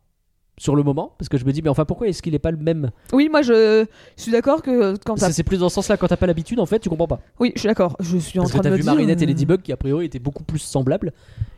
[0.59, 2.51] Sur le moment, parce que je me dis, mais enfin, pourquoi est-ce qu'il est pas
[2.51, 3.87] le même Oui, moi je,
[4.17, 5.29] je suis d'accord que quand t'as.
[5.29, 7.21] que c'est plus dans ce sens-là, quand t'as pas l'habitude, en fait, tu comprends pas.
[7.41, 7.97] Oui, je suis d'accord.
[8.01, 8.93] Je suis en Parce que train t'as de me vu dire.
[8.93, 11.13] Marinette et euh, Ladybug qui, a priori, étaient beaucoup plus semblables.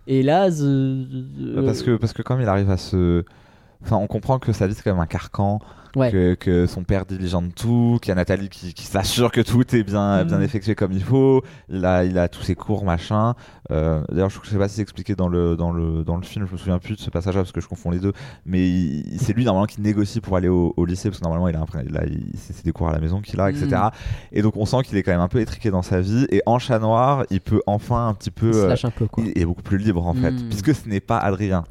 [0.07, 3.25] Et là, euh, Parce que, parce que comme il arrive à se.
[3.83, 5.59] Enfin, on comprend que sa vie, c'est quand même un carcan.
[5.97, 6.11] Ouais.
[6.11, 9.75] Que, que son père diligente tout, qu'il y a Nathalie qui, qui s'assure que tout
[9.77, 10.27] est bien, Mm.
[10.27, 11.43] bien effectué comme il faut.
[11.69, 13.35] Il a, il a tous ses cours, machin.
[13.71, 16.47] Euh, D'ailleurs, je sais pas si c'est expliqué dans le, dans, le, dans le film,
[16.47, 18.13] je me souviens plus de ce passage-là parce que je confonds les deux.
[18.45, 21.57] Mais c'est lui, normalement, qui négocie pour aller au, au lycée parce que normalement, il
[21.57, 22.03] a, un, il a
[22.37, 23.67] c'est des cours à la maison qu'il a, etc.
[23.69, 23.91] Mm.
[24.33, 26.27] Et donc, on sent qu'il est quand même un peu étriqué dans sa vie.
[26.31, 28.49] Et en chat noir, il peut enfin un petit peu.
[28.49, 29.23] il se euh, lâche un peu, quoi.
[29.25, 30.49] il est beaucoup plus libre en fait, Mm.
[30.49, 31.65] puisque ce n'est pas Adrien.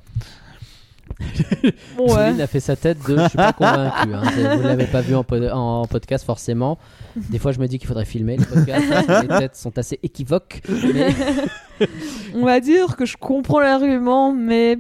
[1.98, 2.08] Ouais.
[2.10, 4.14] Céline a fait sa tête de je suis pas convaincu.
[4.14, 4.22] hein.
[4.36, 6.78] C'est- Vous l'avez pas vu en, pod- en podcast forcément.
[7.16, 8.90] Des fois, je me dis qu'il faudrait filmer les podcasts.
[8.90, 10.62] parce que les têtes sont assez équivoques.
[10.94, 11.14] Mais
[12.36, 14.78] On va dire que je comprends l'argument, mais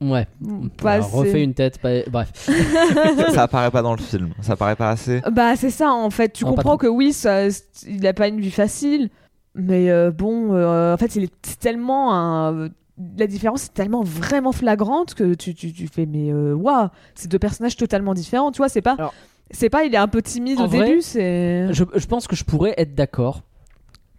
[0.00, 0.26] ouais.
[0.82, 1.78] pas Alors, refais une tête.
[1.78, 2.30] pas- Bref.
[3.32, 4.30] ça, apparaît pas dans le film.
[4.40, 5.20] Ça apparaît pas assez.
[5.32, 6.32] Bah c'est ça en fait.
[6.32, 7.48] Tu Non, comprends que oui, ça,
[7.86, 9.10] il a pas une vie facile,
[9.54, 12.68] mais euh, bon, euh, en fait, il est tellement un.
[13.16, 17.30] La différence est tellement vraiment flagrante que tu, tu, tu fais mais euh, waouh, c'est
[17.30, 18.52] deux personnages totalement différents.
[18.52, 18.94] Tu vois, c'est pas.
[18.94, 19.14] Alors-
[19.52, 21.72] c'est pas, il est un peu timide au vrai, début, c'est.
[21.72, 23.42] Je, je pense que je pourrais être d'accord.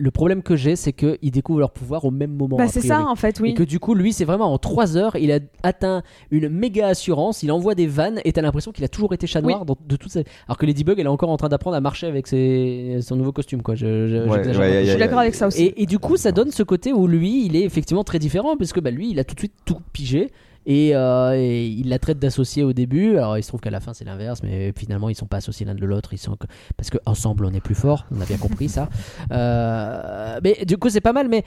[0.02, 2.58] Le problème que j'ai, c'est qu'ils découvrent leur pouvoir au même moment.
[2.58, 3.52] Bah c'est ça en fait, oui.
[3.52, 6.88] Et que du coup, lui, c'est vraiment en 3 heures, il a atteint une méga
[6.88, 9.78] assurance, il envoie des vannes et t'as l'impression qu'il a toujours été chat noir dans,
[9.88, 10.24] de toutes ces...
[10.48, 12.98] Alors que Ladybug, elle est encore en train d'apprendre à marcher avec ses...
[13.02, 13.76] son nouveau costume, quoi.
[13.76, 15.64] Je, je- Ouais, ouais, suis d'accord avec ça aussi.
[15.64, 18.58] Et, et du coup, ça donne ce côté où lui, il est effectivement très différent,
[18.58, 20.32] parce que bah, lui, il a tout de suite tout pigé.
[20.68, 23.18] Et, euh, et il la traite d'associé au début.
[23.18, 25.66] Alors il se trouve qu'à la fin c'est l'inverse, mais finalement ils sont pas associés
[25.66, 26.14] l'un de l'autre.
[26.14, 26.38] Ils sont
[26.78, 28.06] parce que ensemble on est plus fort.
[28.16, 28.88] On a bien compris ça.
[29.32, 31.28] Euh, mais du coup c'est pas mal.
[31.30, 31.44] Mais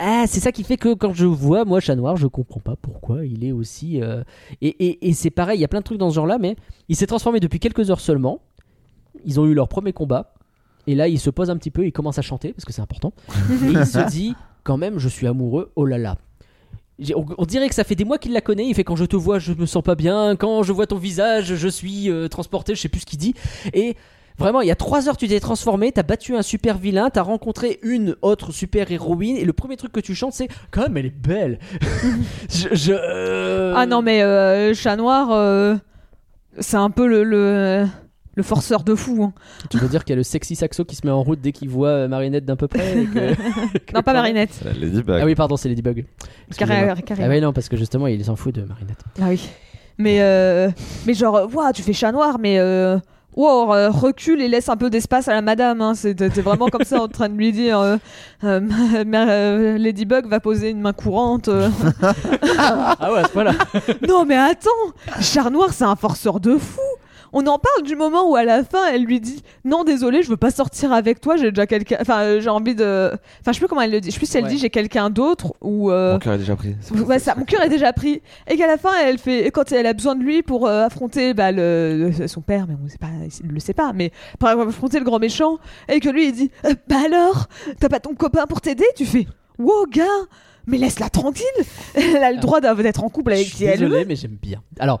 [0.00, 2.76] ah, c'est ça qui fait que quand je vois moi Chat Noir, je comprends pas
[2.76, 4.02] pourquoi il est aussi.
[4.02, 4.22] euh,
[4.60, 6.56] Et, et- et c'est pareil, il y a plein de trucs dans ce genre-là, mais
[6.88, 8.40] il s'est transformé depuis quelques heures seulement.
[9.24, 10.32] Ils ont eu leur premier combat.
[10.86, 12.80] Et là, il se pose un petit peu, il commence à chanter, parce que c'est
[12.82, 13.12] important.
[13.64, 14.34] et il se dit,
[14.64, 16.16] quand même, je suis amoureux, oh là là.
[17.38, 18.66] On, dirait que ça fait des mois qu'il la connaît.
[18.66, 20.36] Il fait quand je te vois, je me sens pas bien.
[20.36, 22.74] Quand je vois ton visage, je suis euh, transporté.
[22.74, 23.34] Je sais plus ce qu'il dit.
[23.72, 23.96] Et
[24.38, 25.92] vraiment, il y a trois heures, tu t'es transformé.
[25.92, 27.08] T'as battu un super vilain.
[27.10, 29.36] T'as rencontré une autre super héroïne.
[29.36, 31.58] Et le premier truc que tu chantes, c'est quand elle est belle.
[32.50, 35.78] je, euh, Ah non mais euh, Chat Noir,
[36.58, 37.86] c'est un peu le
[38.40, 39.22] le forceur de fou.
[39.22, 39.32] hein.
[39.70, 41.52] Tu veux dire qu'il y a le sexy saxo qui se met en route dès
[41.52, 44.60] qu'il voit euh, Marinette d'un peu près et que- Non pas Marinette.
[44.64, 45.18] Ladybug.
[45.22, 46.04] Ah oui, pardon, c'est Ladybug.
[46.56, 49.00] Carré- carré- Ah oui, non, parce que justement, il s'en fout de Marinette.
[49.20, 49.48] Ah oui.
[49.98, 50.70] Mais, euh,
[51.06, 52.98] mais genre, euh, ouah, tu fais chat noir, mais euh,
[53.36, 55.82] wow, euh, recule et laisse un peu d'espace à la madame.
[55.82, 55.92] Hein.
[55.94, 57.96] T'es vraiment comme ça en train de lui dire euh,
[58.44, 58.60] euh,
[59.04, 61.48] euh, Ladybug va poser une main courante.
[61.48, 61.68] euh.
[62.58, 63.52] Ah ouais, voilà.
[64.08, 64.70] non, mais attends,
[65.20, 66.80] chat noir, c'est un forceur de fou.
[67.32, 70.28] On en parle du moment où à la fin elle lui dit non désolé je
[70.28, 73.10] veux pas sortir avec toi j'ai déjà quelqu'un enfin euh, j'ai envie de
[73.40, 74.50] enfin je sais plus comment elle le dit je sais plus si elle Ouais.
[74.50, 76.74] dit j'ai quelqu'un d'autre ou euh, Mon cœur est déjà pris.
[77.06, 78.20] Ouais, ça, mon cœur est déjà pris.
[78.48, 81.34] Et qu'à la fin, elle fait, quand elle a besoin de lui pour euh, affronter
[81.34, 83.08] bah, le, son père, mais on sait pas,
[83.44, 85.58] il le sait pas, mais pour affronter le grand méchant,
[85.88, 87.46] et que lui il dit, Euh, bah alors,
[87.78, 88.84] t'as pas ton copain pour t'aider?
[88.96, 89.26] Tu fais,
[89.58, 90.04] wow gars,
[90.66, 91.44] mais laisse-la tranquille.
[91.94, 94.08] Elle a le droit d'av- d'être en couple avec Je suis qui elle désolé, veut.
[94.08, 94.62] mais j'aime bien.
[94.78, 95.00] Alors,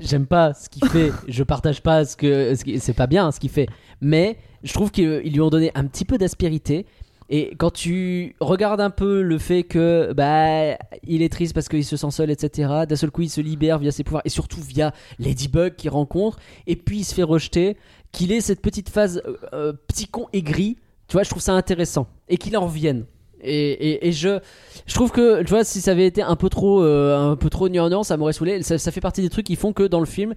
[0.00, 1.12] j'aime pas ce qu'il fait.
[1.28, 2.54] je partage pas ce que.
[2.78, 3.68] C'est pas bien ce qu'il fait.
[4.00, 6.86] Mais je trouve qu'ils lui ont donné un petit peu d'aspérité.
[7.30, 11.84] Et quand tu regardes un peu le fait que bah il est triste parce qu'il
[11.84, 12.84] se sent seul, etc.
[12.88, 16.38] D'un seul coup, il se libère via ses pouvoirs et surtout via Ladybug qu'il rencontre.
[16.66, 17.76] Et puis il se fait rejeter.
[18.10, 20.78] Qu'il ait cette petite phase euh, euh, petit con aigri.
[21.08, 22.06] Tu vois, je trouve ça intéressant.
[22.30, 23.04] Et qu'il en revienne.
[23.42, 24.38] Et, et, et je,
[24.86, 27.50] je trouve que, tu vois, si ça avait été un peu trop, euh, un peu
[27.50, 28.62] trop gnangnan, ça m'aurait saoulé.
[28.62, 30.34] Ça, ça fait partie des trucs qui font que dans le film,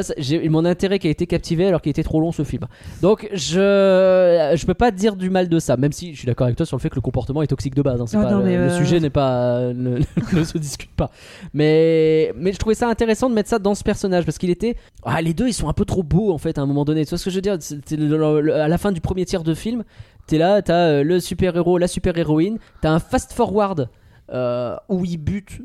[0.00, 2.62] ça- j'ai mon intérêt qui a été captivé alors qu'il était trop long ce film.
[3.02, 6.46] Donc, je, je peux pas dire du mal de ça, même si je suis d'accord
[6.46, 8.00] avec toi sur le fait que le comportement est toxique de base.
[8.00, 8.06] hein.
[8.06, 9.98] C'est Ah pas- non, le, le euh, sujet n'est pas, ne,
[10.32, 11.10] ne se discute pas.
[11.52, 14.76] Mais, mais je trouvais ça intéressant de mettre ça dans ce personnage parce qu'il était,
[15.04, 17.04] ah, les deux ils sont un peu trop beaux en fait à un moment donné.
[17.04, 17.58] Tu vois ce que je veux dire?
[17.90, 19.84] Le- à la fin du premier tiers de film.
[20.28, 23.88] T'es là, t'as euh, le super-héros, la super-héroïne, t'as un fast-forward
[24.32, 25.60] euh, où il bute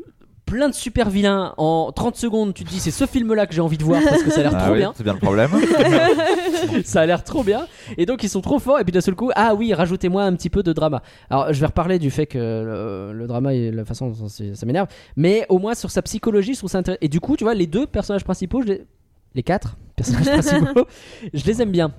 [0.47, 2.53] plein de super vilains en 30 secondes.
[2.55, 4.43] Tu te dis, c'est ce film-là que j'ai envie de voir parce que ça a
[4.43, 4.93] l'air Ah trop oui, bien.
[4.95, 5.51] c'est bien le problème.
[6.83, 7.67] ça a l'air trop bien.
[7.97, 8.79] Et donc, ils sont trop forts.
[8.79, 11.03] Et puis d'un seul coup, ah oui, rajoutez-moi un petit peu de drama.
[11.29, 14.65] Alors, je vais reparler du fait que le, le drama et la façon dont ça
[14.65, 14.87] m'énerve.
[15.15, 16.99] Mais au moins, sur sa psychologie, je trouve ça intéressant.
[17.01, 18.85] Et du coup, tu vois, les deux personnages principaux, je les.
[19.35, 20.85] Les quatre personnages principaux,
[21.33, 21.91] je les aime bien.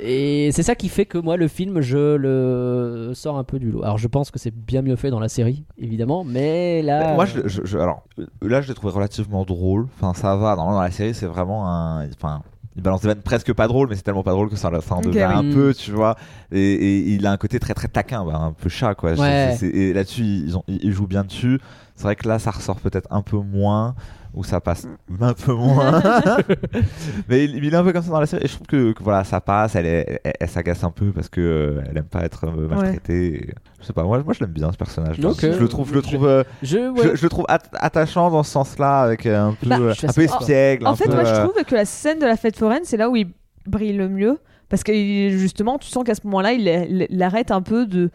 [0.00, 3.70] Et c'est ça qui fait que moi, le film, je le sors un peu du
[3.72, 3.82] lot.
[3.82, 6.22] Alors, je pense que c'est bien mieux fait dans la série, évidemment.
[6.24, 7.14] Mais là.
[7.14, 9.88] Moi, je, je- je- alors euh, là, je l'ai trouvé relativement drôle.
[9.96, 10.54] Enfin, ça va.
[10.54, 12.06] Dans, dans la série, c'est vraiment un.
[12.10, 12.42] Enfin,
[12.76, 14.94] il balance des vannes presque pas drôles, mais c'est tellement pas drôle que ça, ça
[14.94, 15.50] en devient oui.
[15.50, 16.14] un peu, tu vois.
[16.52, 19.12] Et, et il a un côté très très taquin, bah, un peu chat, quoi.
[19.14, 19.16] Ouais.
[19.16, 21.58] C'est- c'est- et là-dessus, ils, ont- ils jouent bien dessus.
[21.96, 23.96] C'est vrai que là, ça ressort peut-être un peu moins,
[24.34, 24.86] ou ça passe
[25.20, 26.00] un peu moins.
[27.28, 28.44] mais il, il est un peu comme ça dans la série.
[28.44, 29.74] Et je trouve que, que voilà, ça passe.
[29.76, 32.68] Elle, est- elle, elle s'agace un peu parce que euh, elle aime pas être euh,
[32.68, 33.52] maltraitée.
[33.80, 34.02] Je sais pas.
[34.04, 35.16] Moi, moi, je l'aime bien ce personnage.
[35.16, 36.26] Je le trouve, je le trouve.
[36.26, 37.16] euh, Je, je, ouais.
[37.16, 40.12] je le trouve at- attachant dans ce sens-là, avec euh, un peu, Bah, euh, un
[40.12, 40.86] peu espiègle.
[40.86, 42.96] En un fait, peu, moi je trouve que la scène de la fête foraine, c'est
[42.96, 43.28] là où il
[43.66, 44.38] brille le mieux.
[44.68, 44.92] Parce que
[45.30, 48.10] justement, tu sens qu'à ce moment-là, il, il- il arrête un peu de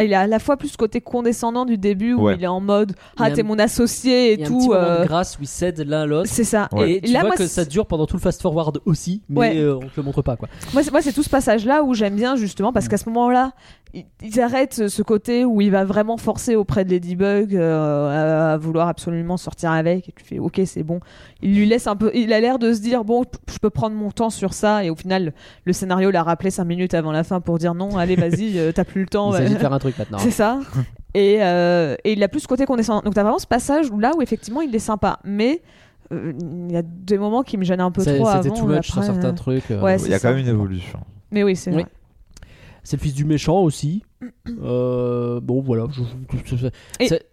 [0.00, 2.36] il a à la fois plus ce côté condescendant du début où Ouais.
[2.36, 4.72] il est en mode ah t'es mon associé et Il y a un petit tout.
[4.72, 6.28] moment euh, de grâce où s'aident l'un l'autre.
[6.30, 6.68] c'est ça.
[6.72, 6.92] Ouais.
[6.92, 9.38] Et, Et tu là, vois moi, que ça dure pendant tout le fast-forward aussi, mais
[9.40, 9.56] Ouais.
[9.58, 10.48] euh, on te le montre pas quoi.
[10.72, 12.74] Moi, c'est- moi, c'est tout ce passage-là où j'aime bien justement Mm.
[12.74, 13.81] parce qu'à ce moment-là, ils,
[14.22, 18.56] ils arrêtent ce côté où il va vraiment forcer auprès de Ladybug euh, à, à
[18.56, 20.08] vouloir absolument sortir avec.
[20.08, 21.00] Et tu fais OK, c'est bon.
[21.42, 22.10] Il lui laisse un peu.
[22.14, 24.82] Il a l'air de se dire bon, je peux prendre mon temps sur ça.
[24.84, 25.34] Et au final,
[25.64, 28.72] le scénario l'a rappelé cinq minutes avant la fin pour dire non, allez, vas-y, euh,
[28.72, 29.32] t'as plus le temps.
[29.34, 30.18] Il s'agit de faire un truc maintenant.
[30.20, 30.60] C'est ça.
[31.14, 33.02] et, euh, et il a plus ce côté condescendant.
[33.02, 35.60] Donc t'as vraiment ce passage où là où effectivement il est sympa, mais
[36.12, 38.90] euh, il y a des moments qui me gênent un peu trop C'était et much
[38.90, 39.70] sur certains euh, trucs.
[39.70, 40.28] euh, Ouais, Il y a ça.
[40.28, 41.00] quand même une évolution.
[41.30, 41.82] Mais oui, c'est Oui.
[41.82, 41.86] vrai.
[42.82, 44.02] C'est le fils du méchant aussi.
[44.62, 45.86] Euh, bon, voilà.
[45.90, 46.02] je-
[46.44, 46.66] je- je-
[47.00, 47.26] Et- c'est-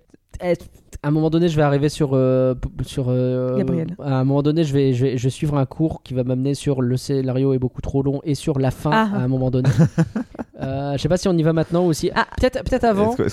[1.03, 2.11] à un moment donné, je vais arriver sur.
[2.13, 3.95] euh, sur euh, Gabriel.
[3.99, 6.23] À un moment donné, je vais, je, vais, je vais suivre un cours qui va
[6.23, 9.09] m'amener sur le scénario est beaucoup trop long et sur la fin Ah.
[9.13, 9.69] à un moment donné.
[10.61, 12.09] euh, je sais pas si on y va maintenant aussi.
[12.15, 12.25] Ah.
[12.39, 13.11] Peut-être peut avant.
[13.13, 13.23] Fait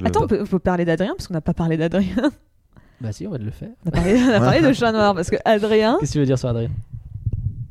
[0.00, 0.06] le...
[0.06, 2.30] Attends, on peut, on peut parler d'Adrien parce qu'on n'a pas parlé d'Adrien.
[3.00, 3.70] Bah si, on va le faire.
[3.84, 6.20] On a parlé, on a parlé de Chat Noir parce que Adrien, Qu'est-ce que tu
[6.20, 6.70] veux dire sur Adrien?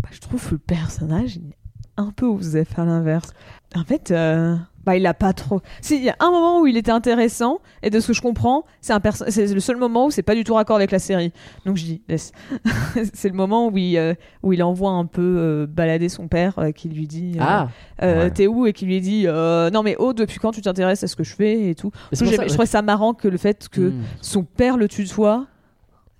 [0.04, 1.56] Bah, je trouve que le personnage il est
[1.97, 3.34] un peu osé faire l'inverse.
[3.74, 4.55] En fait, euh,
[4.86, 5.61] bah, il a pas trop.
[5.82, 8.22] Si, il y a un moment où il était intéressant et de ce que je
[8.22, 10.91] comprends, c'est un perso- c'est le seul moment où c'est pas du tout raccord avec
[10.91, 11.32] la série.
[11.65, 12.34] Donc je dis laisse.
[13.13, 14.13] c'est le moment où il, euh,
[14.43, 17.69] où il envoie un peu euh, balader son père qui lui dit Ah
[18.01, 18.30] Ouais.
[18.32, 18.65] t'es où?
[18.65, 21.34] Et qui lui dit non mais oh depuis quand tu t'intéresses à ce que je
[21.36, 21.91] fais et tout?
[22.11, 24.01] Je trouvais ça marrant que le fait que Hmm.
[24.22, 25.45] son père le tutoie,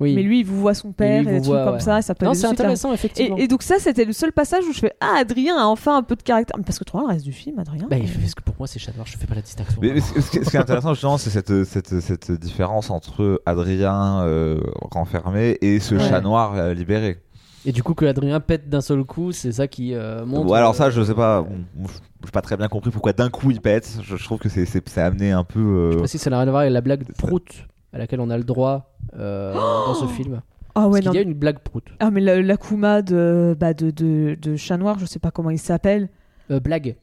[0.02, 0.16] Oui.
[0.16, 1.74] mais lui il vous voit son père lui, il et des vous trucs voit, comme
[1.76, 1.80] ouais.
[1.80, 2.52] ça, et ça peut Non, c'est de là.
[2.52, 3.38] intéressant, effectivement.
[3.38, 5.96] Et, et donc ça, c'était le seul passage où je fais Ah, Adrien a enfin
[5.98, 6.58] un peu de caractère.
[6.66, 7.88] Parce que tu vois, le reste du film, Adrien.
[7.90, 9.80] Bah, parce que pour moi, c'est chat noir, je fais pas la distinction.
[9.82, 14.22] Mais, mais ce, ce qui est- intéressant justement, c'est cette, cette, cette différence entre Adrien
[14.24, 14.60] euh,
[14.92, 16.02] renfermé et ce Ouais.
[16.10, 17.20] chat noir euh, libéré.
[17.64, 20.48] Et du coup, que Adrien pète d'un seul coup, c'est ça qui euh, montre.
[20.48, 21.42] Bon, alors euh, ça, je sais pas.
[21.44, 21.94] bon, je
[22.26, 24.00] j'ai pas très bien compris pourquoi d'un coup il pète.
[24.04, 25.60] Je, je trouve que c'est c'est c'est amené un peu.
[25.60, 27.46] euh, Je sais pas si ça n'a rien à voir avec la blague prout
[27.94, 29.54] à laquelle on a le droit euh,
[29.88, 30.42] dans ce film.
[30.76, 31.12] Ah ouais, Parce non.
[31.12, 31.84] qu'il y a une blague prout.
[32.00, 35.50] Ah, mais la- l'Akuma de, bah, de, de, de Chat Noir, je sais pas comment
[35.50, 36.08] il s'appelle.
[36.50, 36.96] Euh, blague.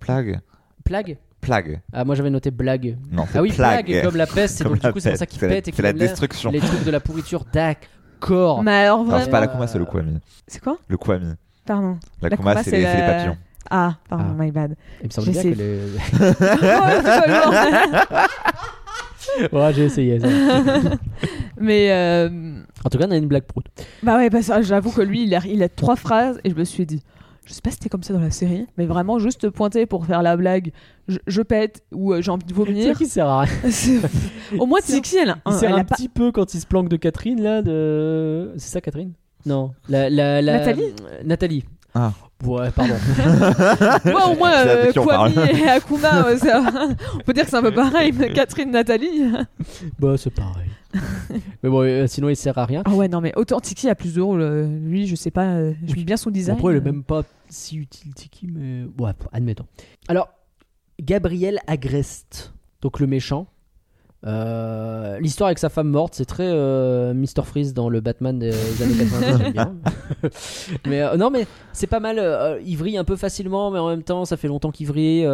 [0.00, 0.40] Plague.
[0.84, 1.80] Plague Plague.
[1.92, 2.96] Ah, moi j'avais noté blague.
[3.12, 3.84] Non, c'est Ah oui, plague.
[3.86, 5.54] plague, comme la peste, et Comme donc du coup c'est pour ça qu'il c'est la-
[5.56, 6.50] pète et C'est qu'il la destruction.
[6.50, 7.44] les trucs de la pourriture.
[7.52, 8.62] D'accord.
[8.62, 9.24] Mais alors Non, vraiment.
[9.24, 10.18] c'est pas la Kuma, c'est le Kwami.
[10.46, 11.34] C'est quoi Le Kwami.
[11.66, 11.98] Pardon.
[12.22, 13.36] La La Kuma, Kuma, c'est c'est les, c'est papillons.
[13.70, 14.34] Ah, pardon, Ah.
[14.42, 14.76] my bad.
[15.02, 15.80] Il me semble bien que les.
[19.52, 20.28] Ouais, c'est j'ai essayé ça.
[21.58, 22.28] mais euh,
[22.84, 23.64] En tout cas, on a une blague prout.
[24.02, 26.54] bah ouais, parce que j'avoue que lui, il a, il a trois phrases et je
[26.54, 27.02] me suis dit.
[27.46, 30.06] Je sais pas si c'était comme ça dans la série, mais vraiment juste pointer pour
[30.06, 30.72] faire la blague,
[31.08, 32.96] je, je pète ou euh, j'ai envie de C'est ça vomir.
[32.96, 33.52] qui sert à rien.
[33.70, 34.00] C'est-
[34.58, 35.94] Au moins Il sert- Tiki, elle, a- Il sert elle un a pas.
[35.94, 37.60] petit peu quand il se planque de Catherine là.
[37.60, 38.52] De...
[38.56, 39.12] C'est ça, Catherine?
[39.44, 39.72] Non.
[39.90, 40.94] La, la, la- Nathalie?
[41.22, 41.64] Nathalie.
[41.94, 42.12] Ah.
[42.44, 42.94] Ouais, pardon.
[44.04, 46.62] Moi, au moins, euh, Kwame et Akuma, euh, ça-
[47.14, 49.22] on peut dire que c'est un peu pareil, mais Catherine, Nathalie.
[49.98, 50.68] bah, c'est pareil.
[51.62, 52.82] Mais bon, euh, sinon il sert à rien.
[52.84, 54.40] Ah ouais, non, mais autant Tiki a plus de rôle.
[54.42, 56.56] euh, Lui, je sais pas, euh, j'aime bien son design.
[56.56, 58.84] Après, il est même pas si utile, Tiki, mais.
[59.02, 59.66] Ouais, admettons.
[60.08, 60.28] Alors,
[61.02, 63.46] Gabriel Agreste, donc le méchant.
[64.26, 67.42] Euh, L'histoire avec sa femme morte, c'est très euh, Mr.
[67.44, 68.52] Freeze dans le Batman des
[68.82, 69.74] années 90, j'aime bien.
[70.86, 72.18] mais euh, non, mais c'est pas mal.
[72.18, 75.28] euh, il vrille un peu facilement, mais en même temps, ça fait longtemps qu'il vrille.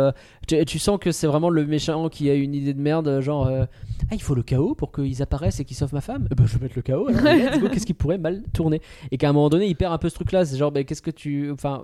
[0.48, 3.48] tu, tu sens que c'est vraiment le méchant qui a une idée de merde, genre
[3.48, 6.26] Ah, il faut le chaos pour qu'ils apparaissent et qu'ils sauvent ma femme?
[6.30, 7.08] Eh ben, je vais mettre le chaos.
[7.72, 8.80] Qu'est-ce qui pourrait mal tourner?
[9.12, 10.44] Et qu'à un moment donné, il perd un peu ce truc-là.
[10.44, 11.50] C'est genre, ben, qu'est-ce que tu.
[11.52, 11.82] Enfin,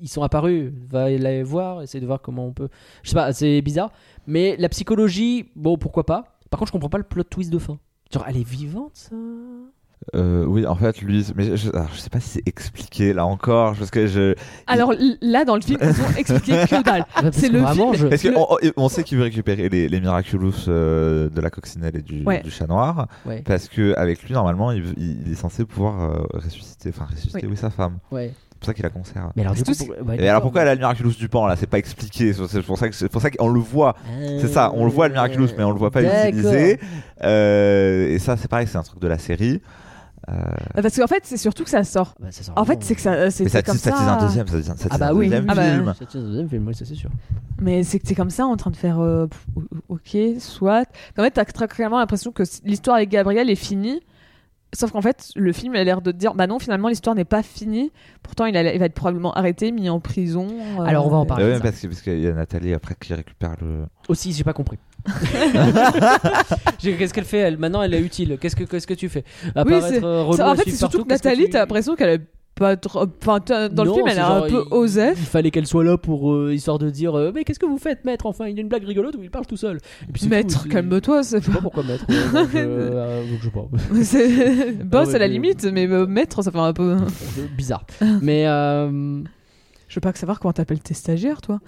[0.00, 0.72] ils sont apparus.
[0.90, 2.68] Va les voir, essayer de voir comment on peut.
[3.02, 3.90] Je sais pas, c'est bizarre.
[4.26, 6.38] Mais la psychologie, bon, pourquoi pas.
[6.50, 7.78] Par contre, je comprends pas le plot twist de fin.
[8.12, 9.16] Genre, elle est vivante, ça?
[10.14, 13.26] Euh, oui, en fait, lui, mais je, alors, je sais pas si c'est expliqué là
[13.26, 14.34] encore, parce que je.
[14.66, 17.04] Alors là, dans le film, ils ont expliqué que dalle.
[17.14, 19.88] Ah, C'est le vraiment, film- je- Parce qu'on on, on sait qu'il veut récupérer les,
[19.88, 22.40] les Miraculous euh, de la coccinelle et du, Ouais.
[22.42, 26.00] du chat noir, Ouais, parce que avec lui, normalement, il, il- il est censé pouvoir
[26.00, 27.48] euh, ressusciter, enfin ressusciter, Oui.
[27.50, 27.98] oui, sa femme.
[28.12, 28.32] ouais.
[28.60, 29.30] C'est pour ça qu'il la conserve.
[29.36, 30.42] Mais alors, du C'est coup, tout ce- pour- ouais, Et alors d'accord.
[30.42, 31.54] pourquoi elle a le Miraculous du pan là?
[31.54, 32.32] C'est pas expliqué.
[32.32, 33.94] C'est pour ça que c'est pour ça qu'on le voit.
[34.40, 36.80] C'est ça, on le voit le Miraculous, mais on le voit pas utilisé.
[37.22, 39.60] Euh, et ça, c'est pareil, c'est un truc de la série.
[40.28, 40.34] Euh,
[40.82, 42.14] Parce qu'en fait, c'est surtout que ça sort.
[42.20, 44.12] Bah, ça sort En fait, c'est que ça, c'est ça c'est comme ça ça.
[44.14, 45.26] un deuxième, ça ça Ah bah un oui.
[45.26, 45.94] deuxième Ah bah, film.
[45.98, 47.08] Ça le deuxième film, oui, ça c'est sûr.
[47.62, 49.00] Mais c'est que c'est comme ça, en train de faire.
[49.00, 49.26] euh,
[49.88, 50.84] ok, soit.
[51.16, 54.02] En fait, t'as très clairement l'impression que l'histoire avec Gabriel est finie.
[54.74, 57.24] Sauf qu'en fait, le film a l'air de te dire, bah non, finalement, l'histoire n'est
[57.24, 57.90] pas finie.
[58.22, 60.46] Pourtant, il, a- il va être probablement arrêté, mis en prison.
[60.78, 61.44] euh, Alors, on va en parler.
[61.46, 61.60] Ouais, ça.
[61.62, 63.86] parce que- parce qu'il y a Nathalie après qui récupère le.
[64.08, 64.76] Aussi, j'ai pas compris.
[66.78, 67.58] J'ai- Qu'est-ce qu'elle fait elle?
[67.58, 68.36] Maintenant, elle est utile.
[68.40, 69.24] Qu'est-ce que qu'est-ce que tu fais?
[69.54, 72.22] Apparaître, c'est- euh, en fait, c'est surtout que Nathalie, tu- t'as l'impression qu'elle a
[72.58, 73.04] pas trop.
[73.22, 75.14] Enfin, t'as- dans le film, elle est genre, un peu il- osef.
[75.18, 77.78] Il fallait qu'elle soit là pour euh, histoire de dire euh, mais qu'est-ce que vous
[77.78, 79.78] faites maître enfin il y a une blague rigolote où il parle tout seul.
[80.08, 82.04] Et puis Maître, calme-toi, c'est Je sais pas pourquoi maître.
[82.54, 83.68] euh, donc je sais pas.
[84.02, 86.96] C'est- Boss à la limite, mais maître, ça fait un peu.
[87.56, 87.84] Bizarre.
[88.22, 88.44] Mais
[89.88, 91.60] Je veux pas que savoir comment t'appelles tes stagiaires, toi.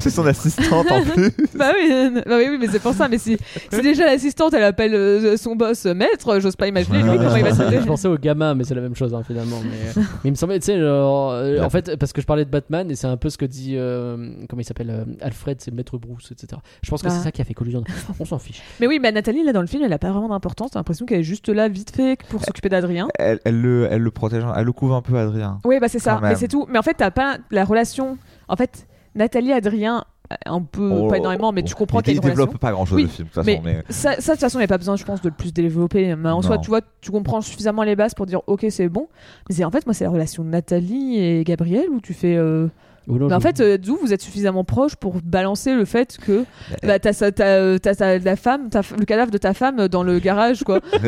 [0.00, 1.30] C'est son assistante en plus.
[1.54, 3.08] bah oui, euh, bah oui, oui, mais c'est pour ça.
[3.08, 3.36] Mais si,
[3.70, 7.36] si déjà l'assistante, elle appelle euh, son boss euh, maître, j'ose pas imaginer lui comment
[7.36, 7.80] il va s'appeler.
[7.80, 9.60] je pensais au gamin, mais c'est la même chose hein, finalement.
[9.62, 12.44] Mais, mais il me semblait, tu sais, genre, euh, en fait, parce que je parlais
[12.44, 14.16] de Batman et c'est un peu ce que dit, euh,
[14.48, 16.60] comment il s'appelle, euh, Alfred, c'est Maître Bruce, etc.
[16.82, 17.10] Je pense que Ah.
[17.10, 17.84] c'est ça qui a fait collusion.
[18.20, 18.62] On s'en fiche.
[18.80, 20.70] Mais oui, mais Nathalie, là, dans le film, elle a pas vraiment d'importance.
[20.70, 23.08] T'as l'impression qu'elle est juste là, vite fait, pour s'occuper d'Adrien.
[23.18, 25.58] Elle, elle le, elle le protège, elle le couvre un peu, Adrien.
[25.64, 26.20] Oui, bah c'est ça.
[26.22, 26.66] Mais c'est tout.
[26.68, 28.18] Mais en fait, t'as pas la relation.
[28.48, 30.04] En fait, Nathalie, Adrien,
[30.44, 32.44] un peu, Oh, pas énormément, mais tu comprends il, qu'il y a il une relation.
[32.46, 33.60] développe pas grand chose Oui, le film, de toute façon.
[33.64, 35.34] Mais, Ça, ça, de toute façon, il n'y a pas besoin, je pense, de le
[35.34, 36.16] plus développer.
[36.16, 36.42] Mais en Non.
[36.42, 39.08] soi, tu vois, tu comprends suffisamment les bases pour dire, ok, c'est bon.
[39.48, 42.34] Mais en fait, moi, c'est la relation de Nathalie et Gabriel où tu fais.
[42.36, 42.66] euh,
[43.08, 46.44] Mais en je- fait, euh, d'où vous êtes suffisamment proche pour balancer le fait que
[46.82, 48.68] bah, t'as ça- t'as, euh, t'as ta- la femme,
[48.98, 50.80] le cadavre de ta femme dans le garage, quoi.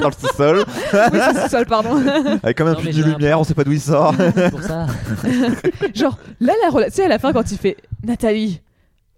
[0.00, 2.00] dans le sous-sol, oui, c'est ça, pardon.
[2.42, 3.80] avec comme un Non, puits mais de j'ai un- lumière, on sait pas d'où il
[3.80, 4.14] sort.
[4.34, 4.86] c'est pour ça.
[5.94, 8.62] Genre, là, la relation, tu sais, à la fin, quand il fait Nathalie,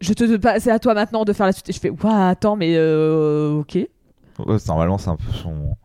[0.01, 1.69] je te pas, c'est à toi maintenant de faire la suite.
[1.71, 3.75] Et je fais, ouah, attends, mais euh, ok.
[3.77, 5.77] Ouais, normalement, c'est un peu son.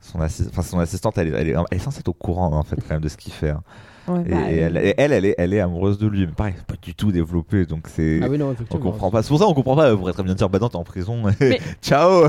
[0.00, 2.52] Son, assi- enfin, son assistante, elle est, elle, est, elle est censée être au courant
[2.52, 3.50] en fait quand même de ce qu'il fait.
[3.50, 3.62] hein.
[4.08, 6.54] Ouais, Et, bah, et elle, elle, elle est, elle est amoureuse de lui, mais pareil,
[6.56, 8.20] c'est pas du tout développé, donc c'est.
[8.22, 9.22] Ah oui, non, On comprend pas.
[9.22, 9.92] C'est pour ça qu'on comprend pas.
[9.94, 11.22] On pourrait très bien dire, bah non, t'es en prison.
[11.40, 12.28] Mais- Ciao.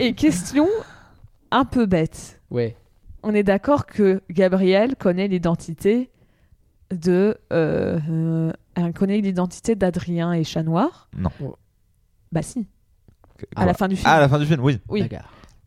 [0.00, 0.66] Et question
[1.50, 2.40] un peu bête.
[2.50, 2.76] Ouais.
[3.22, 6.10] On est d'accord que Gabriel connaît l'identité
[6.90, 7.36] de.
[7.52, 11.08] Euh, euh, elle connaît l'identité d'Adrien et Chat Noir?
[11.16, 11.30] Non.
[12.32, 12.66] Bah si,
[13.54, 14.08] à la fin du film.
[14.10, 14.78] Ah, à la fin du film, oui.
[14.88, 15.06] oui.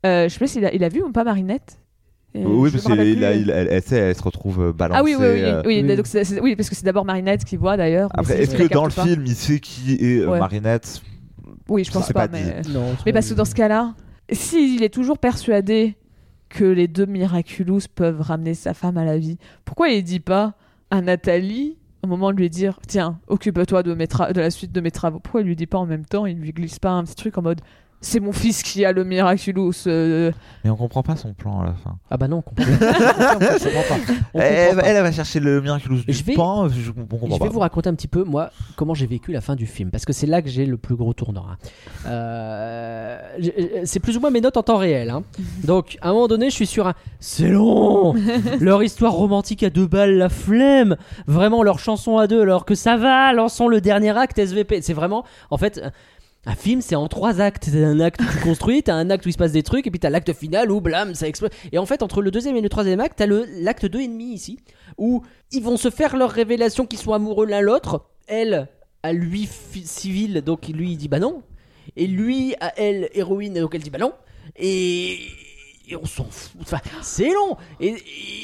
[0.06, 1.77] Euh, je sais pas s'il a, il a vu ou pas Marinette?
[1.77, 1.84] Et
[2.35, 4.99] oui, parce il- elle, elle, se retrouve euh, balancée.
[4.99, 5.95] Ah oui, oui, oui, euh, oui, oui.
[5.95, 6.05] donc
[6.41, 8.09] oui, parce que c'est d'abord Marinette qui voit d'ailleurs.
[8.13, 10.39] Après, est-ce que qu'elle dans le film, il sait qui est euh, Ouais.
[10.39, 11.01] Marinette?
[11.69, 12.61] Oui, je pense pas, pas mais.
[12.69, 13.95] Non, Mais pas parce que dans ce cas-là,
[14.31, 15.95] s'il est toujours persuadé
[16.49, 20.53] que les deux Miraculous peuvent ramener sa femme à la vie, pourquoi il dit pas
[20.91, 24.91] à Nathalie au moment de lui dire tiens occupe-toi de, de la suite de mes
[24.91, 27.15] travaux pourquoi il lui dit pas en même temps il lui glisse pas un petit
[27.15, 27.61] truc en mode
[28.06, 30.32] c'est mon fils qui a le Miraculous euh,
[30.64, 31.98] Mais on comprend pas son plan à la fin.
[32.10, 32.86] Ah bah non, on comprend pas.
[33.36, 33.95] on comprend pas.
[34.34, 34.88] On Elle, comprend pas.
[34.88, 36.69] elle, elle va chercher le miraculous du Je vais- pan.
[36.69, 37.44] Je, Je pas.
[37.45, 40.06] vais vous raconter un petit peu, moi, comment j'ai vécu la fin du film, parce
[40.06, 41.45] que c'est là que j'ai le plus gros tournant.
[41.49, 41.57] hein.
[42.07, 43.18] Euh,
[43.86, 45.10] c'est plus ou moins mes notes en temps réel.
[45.10, 45.23] hein.
[45.64, 46.94] Donc, à un moment donné, je suis sur un.
[47.19, 48.14] C'est long
[48.60, 50.95] Leur histoire romantique à deux balles, la flemme
[51.27, 54.82] Vraiment, leur chanson à deux, alors que ça va, lançons le dernier acte SVP.
[54.82, 55.23] C'est vraiment.
[55.49, 55.82] En fait.
[56.47, 57.69] Un film, c'est en trois actes.
[57.72, 59.91] T'as un acte où tu t'as un acte où il se passe des trucs, et
[59.91, 61.49] puis t'as l'acte final où blam, ça explose.
[61.72, 64.34] Et en fait, entre le deuxième et le troisième acte, t'as l'acte 2 et demi
[64.34, 64.59] ici,
[64.97, 68.05] où ils vont se faire leur révélation qu'ils sont amoureux l'un l'autre.
[68.27, 68.67] Elle,
[69.01, 71.41] à lui civil, donc lui il dit bah non.
[71.95, 74.13] Et lui, à elle, héroïne, donc elle dit bah non.
[74.57, 75.17] Et,
[75.89, 76.51] et on s'en fout.
[76.61, 77.57] Enfin, c'est long.
[77.79, 77.93] Et, et-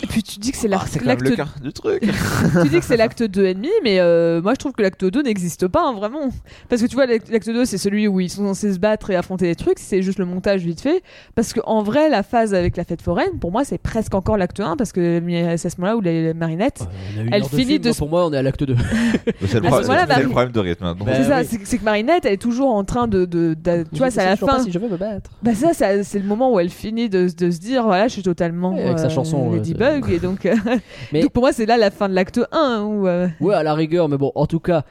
[0.04, 1.74] et puis tu dis que c'est Ah, l'acte c'est quand même le l'acte- cœur du
[1.74, 2.02] truc.
[2.64, 5.06] tu dis que c'est l'acte 2 et demi mais euh, moi je trouve que l'acte
[5.06, 6.30] 2 n'existe pas hein, vraiment
[6.70, 9.10] parce que tu vois l'acte l'acte 2 c'est celui où ils sont censés se battre
[9.10, 11.02] et affronter des trucs c'est juste le montage vite fait
[11.36, 14.38] parce que en vrai la phase avec la fête foraine pour moi c'est presque encore
[14.38, 15.22] l'acte 1 parce que
[15.58, 16.82] c'est à ce moment là où les marinettes
[17.16, 18.64] on a une Elle de finit film, de moi, pour moi, on est à l'acte
[18.64, 18.76] 2.
[19.48, 20.86] C'est le, pro- moment-là, problème de rythme.
[20.86, 20.96] hein.
[21.00, 21.48] Bah, c'est ça oui.
[21.50, 24.22] c'est c'est que Marinette elle est toujours en train de, de- de- tu vois c'est
[24.22, 25.30] à la fin si je veux me battre.
[25.44, 28.14] bah ça, ça, c'est le moment où elle finit de, de se dire voilà je
[28.14, 30.56] suis totalement avec sa euh, chanson, Ladybug et donc, euh,
[31.12, 33.64] Mais- donc pour moi c'est là la fin de l'acte 1 où euh, Ouais, à
[33.64, 34.84] la rigueur, mais bon, en tout cas,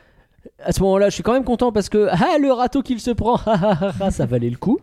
[0.64, 3.10] à ce moment-là, je suis quand même content parce que ah, le râteau qu'il se
[3.10, 3.38] prend,
[4.10, 4.78] ça valait le coup.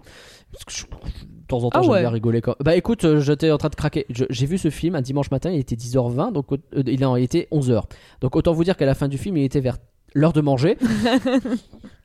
[0.51, 1.99] Parce que je- de temps en temps, Ah j'aime ouais.
[2.01, 2.41] bien rigoler.
[2.41, 2.55] Quand...
[2.59, 4.05] Bah écoute, j'étais en train de craquer.
[4.09, 7.23] J'ai vu ce film un dimanche matin, il était 10h20, donc euh, il, en, il
[7.23, 7.83] était 11h.
[8.21, 9.77] Donc autant vous dire qu'à la fin du film, il était vers
[10.13, 10.77] l'heure de manger.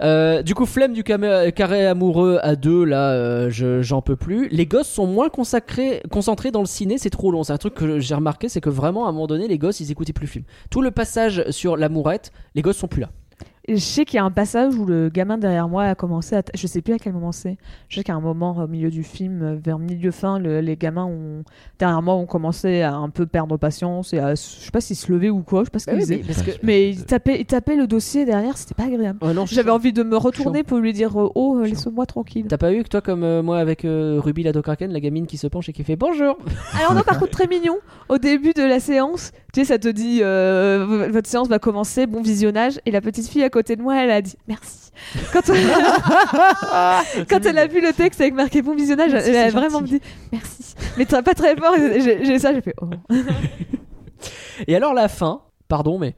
[0.03, 4.49] Euh, du coup, flemme du carré amoureux à deux, là, euh, je- j'en peux plus.
[4.49, 7.45] Les gosses sont moins consacrés, concentrés dans le ciné, c'est trop long.
[7.45, 9.79] C'est un truc que j'ai remarqué, c'est que vraiment, à un moment donné, les gosses,
[9.79, 10.45] ils écoutaient plus le film.
[10.71, 13.11] Tout le passage sur l'amourette, les gosses sont plus là.
[13.69, 16.35] Et Je sais qu'il y a un passage où le gamin derrière moi a commencé
[16.35, 16.43] à.
[16.53, 17.59] Je sais plus à quel moment c'est.
[17.89, 20.77] Je sais qu'à un moment au milieu du film, euh, vers milieu fin, le- les
[20.77, 21.45] gamins ont
[21.79, 24.31] derrière moi ont commencé à un peu perdre patience et à.
[24.35, 25.61] Je sais pas s'ils se levaient ou quoi.
[25.61, 26.19] Je sais pas ce qu'ils faisaient.
[26.19, 26.59] que...
[26.65, 28.59] Mais ils tapaient, ils tapaient le dossier derrière.
[28.59, 29.21] C'était pas agréable.
[29.47, 30.65] J'avais envie de me retourner Chiant.
[30.69, 32.47] pour lui dire euh, oh euh, laisse-moi tranquille.
[32.49, 35.27] T'as pas eu que toi, comme euh, moi avec euh, Ruby la Dokraken, la gamine
[35.29, 36.37] qui se penche et qui fait bonjour?
[36.81, 37.77] Alors non par contre très mignon.
[38.09, 42.07] Au début de la séance, Tu sais, ça te dit euh, votre séance va commencer,
[42.07, 42.81] bon visionnage.
[42.87, 44.91] Et la petite fille à côté de moi, elle a dit merci.
[45.33, 45.43] Quand,
[47.29, 49.99] quand elle a vu le texte avec marqué bon visionnage, Merci, elle a vraiment gentil.
[49.99, 50.01] dit
[50.33, 50.75] merci.
[50.97, 51.75] Mais très- pas très fort.
[51.77, 52.89] j'ai ça, j'ai fait oh.
[54.67, 56.15] Et alors la fin, pardon, mais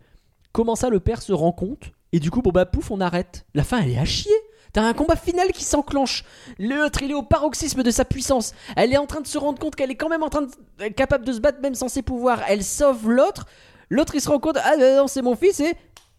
[0.52, 3.46] comment ça le père se rend compte Et du coup, bon bah pouf, on arrête.
[3.54, 4.32] La fin, elle est à chier.
[4.74, 6.24] T'as un combat final qui s'enclenche.
[6.58, 8.52] L'autre, il est au paroxysme de sa puissance.
[8.76, 10.50] Elle est en train de se rendre compte qu'elle est quand même en train de
[10.84, 12.40] est capable de se battre même sans ses pouvoirs.
[12.48, 13.46] Elle sauve l'autre.
[13.88, 15.74] L'autre, il se rend compte, ah non, c'est mon fils et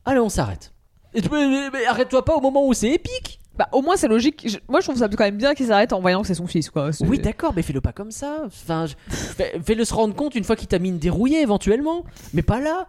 [0.06, 0.72] allez, on s'arrête.
[1.14, 1.22] Et
[1.88, 3.40] arrête-toi pas au moment où c'est épique.
[3.58, 4.44] Bah, au moins, c'est logique.
[4.50, 6.48] Je- moi, je trouve ça quand même bien qu'il s'arrête en voyant que c'est son
[6.48, 6.90] fils, quoi.
[7.02, 8.42] Oui, d'accord, mais fais-le pas comme ça.
[8.46, 12.04] Enfin, je- fais- fais-le se rendre compte une fois qu'il t'a mis une dérouillée éventuellement.
[12.34, 12.88] Mais pas là.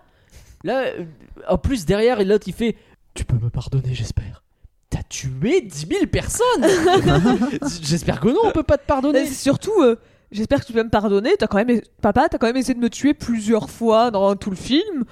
[0.64, 1.04] Là, euh,
[1.48, 2.76] en plus, derrière, l'autre, il fait
[3.14, 4.42] Tu peux me pardonner, j'espère.
[4.88, 6.64] T'as tué 10 000 personnes
[7.82, 9.22] J'espère que non, on peut pas te pardonner.
[9.22, 9.96] Et surtout, euh,
[10.32, 11.30] j'espère que tu vas me pardonner.
[11.38, 14.50] T'as quand même, papa, t'as quand même essayé de me tuer plusieurs fois dans tout
[14.50, 15.04] le film.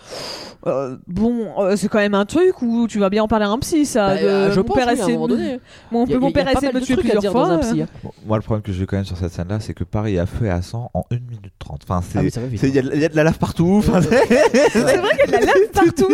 [0.66, 3.50] Euh, bon, euh, c'est quand même un truc où tu vas bien en parler à
[3.50, 4.08] un psy, ça.
[4.14, 5.60] Bah, de- euh, je mon pense, père oui, à un moment donné.
[5.90, 7.48] Mon, père a essayé de me tuer à plusieurs fois.
[7.48, 7.82] dans un psy.
[7.82, 7.86] hein.
[8.02, 10.24] Bon, moi, le problème que j'ai quand même sur cette scène-là, c'est que Paris a
[10.26, 11.82] feu et à sang en 1 minute 30.
[11.88, 12.18] Enfin, c'est.
[12.18, 12.22] Ah
[12.56, 13.74] c'est- Il y, a de- il y a de la lave partout.
[13.78, 14.00] Enfin,
[14.72, 16.08] C'est vrai qu'il y a de la lave partout.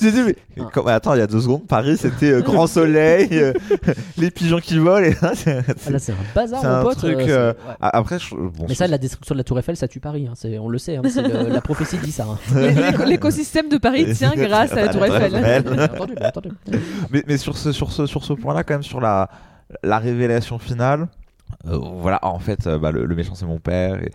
[0.00, 0.62] J'ai dit, mais Ah.
[0.72, 3.52] comme- attends, il y a deux secondes, Paris c'était euh, grand soleil, euh,
[4.16, 5.04] les pigeons qui volent.
[5.04, 7.04] Et là, c'est Ah, là, c'est un bazar, mon pote.
[7.80, 10.26] Après, je- bon, Mais ça, la destruction de la Tour Eiffel, ça tue Paris.
[10.28, 10.34] hein.
[10.34, 10.96] C'est- On le sait.
[10.96, 11.02] hein.
[11.08, 12.26] C'est le- la prophétie dit ça.
[12.30, 12.38] hein.
[12.90, 15.34] L'éco- L'écosystème de Paris tient grâce à la Tour Eiffel.
[15.92, 16.48] Entendu, entendu.
[17.10, 19.28] mais, mais sur ce, sur ce, sur ce point-là, quand même, sur la,
[19.82, 21.08] la révélation finale,
[21.66, 23.96] euh, voilà, en fait, euh, bah, le, le méchant c'est mon père.
[24.02, 24.10] Et,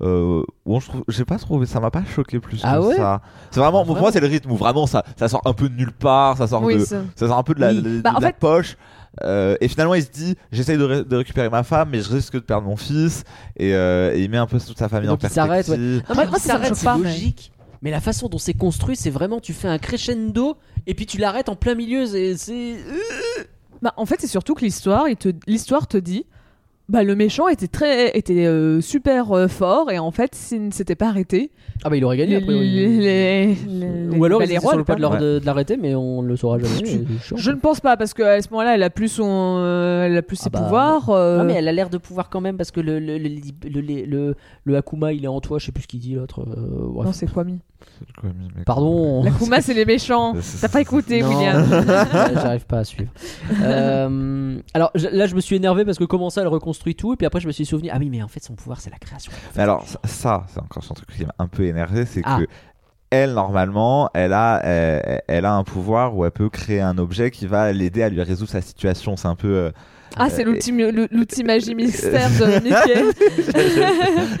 [0.00, 2.96] euh, bon, je trouve, j'ai pas trouvé, ça m'a pas choqué plus Ah que ouais
[2.96, 3.20] ça.
[3.50, 5.52] C'est vraiment, Ah, pour vraiment moi, c'est le rythme où vraiment ça, ça sort un
[5.52, 7.70] peu de nulle part, ça sort Oui, de, ça- ça sort un peu de la,
[7.72, 7.82] Oui.
[7.82, 8.76] de Bah, en la fait- poche.
[9.24, 12.10] Euh, et finalement, il se dit j'essaye de, ré- de récupérer ma femme, mais je
[12.10, 13.24] risque de perdre mon fils.
[13.56, 16.02] Et, euh, et il met un peu toute sa famille Donc en il s'arrête, perspective.
[16.08, 17.52] Non, moi, s'arrête, c'est pas, mais- logique.
[17.80, 20.56] Mais la façon dont c'est construit, c'est vraiment tu fais un crescendo
[20.88, 22.06] et puis tu l'arrêtes en plein milieu.
[22.06, 22.76] C'est c'est-
[23.82, 26.26] Bah, en fait, c'est surtout que l'histoire, te- l'histoire te dit,
[26.88, 30.70] bah, le méchant était très, était euh, super euh, fort et en fait, s'il ne
[30.70, 31.50] s'était pas arrêté,
[31.84, 32.54] ah bah il aurait gagné les, après.
[32.54, 32.70] oui.
[32.70, 35.38] les- les- Ou alors bah, ils les étaient rois sur le point de, leur- de-
[35.38, 37.02] de l'arrêter, mais on le saura jamais.
[37.36, 39.26] Je- ne pense pas parce qu'à ce moment-là, elle a plus son,
[39.58, 41.10] euh, elle a plus Ah ses bah, pouvoirs.
[41.10, 43.28] euh, Ah, mais elle a l'air de pouvoir quand même parce que le, le, le,
[43.28, 44.34] le, le- le-
[44.64, 46.40] le Akuma il est en toi, je sais plus ce qu'il dit l'autre.
[46.40, 47.04] euh.
[47.04, 47.58] Non, c'est quoi mi Quoi, mais-
[48.66, 49.22] Pardon.
[49.24, 50.34] La Kuma, c'est les méchants.
[50.60, 51.28] T'as pas écouté, Non.
[51.28, 51.64] William.
[52.34, 53.10] J'arrive pas à suivre.
[53.62, 57.12] Euh, alors je- là, je me suis énervé parce que comment ça, elle reconstruit tout,
[57.14, 57.88] et puis après, je me suis souvenu.
[57.92, 59.32] Ah oui, mais en fait, son pouvoir, c'est la création.
[59.56, 62.38] Mais alors, ça, ça, c'est encore un truc qui m'a un peu énervé, c'est Ah.
[62.40, 62.46] que
[63.10, 67.30] elle, normalement, elle a, elle, elle a un pouvoir où elle peut créer un objet
[67.30, 69.16] qui va l'aider à lui résoudre sa situation.
[69.16, 69.48] C'est un peu.
[69.54, 69.70] euh,
[70.16, 73.04] Ah, c'est Euh, l'outil le- l'outil magie mystère de Mickey.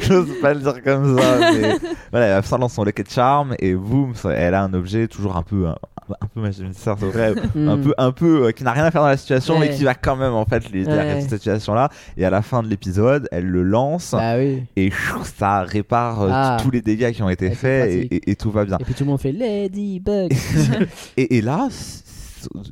[0.00, 1.76] J'ose pas le dire comme ça, mais
[2.10, 5.06] voilà, elle a ça dans son lequet de charme et boum, elle a un objet
[5.08, 5.76] toujours un peu, un,
[6.20, 7.82] un peu magicien, c'est vrai, un Hmm.
[7.82, 9.94] peu, un peu euh, qui n'a rien à faire dans la situation, mais qui va
[9.94, 10.84] quand même en fait Ouais.
[10.84, 11.90] résoudre cette situation-là.
[12.16, 14.62] Et à la fin de l'épisode, elle le lance Bah oui.
[14.76, 16.56] et chou, ça répare euh, Ah.
[16.62, 18.12] tous les dégâts qui ont été c'est faits et, pratique.
[18.26, 18.78] et- et tout va bien.
[18.80, 20.32] Et puis tout le monde fait Ladybug.
[21.16, 21.68] Et, et là,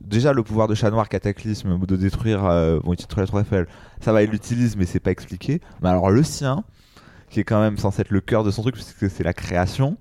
[0.00, 3.26] déjà le pouvoir de chat noir cataclysme de détruire, euh, bon, la
[4.00, 5.60] ça va, il l'utilise, mais c'est pas expliqué.
[5.82, 6.64] Mais alors le sien,
[7.30, 9.96] qui est quand même censé être le cœur de son truc, puisque c'est la création,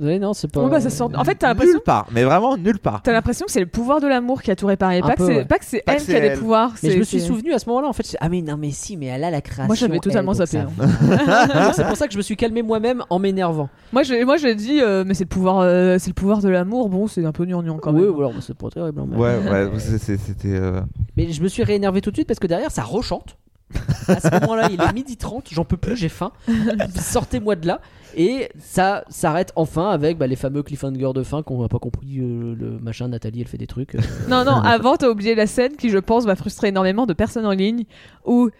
[0.00, 0.60] oui, non, c'est pas.
[0.64, 1.74] Ouais, bah, ça sort- En fait, t'as l'impression.
[1.74, 3.00] nulle part, mais vraiment nulle part.
[3.02, 5.00] T'as l'impression que c'est le pouvoir de l'amour qui a tout réparé.
[5.00, 5.44] Pas que peu, ouais.
[5.44, 6.72] pas que c'est elle qui a des pouvoirs.
[6.82, 8.10] Mais je me suis souvenu à ce moment-là en fait.
[8.10, 9.66] je- Ah mais non mais si mais elle a la création.
[9.66, 11.72] Moi, j'avais totalement zappé, ça va.
[11.74, 13.68] c'est pour ça que je me suis calmé moi-même en m'énervant.
[13.92, 16.48] Moi, je, moi, j'ai dit, euh, mais c'est le pouvoir, euh, c'est le pouvoir de
[16.48, 16.88] l'amour.
[16.88, 18.10] Bon, c'est un peu gnangnan quand oui, même.
[18.10, 18.98] voilà, c'est pas terrible.
[19.00, 20.48] hein, mais- Ouais, ouais, c'est- c'était.
[20.56, 20.80] euh,
[21.16, 23.36] Mais je me suis réénervé tout de suite parce que derrière ça rechante.
[24.08, 26.32] À ce moment-là, il est midi 30, j'en peux plus, j'ai faim.
[26.96, 27.80] Sortez-moi de là.
[28.16, 32.18] Et ça s'arrête enfin avec bah, les fameux cliffhangers de fin qu'on n'a pas compris.
[32.20, 33.96] euh, le machin, Nathalie, elle fait des trucs.
[33.96, 37.12] euh, Non, non, avant, t'as oublié la scène qui, je pense, va frustrer énormément de
[37.12, 37.84] personnes en ligne
[38.24, 38.50] où.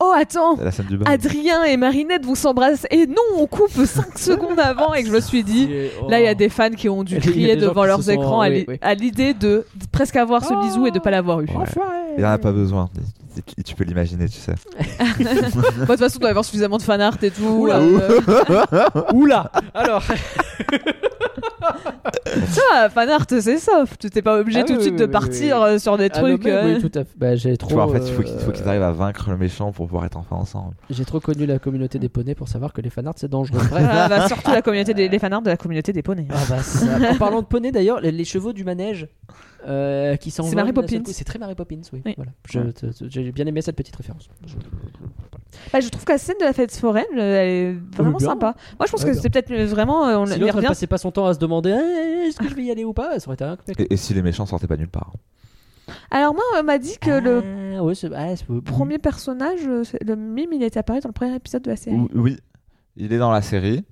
[0.00, 0.56] Oh, attends!
[0.56, 1.04] la scène du bain.
[1.08, 2.88] Adrien et Marinette vont s'embrasser.
[2.90, 4.92] Et non, on coupe 5 secondes avant.
[4.92, 5.68] Et que je me suis dit.
[6.08, 7.68] Là, il y a des fans qui ont dû Il y a des crier gens
[7.68, 8.78] devant qui se leurs sont- écrans à oui, l'i- oui.
[8.82, 11.46] à l'idée de, presque avoir ce bisou et de pas l'avoir eu.
[12.18, 12.90] Il y en a pas besoin.
[13.34, 14.54] Tu- Tu peux l'imaginer, tu sais.
[14.98, 17.42] Bah, De toute façon, doit y avoir suffisamment de fanart et tout.
[17.44, 17.78] Oula.
[17.78, 18.20] euh,
[19.14, 20.02] Oula Alors,
[22.48, 24.10] ça, fanart, c'est soft.
[24.10, 25.68] T'es pas obligé Ah tout oui, de suite oui, de partir oui.
[25.70, 26.44] euh, sur des Ah, non, trucs.
[26.44, 27.10] mais euh, oui, tout à fait.
[27.16, 27.68] Bah, j'ai trop.
[27.68, 29.72] Tu vois, en fait, il faut qu'ils faut euh, qu'ils arrivent à vaincre le méchant
[29.72, 30.74] pour pouvoir être enfin ensemble.
[30.90, 33.58] J'ai trop connu la communauté des poneys pour savoir que les fanarts c'est dangereux.
[33.58, 33.70] Bref.
[33.70, 36.26] Voilà, bah, surtout la communauté des les fanarts de la communauté des poneys.
[36.30, 39.08] Ah bah, ça- En parlant de poney d'ailleurs, les, les chevaux du manège
[39.66, 40.54] euh, qui s'envolent.
[40.56, 41.12] Mary d'un seul Poppins.
[41.12, 42.02] C'est très Mary Poppins, oui.
[42.04, 42.14] Oui.
[42.16, 42.32] Voilà.
[43.08, 44.28] J'ai bien aimé cette petite référence.
[44.46, 44.54] Je-
[45.72, 48.54] Bah, je trouve que la scène de la fête foraine, euh, elle est vraiment sympa.
[48.78, 50.06] Moi, je pense Ouais, que c'est peut-être vraiment.
[50.06, 50.66] euh, On y elle revient.
[50.66, 52.92] passait pas son temps à se demander Eh, est-ce que je vais y aller ou
[52.92, 53.18] pas?
[53.20, 55.12] Ça aurait été un Et, et si les méchants sortaient pas nulle part?
[56.10, 57.42] Alors, moi, on m'a dit que le
[57.78, 61.12] Ah, ouais, c'est- ah, c'est- premier personnage, c'est- le mime, il était apparu dans le
[61.12, 61.96] premier épisode de la série.
[61.96, 62.38] Ou- Oui,
[62.96, 63.84] il est dans la série.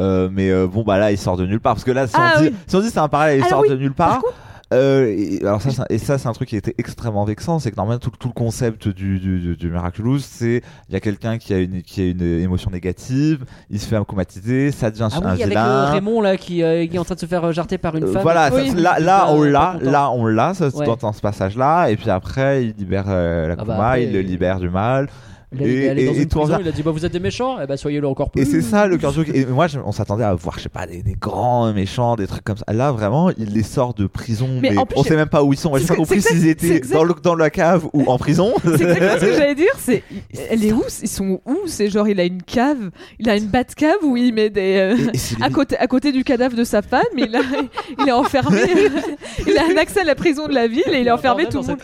[0.00, 2.12] Euh, mais euh, bon bah là il sort de nulle part parce que là si
[2.18, 2.54] Ah, on dit, oui.
[2.66, 4.34] si on dit c'est un parallèle il Alors sort oui, de nulle Par part contre,
[4.74, 7.60] Euh, et, alors ça, c'est un- et ça, c'est un truc qui était extrêmement vexant,
[7.60, 11.00] c'est que normalement tout, tout le concept du, du, du, Miraculous, c'est il y a
[11.00, 15.06] quelqu'un qui a une qui a une émotion négative, il se fait accomatiser, ça devient
[15.12, 15.66] Ah un oui, avec vilain.
[15.66, 18.08] euh, Raymond là qui, euh, qui est en train de se faire jarter par une
[18.08, 18.22] femme.
[18.22, 18.70] voilà, Oui.
[18.70, 20.86] ça- là, là, on l'a, là, on l'a, Ouais.
[21.00, 24.12] dans, ce passage-là, et puis après, il libère euh, la Ah bah Kuma, après, il
[24.12, 25.08] le libère du mal.
[25.52, 27.12] Il est Et- allé dans et- une et prison, il a dit bah, vous êtes
[27.12, 28.42] des méchants, et bah soyez-le encore plus.
[28.42, 29.34] Et c'est ça le cœur du truc.
[29.34, 32.26] Et moi, je- on s'attendait à voir, je sais pas, des, des grands méchants, des
[32.26, 32.64] trucs comme ça.
[32.72, 35.44] Là, vraiment, il les sort de prison, Mais mais, en plus, on sait même pas
[35.44, 35.76] où ils sont.
[35.76, 36.94] J'ai pas compris s'ils étaient exact.
[36.96, 38.54] dans, le, dans la cave ou en prison.
[38.64, 39.72] C'est exactement ce que j'allais dire.
[39.78, 40.02] C'est,
[40.50, 40.82] elle est où?
[41.02, 41.56] Ils sont où?
[41.66, 42.90] C'est genre, il a une cave,
[43.20, 44.76] il a une batte cave où il met des.
[44.78, 47.40] euh, Et- et c'est à côté, à côté du cadavre de sa femme, il, a,
[48.02, 48.58] il est enfermé.
[49.46, 51.60] il a un accès à la prison de la ville et il est enfermé tout
[51.60, 51.78] le monde.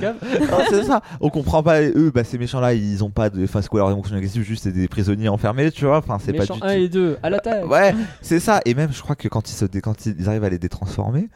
[0.71, 1.01] C'est ça.
[1.21, 1.81] On comprend pas.
[1.83, 3.47] Eux, bah, ces méchants-là, ils ont pas de.
[3.53, 5.99] Enfin, c'est quoi leur émotion négative Juste c'est des prisonniers enfermés, tu vois.
[5.99, 6.67] Enfin, c'est pas du 1 tout.
[6.69, 7.69] et 2, à l'attaque.
[7.69, 8.63] Ouais, c'est ça.
[8.65, 11.29] Et même, je crois que quand ils, se dé- quand ils arrivent à les détransformer,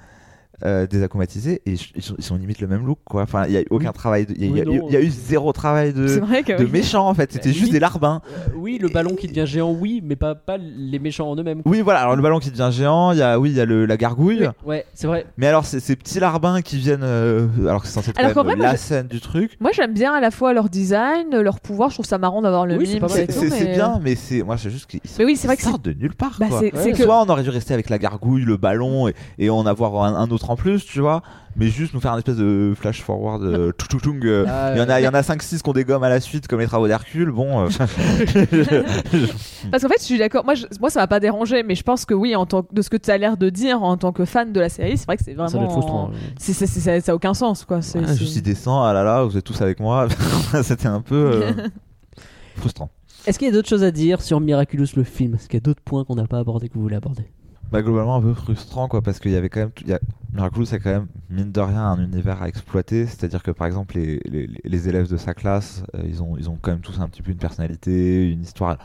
[0.65, 3.23] euh, et ils sont, ils sont limite le même look, quoi.
[3.23, 3.95] Enfin, il y a eu aucun Oui.
[3.95, 4.27] travail.
[4.27, 4.59] de- Il y, Oui,
[4.91, 6.53] y a- y eu zéro travail de, vrai que.
[6.53, 6.71] de oui.
[6.71, 7.33] méchants, en fait.
[7.33, 8.21] C'était Bah, juste limite- des larbins.
[8.29, 11.63] Euh, oui, le ballon qui devient géant, oui, mais pas, pas les méchants en eux-mêmes.
[11.65, 12.01] Oui, voilà.
[12.01, 13.97] Alors, le ballon qui devient géant, il y a, oui, il y a le, la
[13.97, 14.49] gargouille.
[14.65, 15.27] Ouais, c'est vrai.
[15.37, 17.01] Mais alors, c'est ces petits larbins qui viennent.
[17.03, 19.57] euh, alors que c'est censé être Alors quand même la je- scène du truc.
[19.61, 21.91] Moi, j'aime bien à la fois leur design, leur pouvoir.
[21.91, 24.15] Je trouve ça marrant d'avoir le Oui, c'est mime C'est c'est- c'est mais- bien, mais
[24.15, 24.43] c'est.
[24.43, 25.69] Moi, c'est juste qu'ils Mais oui, c'est vrai que c'est.
[25.69, 26.37] sortent de nulle part.
[26.41, 26.47] Bah.
[26.95, 29.09] Soit on aurait dû rester avec la gargouille, le ballon
[29.39, 31.23] et, en avoir un, un en plus, tu vois.
[31.59, 33.43] Mais juste nous faire un espèce de flash forward.
[33.43, 35.03] Euh, tchou, tchou, tchoung, euh, Ah, il y en a, ouais.
[35.03, 37.31] il y en a 5-6 qu'on dégomme à la suite, comme les travaux d'Hercule.
[37.31, 37.69] Bon, euh,
[39.71, 40.45] Parce qu'en fait, je suis d'accord.
[40.45, 42.75] Moi, je- moi, ça m'a pas dérangé, mais je pense que oui, en tant que-
[42.75, 44.97] de ce que tu as l'air de dire en tant que fan de la série,
[44.99, 45.49] c'est vrai que c'est vraiment.
[45.49, 46.11] Ça doit être frustrant.
[46.39, 47.83] C'est- ça, ça a aucun sens, quoi.
[47.83, 50.09] C'est, c'est- juste il descend, ah là là, vous êtes tous avec moi.
[50.63, 51.53] C'était un peu euh,
[52.57, 52.91] frustrant.
[53.27, 55.35] Est-ce qu'il y a d'autres choses à dire sur Miraculous le film?
[55.35, 57.25] Est-ce qu'il y a d'autres points qu'on n'a pas abordés que vous voulez aborder?
[57.73, 59.95] Bah, globalement un peu frustrant quoi parce qu'il y avait quand même tout- il y
[59.95, 60.01] a
[60.33, 63.51] Miraculous c'est quand même mine de rien un univers à exploiter c'est à dire que
[63.51, 66.71] par exemple les, les, les élèves de sa classe euh, ils ont ils ont quand
[66.71, 68.77] même tous un petit peu une personnalité une histoire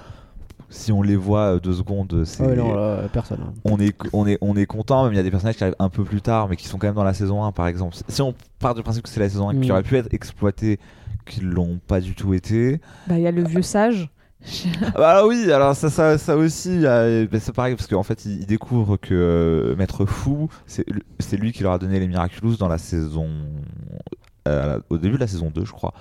[0.69, 3.39] si on les voit euh, deux secondes c'est Ah non, là, personne.
[3.45, 3.53] hein.
[3.65, 5.75] on est on est on est content même il y a des personnages qui arrivent
[5.79, 7.95] un peu plus tard mais qui sont quand même dans la saison 1 par exemple
[8.07, 9.71] si on part du principe que c'est la saison 1 qui Mm.
[9.71, 10.79] aurait pu être exploité
[11.25, 14.09] qui l'ont pas du tout été Bah, il y a le vieux sage.
[14.85, 18.25] ah Bah oui, alors ça, ça, ça aussi, euh, bah, c'est pareil parce qu'en fait,
[18.25, 20.85] il, il découvre que euh, Maître Fou, c'est
[21.19, 23.27] c'est lui qui leur a donné les Miraculous dans la saison.
[24.47, 25.93] euh, au début de la saison 2, je crois.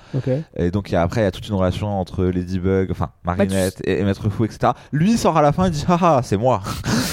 [0.57, 3.11] Et donc, il y a- après, il y a toute une relation entre Ladybug, enfin,
[3.25, 4.73] Marinette et, et Maître Fou, etc.
[4.93, 6.63] Lui, il sort à la fin et dit Ah, ah, c'est moi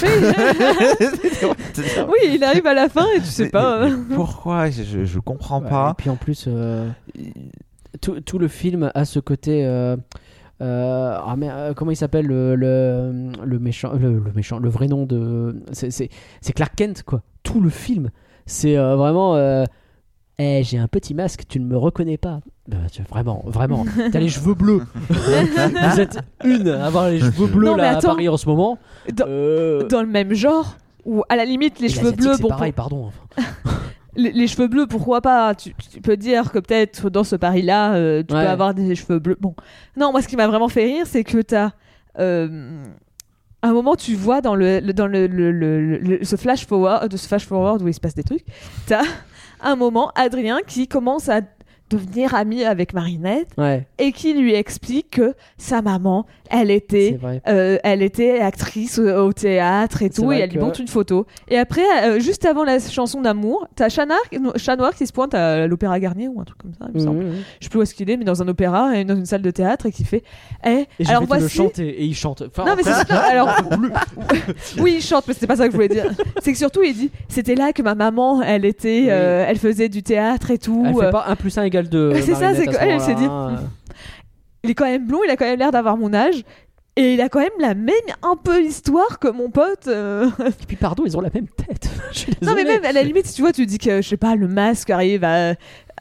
[2.08, 3.84] oui, il arrive à la fin et tu sais Mais- pas.
[3.88, 4.70] mais- mais pourquoi?
[4.70, 5.90] Je, je, je comprends Ouais, pas.
[5.90, 6.88] Et puis en plus, euh,
[8.00, 9.64] tout, tout le film a ce côté.
[10.60, 14.68] Euh, ah, mais, euh, comment il s'appelle le, le, le méchant, le, le méchant, le
[14.68, 15.62] vrai nom de.
[15.72, 16.08] C'est c'est-
[16.40, 17.22] c'est Clark Kent, quoi.
[17.42, 18.10] Tout le film.
[18.46, 19.36] C'est euh, vraiment.
[19.36, 19.64] euh,
[20.40, 22.40] Eh, j'ai un petit masque, tu ne me reconnais pas.
[22.72, 23.84] Euh, tu- vraiment, vraiment.
[24.12, 24.82] T'as les cheveux bleus.
[25.10, 28.00] Vous êtes une à avoir les cheveux bleus Non, là, à.
[28.00, 28.78] Paris en ce moment.
[29.12, 32.42] Dans- Euh, Dans le même genre, ou à la limite, les et cheveux bleus, c'est
[32.42, 33.10] bon, pareil, pour- pardon.
[34.32, 38.22] les, cheveux bleus, pourquoi pas tu, tu peux dire que peut-être dans ce Paris-là, euh,
[38.26, 38.42] tu Ouais.
[38.44, 39.36] peux avoir des cheveux bleus.
[39.40, 39.54] Bon,
[39.96, 41.70] non, moi, ce qui m'a vraiment fait rire, c'est que t'as.
[42.18, 42.84] Euh,
[43.62, 46.66] à un moment, tu vois dans le, le- dans le, le- le- le- ce flash
[46.66, 48.44] forward, de ce flash forward où il se passe des trucs,
[48.86, 49.02] t'as
[49.60, 51.40] un moment Adrien qui commence à
[51.90, 57.78] devenir ami avec Marinette Ouais, et qui lui explique que sa maman, elle était euh,
[57.82, 61.26] elle était actrice au, au théâtre et tout, et elle lui montre une photo.
[61.48, 65.66] Et après, euh, juste avant la chanson d'amour, t'as Chat Noir, qui se pointe à
[65.66, 67.24] l'Opéra Garnier ou un truc comme ça, il me semble.
[67.24, 67.34] Mhm.
[67.60, 69.42] Je sais plus où est-ce qu'il est, mais dans un opéra et dans une salle
[69.42, 70.22] de théâtre et qui fait
[70.66, 71.56] Eh, Et je alors vais te le voici.
[71.56, 72.42] chanter et il chante.
[72.46, 73.18] Enfin, Non, mais c'est ça.
[73.30, 73.48] Alors,
[74.78, 76.10] oui, il chante, mais c'était pas ça que je voulais dire.
[76.42, 79.06] C'est que surtout, il dit C'était là que ma maman, elle était, Oui.
[79.10, 80.82] euh, elle faisait du théâtre et tout.
[80.86, 82.14] Elle euh, fait pas 1 plus 1 égale 2.
[82.22, 83.28] C'est ça, c'est qu'elle, elle s'est dit,
[84.64, 86.42] Il est quand même blond, il a quand même l'air d'avoir mon âge.
[86.96, 87.94] Et il a quand même la même
[88.24, 89.86] un peu histoire que mon pote.
[89.86, 90.28] euh.
[90.40, 91.88] Et puis, pardon, ils ont la même tête.
[92.12, 94.08] Je suis Non, mais même à la limite, si tu vois, tu dis que, je
[94.08, 95.54] sais pas, le masque arrive à,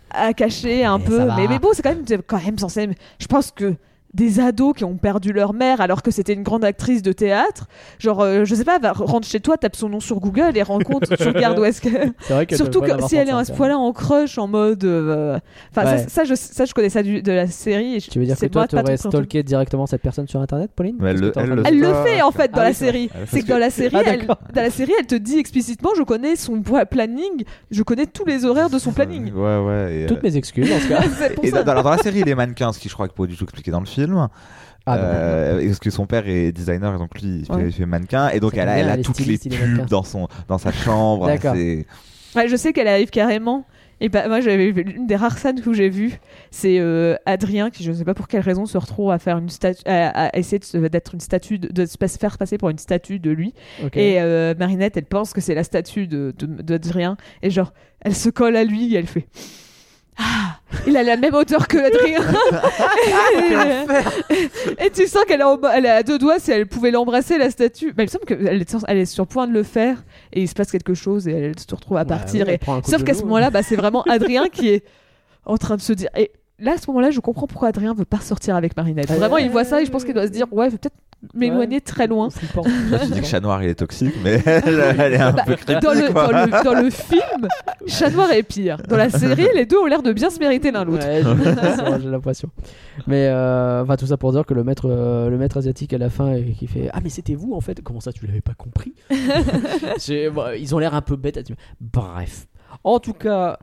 [0.09, 1.25] à cacher un Mais peu.
[1.35, 2.89] Mais, mais bon, c'est quand même, c'est quand même censé.
[3.19, 3.75] Je pense que
[4.13, 7.67] des ados qui ont perdu leur mère alors que c'était une grande actrice de théâtre.
[7.99, 10.63] Genre, euh, je sais pas, va, rentre chez toi, tape son nom sur Google et
[10.63, 11.89] rencontre, tu regardes où est-ce que.
[12.21, 14.83] C'est vrai qu'elle Surtout que si elle est à ce point-là en crush, en mode.
[14.85, 15.37] euh,
[15.75, 15.97] Enfin, Ouais.
[15.99, 17.95] ça, ça, je, ça, je connais ça du- de la série.
[17.95, 20.71] Et je- Tu veux dire que c'est toi, t'aurais stalké directement cette personne sur internet,
[20.75, 20.95] Pauline?
[20.99, 23.09] Mais elle le- en elle Elle fait en fait dans Ah la oui, série.
[23.27, 26.03] C'est que dans la série, Ah, elle, dans la série, elle te dit explicitement, je
[26.03, 29.31] connais son pla- planning, je connais tous les horaires de son planning.
[29.33, 30.05] Ouais, ouais.
[30.07, 31.01] Toutes euh, mes excuses dans ce cas.
[31.43, 33.69] Et dans, la série, les mannequins, ce qui je crois que pas du tout expliqué
[33.71, 33.96] dans le film.
[34.89, 37.63] Ah, bah, Euh, parce que son père est designer et donc lui il fait, Ouais.
[37.67, 40.71] il fait mannequin et donc elle a, elle toutes les pubs dans son dans sa
[40.71, 41.55] chambre D'accord.
[41.55, 43.65] Ouais, je sais qu'elle arrive carrément.
[43.99, 46.19] Et bah, moi, j'avais vu une des rares scènes que j'ai vues,
[46.51, 49.49] c'est euh, Adrien qui, je sais pas pour quelle raison, se retrouve à faire une
[49.49, 53.17] statue, à, à essayer d'être une statue, de, de se faire passer pour une statue
[53.17, 53.55] de lui.
[53.95, 57.17] Et euh, Marinette, elle pense que c'est la statue de de- d'Adrien.
[57.41, 59.25] Et genre, elle se colle à lui et elle fait.
[60.19, 62.21] Ah, il a la même hauteur que Adrien.
[64.79, 67.49] et, et tu sens qu'elle elle est à deux doigts si elle pouvait l'embrasser la
[67.49, 67.93] statue.
[67.93, 70.03] Bah, il me semble qu'elle est, sur- elle est sur le point de le faire
[70.33, 72.47] et il se passe quelque chose et elle se retrouve à partir.
[72.47, 72.89] ouais, et...
[72.89, 74.83] Sauf qu'à ce moment-là, bah, c'est vraiment Adrien qui est
[75.45, 76.09] en train de se dire.
[76.17, 79.09] Et là, à ce moment-là, je comprends pourquoi Adrien veut pas sortir avec Marinette.
[79.09, 79.17] Ouais.
[79.17, 80.95] Vraiment, il voit ça et je pense qu'il doit se dire Ouais, peut-être
[81.33, 81.81] m'éloigner Ouais.
[81.81, 82.29] très loin.
[82.29, 82.45] Tu
[83.11, 86.11] dis que Chat Noir il est toxique mais elle, est un Bah, peu dans, le,
[86.13, 86.27] quoi.
[86.27, 87.47] dans, le, dans le film,
[87.87, 88.77] Chat Noir est pire.
[88.87, 91.05] Dans la série, les deux ont l'air de bien se mériter l'un l'autre.
[91.07, 92.49] Ouais, je- j'ai l'impression.
[93.07, 95.97] Mais euh, enfin tout ça pour dire que le maître, euh, le maître asiatique à
[95.97, 97.81] la fin qui fait ah mais c'était vous en fait?
[97.81, 98.93] Comment ça tu l'avais pas compris?
[100.33, 101.37] Bon, Ils ont l'air un peu bêtes.
[101.37, 101.55] à dire.
[101.81, 102.47] Bref.
[102.83, 103.59] En tout cas,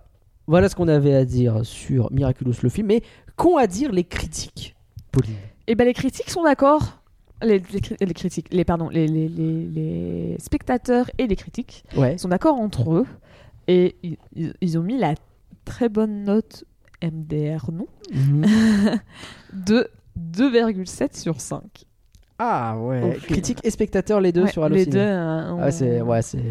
[0.46, 2.88] voilà ce qu'on avait à dire sur Miraculous le film.
[2.88, 3.02] Mais
[3.36, 4.74] qu'ont à dire les critiques,
[5.12, 5.34] Pauline?
[5.66, 7.00] Et ben les critiques sont d'accord.
[7.44, 12.16] Les, les cri- les critiques, les pardon, les, spectateurs et les critiques Ouais.
[12.18, 13.06] sont d'accord entre eux
[13.68, 13.96] et
[14.60, 15.14] ils, ont mis la
[15.64, 16.64] très bonne note
[17.02, 17.86] MDR non
[19.52, 19.88] de
[20.18, 21.62] 2,7 sur 5.
[22.38, 23.00] Ah Au ouais.
[23.12, 23.20] film.
[23.26, 24.92] Critiques et spectateurs les deux Ouais, sur les Allociné.
[24.92, 26.42] deux, euh, ont- Ah, c'est ouais c'est.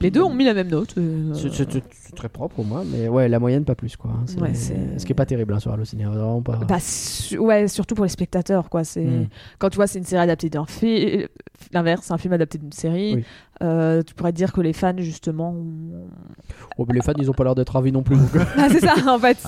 [0.00, 0.94] les deux ont mis la même note.
[0.98, 3.96] euh, C'est- C'est c'est- c'est très propre pour moi, mais ouais, la moyenne pas plus
[3.96, 4.10] quoi.
[4.12, 4.24] hein.
[4.26, 4.52] C'est- Ouais,
[4.98, 6.56] Ce qui est pas terrible hein, sur Allociné, vraiment pas.
[6.68, 8.82] Bah, su- ouais, surtout pour les spectateurs, quoi.
[8.82, 9.28] C'est Mm.
[9.60, 11.28] quand tu vois, c'est une série adaptée d'un film.
[11.72, 13.16] L'inverse, c'est un film adapté d'une série.
[13.16, 13.24] Oui.
[13.62, 15.54] Euh, tu pourrais dire que les fans, justement,
[16.78, 18.16] Oh, mais les fans ils ont pas l'air d'être ravis non plus.
[18.16, 18.94] euh, ah, c'est ça.
[19.12, 19.38] En fait,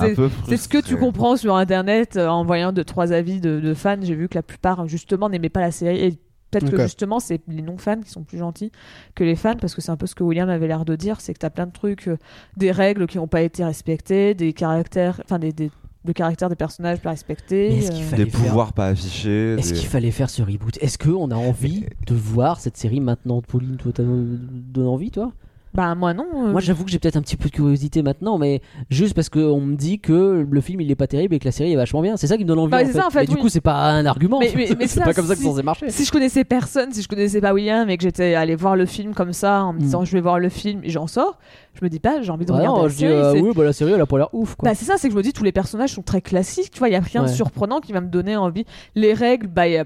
[0.49, 3.75] c'est ce que tu comprends sur Internet euh, en voyant deux trois avis de, de
[3.75, 3.97] fans.
[4.03, 5.99] J'ai vu que la plupart, justement, n'aimaient pas la série.
[6.05, 6.11] Et
[6.51, 8.73] peut-être que justement, c'est les non-fans qui sont plus gentils
[9.15, 11.21] que les fans, parce que c'est un peu ce que William avait l'air de dire,
[11.21, 12.17] c'est que t'as plein de trucs, euh,
[12.57, 15.71] des règles qui n'ont pas été respectées, des caractères, enfin des, des
[16.05, 17.71] le caractère des personnages pas respecté.
[17.91, 20.79] Euh, des faire- pouvoirs pas affichés Est-ce des- qu'il fallait faire ce reboot?
[20.81, 23.43] Est-ce qu'on a envie de voir cette série maintenant?
[23.43, 25.33] Pauline, toi, t'as donné envie, toi?
[25.73, 26.27] Bah moi non.
[26.35, 28.61] euh, Moi, j'avoue que j'ai peut-être un petit peu de curiosité maintenant, mais
[28.91, 31.53] juste parce qu'on me dit que le film il est pas terrible et que la
[31.53, 32.17] série est vachement bien.
[32.17, 32.73] C'est ça qui me donne envie.
[32.73, 32.93] Bah, en fait.
[32.93, 34.41] ça, en fait, Mais du coup, c'est pas un argument.
[34.41, 35.89] Mais- mais- mais c'est ça, pas comme ça que c'est censé marcher.
[35.91, 38.85] Si je connaissais personne, si je connaissais pas William et que j'étais allé voir le
[38.85, 39.83] film comme ça en me Mm.
[39.83, 41.39] disant je vais voir le film et j'en sors,
[41.75, 43.13] je me dis pas j'ai envie de Ah regarder non, la je dis, série.
[43.15, 44.69] euh, oui, bah, la série elle a pas l'air ouf quoi.
[44.71, 46.81] Bah, c'est ça, c'est que je me dis tous les personnages sont très classiques, tu
[46.81, 47.33] vois, il y a rien de Ouais.
[47.33, 48.65] surprenant qui va me donner envie.
[48.97, 49.85] Les règles, bah il y a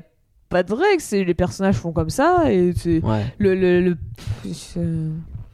[0.49, 3.25] pas de règles, c'est les personnages font comme ça et c'est Ouais.
[3.37, 4.81] le le, le- pff, c'est-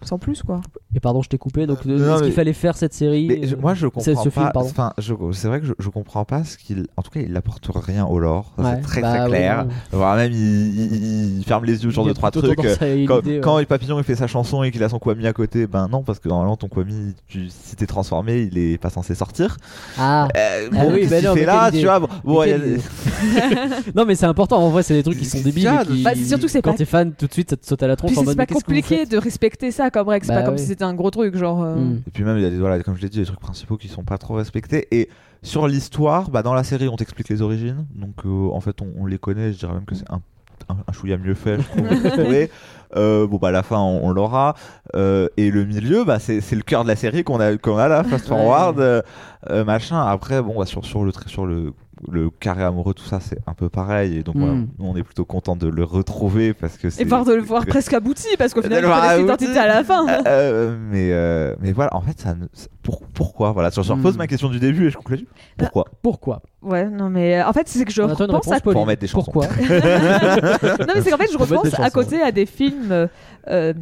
[0.03, 0.61] sans plus quoi.
[0.95, 1.67] Et pardon, je t'ai coupé.
[1.67, 3.87] Donc, Euh, est-ce non, qu'il mais- fallait faire cette série Mais je- euh, moi je
[3.99, 4.61] c'est comprends ce film, pas.
[4.61, 4.93] Enfin,
[5.33, 6.87] c'est vrai que je, je comprends pas ce qu'il.
[6.97, 8.53] En tout cas, il apporte rien au lore.
[8.59, 8.65] Ouais.
[8.77, 9.67] C'est très Bah, très ouais, clair.
[9.93, 12.59] Voire même il, il- il ferme les yeux sur deux trois trucs.
[12.83, 13.41] y Quand, ouais.
[13.43, 15.89] quand le papillon il fait sa chanson et qu'il a son Kwami à côté, ben
[15.89, 19.57] non parce que normalement ton Kwami, tu, si t'es transformé, il est pas censé sortir.
[19.99, 20.29] Ah.
[20.37, 21.81] Euh, Ah oui, bah qu'il non, fait mais là, idée.
[21.81, 22.01] tu vois.
[22.01, 22.09] Bon,
[23.95, 24.59] non, mais c'est important.
[24.59, 25.71] En vrai, c'est des trucs qui sont débiles.
[26.03, 28.13] Bah, surtout c'est quand t'es fan, tout de suite, ça te saute à la tronche
[28.15, 30.61] c'est pas compliqué de respecter ça comme règle, c'est Bah pas comme oui.
[30.61, 31.63] si c'était un gros truc genre.
[31.63, 32.03] euh, Hmm.
[32.07, 33.77] Et puis même, il y a des, voilà, comme je l'ai dit, des trucs principaux
[33.77, 34.87] qui sont pas trop respectés.
[34.91, 35.09] Et
[35.43, 37.87] sur l'histoire, bah, dans la série, on t'explique les origines.
[37.95, 39.53] Donc euh, en fait, on, on les connaît.
[39.53, 40.21] Je dirais même que c'est un,
[40.69, 42.47] un, un chouïa mieux fait, je.
[42.97, 44.57] Euh, bon, bah, à la fin, on, on l'aura.
[44.97, 47.79] Euh, et le milieu, bah, c'est c'est le cœur de la série qu'on a, qu'on
[47.79, 50.01] a là, fast forward, euh, machin.
[50.05, 51.73] Après, bon, bah, sur, sur le, sur le
[52.11, 54.17] le carré amoureux, tout ça, c'est un peu pareil.
[54.17, 54.41] Et donc, Mm.
[54.41, 57.03] voilà, on est plutôt content de le retrouver parce que c'est.
[57.03, 58.85] Et voir de le voir presque abouti parce qu'au final,
[59.17, 60.09] il l'identité à la fin.
[60.09, 62.35] Euh, euh, mais, euh, mais voilà, en fait, ça
[62.83, 63.97] pour- pourquoi Voilà, je, je Hmm.
[63.99, 65.27] repose ma question du début et je conclue.
[65.59, 65.85] Pourquoi?
[66.03, 66.43] Pourquoi?
[66.63, 68.61] Ouais, non mais euh, en fait c'est que je repense à.
[68.61, 69.31] Pour mettre des chansons.
[69.33, 69.47] Pourquoi?
[69.61, 73.09] Non mais c'est qu'en fait je repense à côté à des films
[73.49, 73.73] euh,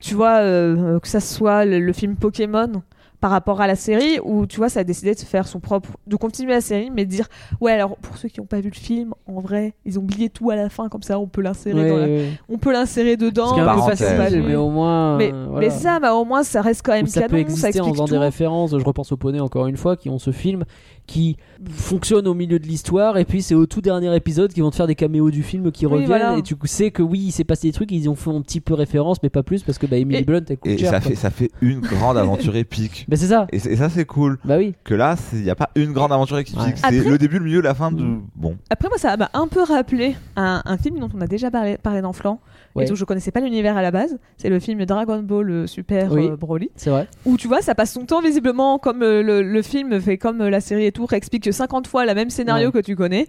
[0.00, 2.82] tu vois euh, que ça soit le, le film Pokémon
[3.20, 5.90] par rapport à la série où tu vois ça a décidé de faire son propre
[6.06, 7.26] de continuer la série mais de dire
[7.60, 10.28] ouais alors pour ceux qui n'ont pas vu le film en vrai ils ont oublié
[10.30, 12.30] tout à la fin comme ça on peut l'insérer Ouais, dans la- ouais.
[12.48, 15.16] on peut l'insérer dedans facile, mais au moins.
[15.16, 17.66] mais, euh, mais ça bah, au moins ça reste quand même ça canon peut exister
[17.66, 18.12] en explique faisant tout.
[18.12, 18.78] des références.
[18.78, 20.64] Je repense au poney encore une fois, qui ont ce film
[21.08, 21.36] qui
[21.72, 24.76] fonctionne au milieu de l'histoire, et puis c'est au tout dernier épisode qu'ils vont te
[24.76, 26.36] faire des caméos du film qui Oui, reviennent, voilà.
[26.36, 28.60] et tu sais que oui, il s'est passé des trucs, ils ont fait un petit
[28.60, 30.90] peu référence, mais pas plus, parce que bah, Emily Et- Blunt, elle coûte Et cher.
[30.90, 31.08] ça quoi.
[31.10, 33.06] fait, ça fait une grande aventure épique.
[33.08, 33.46] Mais c'est ça.
[33.50, 34.38] Et, ça, c'est cool.
[34.44, 34.74] Bah oui.
[34.84, 36.56] Que là, il n'y a pas une grande aventure épique.
[36.58, 36.74] Ouais.
[36.76, 38.04] C'est Après- le début, le milieu, la fin de.
[38.36, 38.56] Bon.
[38.70, 41.76] après moi ça m'a un peu rappelé un, un film dont on a déjà parlé,
[41.78, 42.38] parlé dans Flan
[42.78, 42.84] Ouais.
[42.84, 45.66] et dont je connaissais pas l'univers à la base c'est le film Dragon Ball euh,
[45.66, 46.26] Super Oui.
[46.28, 47.06] euh, Broly C'est vrai.
[47.26, 50.38] où tu vois ça passe son temps visiblement comme euh, le, le film fait comme
[50.46, 52.72] la série et tout réexplique 50 fois le même scénario Ouais.
[52.72, 53.26] que tu connais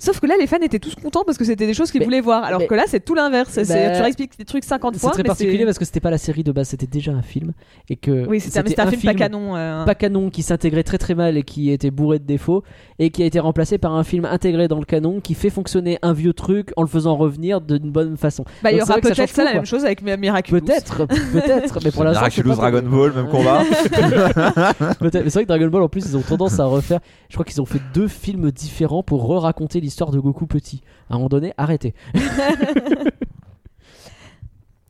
[0.00, 2.04] sauf que là les fans étaient tous contents parce que c'était des choses qu'ils Mais-
[2.06, 4.64] voulaient voir alors mais- que là c'est tout l'inverse C'est- Bah, tu réexpliques des trucs
[4.64, 6.86] 50 C'est fois très mais particulier parce que c'était pas la série de base, c'était
[6.86, 7.52] déjà un film.
[7.88, 11.14] Et que oui c'était un, film, pas canon euh, pas canon qui s'intégrait très très
[11.14, 12.62] mal et qui était bourré de défauts
[12.98, 15.98] et qui a été remplacé par un film intégré dans le canon qui fait fonctionner
[16.02, 18.44] un vieux truc en le faisant revenir d'une bonne façon.
[18.62, 21.06] bah, il y c'est aura ça peut-être ça, la même chose avec Mi- Miraculous Peut-être,
[21.06, 22.26] peut-être, mais pour l'instant.
[22.30, 23.62] c'est Miraculous Dragon Ball, même combat.
[24.98, 25.24] Peut-être.
[25.24, 27.00] Mais c'est vrai que Dragon Ball en plus ils ont tendance à refaire.
[27.28, 30.82] Je crois qu'ils ont fait deux films différents pour re-raconter l'histoire de Goku petit.
[31.08, 31.94] À un moment donné, arrêtez.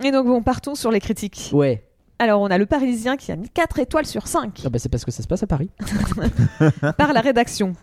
[0.04, 1.84] et donc bon partons sur les critiques Ouais.
[2.18, 4.88] alors on a le Parisien qui a mis 4 étoiles sur 5 Ah bah c'est
[4.88, 5.70] parce que ça se passe à Paris.
[6.96, 7.74] par la rédaction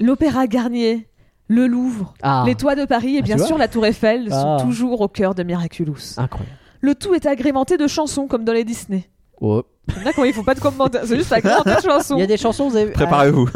[0.00, 1.08] l'Opéra Garnier
[1.48, 2.42] le Louvre Ah.
[2.46, 4.58] les toits de Paris et Ah, bien sûr la Tour Eiffel Ah.
[4.58, 6.56] sont toujours au cœur de Miraculous Incroyable.
[6.80, 9.08] Le tout est agrémenté de chansons comme dans les Disney.
[9.40, 9.62] Oh.
[10.04, 12.16] Là, quand il faut pas de commentaires, c'est juste agrémenté de chansons.
[12.16, 13.48] Il y a des chansons, vous avez vu Préparez-vous.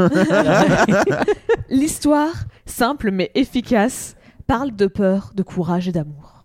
[1.68, 2.32] L'histoire,
[2.66, 4.16] simple mais efficace,
[4.46, 6.44] parle de peur, de courage et d'amour.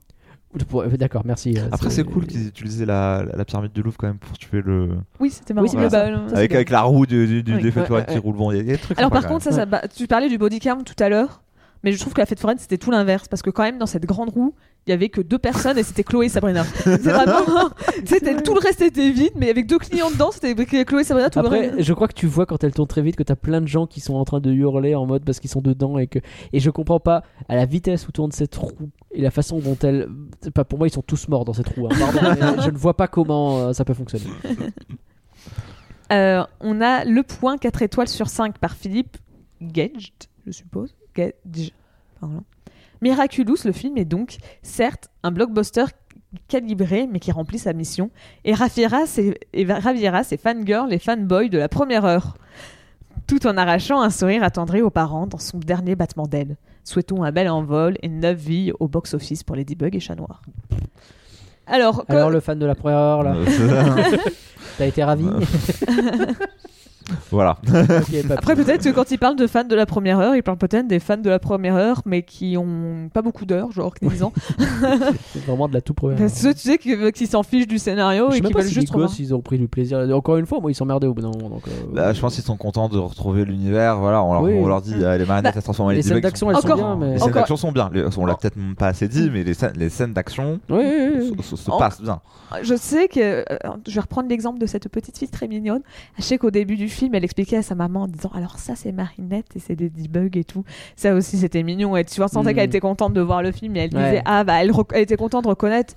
[0.68, 1.58] Pour- D'accord, merci.
[1.58, 4.62] euh, Après, c'est cool qu'ils utilisaient la, la pyramide du Louvre quand même pour tuer
[4.62, 4.90] le.
[5.22, 5.66] Oui, c'était marrant.
[5.66, 7.62] Oui, bal- Avec, avec la roue du, du, du, Oui.
[7.64, 8.52] des fêtes Ouais, foraines ouais, qui roule bon.
[8.52, 10.60] Il y a- des trucs Alors par contre, ça, ça, bah, tu parlais du body
[10.60, 11.42] count tout à l'heure,
[11.84, 13.86] mais je trouve que la fête foraine c'était tout l'inverse parce que quand même dans
[13.86, 14.54] cette grande roue,
[14.88, 16.64] il y avait que deux personnes et c'était Chloé et Sabrina.
[16.84, 17.70] C'est vraiment,
[18.04, 20.56] c'était tout le reste était vide, mais avec deux clients dedans, c'était
[20.86, 21.84] Chloé et Sabrina tout le Après, reste.
[21.84, 23.86] je crois que tu vois quand elle tourne très vite que t'as plein de gens
[23.86, 26.18] qui sont en train de hurler en mode parce qu'ils sont dedans et que
[26.52, 29.78] et je comprends pas à la vitesse où tourne cette roue et la façon dont
[29.84, 30.10] elle
[30.54, 31.88] pas pour moi ils sont tous morts dans cette roue.
[31.88, 34.26] hein, pardon, je ne vois pas comment euh, ça peut fonctionner.
[36.12, 39.16] Euh, on a le point 4 étoiles sur 5 par Philippe
[39.62, 40.12] Gage,
[40.46, 40.94] je suppose.
[41.16, 41.72] Gage.
[42.20, 42.44] Pardon.
[43.02, 45.86] Miraculous, le film est donc, certes, un blockbuster
[46.48, 48.10] calibré, mais qui remplit sa mission,
[48.46, 52.38] et raviera ses, et ravira ses fangirls et fanboys de la première heure,
[53.28, 56.58] tout en arrachant un sourire attendri aux parents dans son dernier battement d'aile.
[56.84, 60.42] Souhaitons un bel envol et neuf vies au box-office pour Ladybug et Chat Noir.
[61.68, 63.36] Alors, le fan de la première heure là,
[64.78, 65.26] t'as été ravi
[67.32, 67.58] voilà.
[68.32, 70.88] Après, peut-être que quand il parle de fans de la première heure, il parle peut-être
[70.88, 74.34] des fans de la première heure, mais qui ont pas beaucoup d'heures, genre 10 ans.
[75.34, 76.18] C'est vraiment de la tout première.
[76.18, 78.54] Parce que tu sais que- qui s'en fichent du scénario Je et sais même qui
[78.54, 80.00] pas veulent si juste gosses ils ont pris du plaisir.
[80.14, 81.50] Encore une fois, moi ils s'emmerdaient au bout d'un moment.
[81.50, 83.98] Donc, euh, Bah, je pense qu'ils sont contents de retrouver l'univers.
[84.00, 84.54] Voilà, on leur, Oui.
[84.56, 86.52] on leur dit euh, les marionnettes Bah, elles se transforment en les scènes d'action sont-
[86.56, 87.90] elles sont Encore- bien, mais Les scènes d'action sont bien.
[87.94, 91.10] Les- On l'a peut-être pas assez dit, mais les scènes, les scènes d'action Oui, oui,
[91.32, 91.44] oui.
[91.44, 92.20] se, se- se En- passent bien.
[92.62, 93.20] Je sais que.
[93.20, 93.44] euh,
[93.88, 95.82] je vais reprendre l'exemple de cette petite fille très mignonne.
[96.18, 98.76] Je sais qu'au début du film, elle expliquait à sa maman en disant Alors, ça,
[98.76, 100.64] c'est Marinette et c'est Ladybug et tout.
[100.96, 101.96] Ça aussi, c'était mignon.
[101.98, 102.56] Et tu vois, sentais Mhm.
[102.56, 104.04] qu'elle était contente de voir le film et elle Ouais.
[104.04, 105.96] disait Ah, bah, elle, était contente de reconnaître.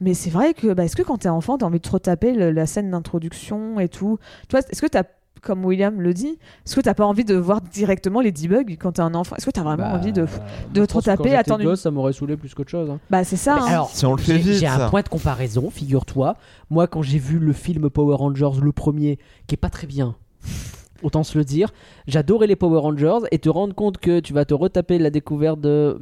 [0.00, 2.32] Mais c'est vrai que, bah, est-ce que quand t'es enfant, t'as envie de te retaper
[2.34, 4.18] le- la scène d'introduction et tout?
[4.48, 5.04] Tu vois, est-ce que t'as,
[5.40, 9.02] comme William le dit, est-ce que t'as pas envie de voir directement Ladybug quand t'es
[9.02, 9.36] un enfant?
[9.36, 10.26] Est-ce que t'as vraiment Bah, envie de.
[10.72, 12.90] de te retaper, quand j'étais attendre une- gosse, ça m'aurait saoulé plus qu'autre chose.
[12.90, 12.98] hein.
[13.10, 13.54] Bah, c'est ça.
[13.56, 13.66] hein.
[13.66, 16.36] Alors, Si on le fait j'ai- vite, J'ai un point de comparaison, figure-toi.
[16.70, 20.16] Moi, quand j'ai vu le film Power Rangers, le premier, qui est pas très bien,
[21.02, 21.70] autant se le dire,
[22.06, 25.60] j'adorais les Power Rangers et te rendre compte que tu vas te retaper la découverte
[25.60, 25.98] de.